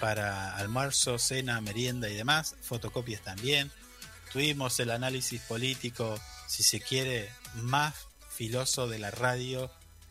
para 0.00 0.56
almuerzo, 0.56 1.18
cena, 1.18 1.60
merienda 1.60 2.08
y 2.08 2.14
demás, 2.14 2.56
fotocopias 2.62 3.22
también. 3.22 3.70
Tuvimos 4.32 4.78
el 4.80 4.90
análisis 4.90 5.40
político, 5.42 6.20
si 6.46 6.62
se 6.62 6.80
quiere, 6.80 7.30
más 7.54 7.94
filoso 8.28 8.86
de 8.86 8.98
la 8.98 9.10
radio 9.10 9.70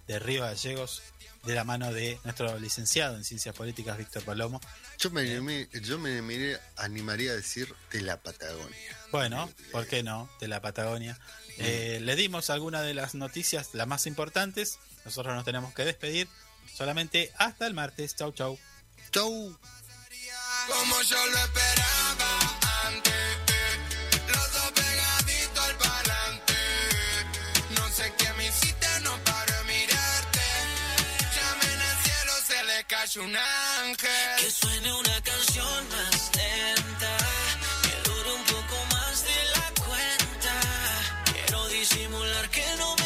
de 0.09 0.17
Río 0.17 0.41
Gallegos, 0.41 1.03
de 1.43 1.53
la 1.53 1.63
mano 1.63 1.93
de 1.93 2.19
nuestro 2.23 2.57
licenciado 2.59 3.15
en 3.15 3.23
Ciencias 3.23 3.55
Políticas, 3.55 3.95
Víctor 3.95 4.23
Palomo. 4.23 4.59
Yo 4.97 5.11
me, 5.11 5.21
animé- 5.21 5.69
yo 5.83 5.99
me 5.99 6.11
animaría, 6.17 6.59
animaría 6.77 7.31
a 7.31 7.35
decir 7.35 7.73
de 7.91 8.01
la 8.01 8.17
Patagonia. 8.19 8.97
Bueno, 9.11 9.47
¿por 9.71 9.85
qué 9.87 10.01
no? 10.01 10.27
De 10.41 10.47
la 10.47 10.61
Patagonia. 10.61 11.17
Eh, 11.59 11.99
le 12.01 12.15
dimos 12.15 12.49
algunas 12.49 12.83
de 12.83 12.95
las 12.95 13.13
noticias, 13.13 13.69
las 13.73 13.85
más 13.87 14.07
importantes. 14.07 14.79
Nosotros 15.05 15.35
nos 15.35 15.45
tenemos 15.45 15.73
que 15.75 15.85
despedir. 15.85 16.27
Solamente 16.75 17.31
hasta 17.37 17.67
el 17.67 17.75
martes. 17.75 18.15
Chau, 18.15 18.31
chau. 18.31 18.57
Chau. 19.11 19.57
Como 20.67 21.01
yo 21.03 21.25
lo 21.27 21.37
esperaba 21.37 22.59
antes, 22.87 23.28
un 33.17 33.35
ángel. 33.35 34.09
Que 34.37 34.51
suene 34.51 34.93
una 34.93 35.21
canción 35.21 35.89
más 35.89 36.31
lenta, 36.35 37.17
que 37.81 38.09
dure 38.09 38.33
un 38.33 38.43
poco 38.43 38.85
más 38.91 39.23
de 39.23 39.45
la 39.55 39.83
cuenta. 39.83 40.53
Quiero 41.33 41.67
disimular 41.69 42.49
que 42.49 42.65
no 42.77 42.98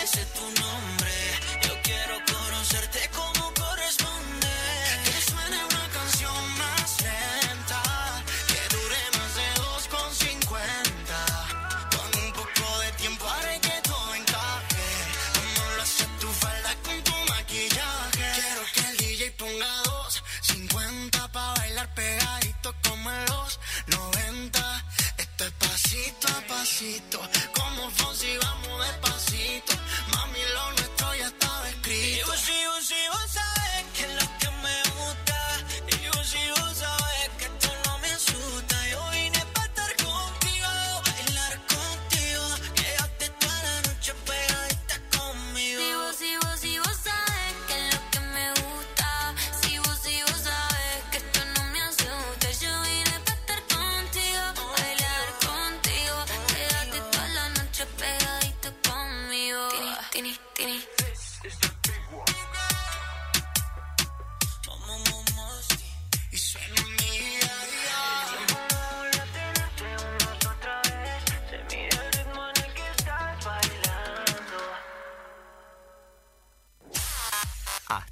necesito. 26.74 27.33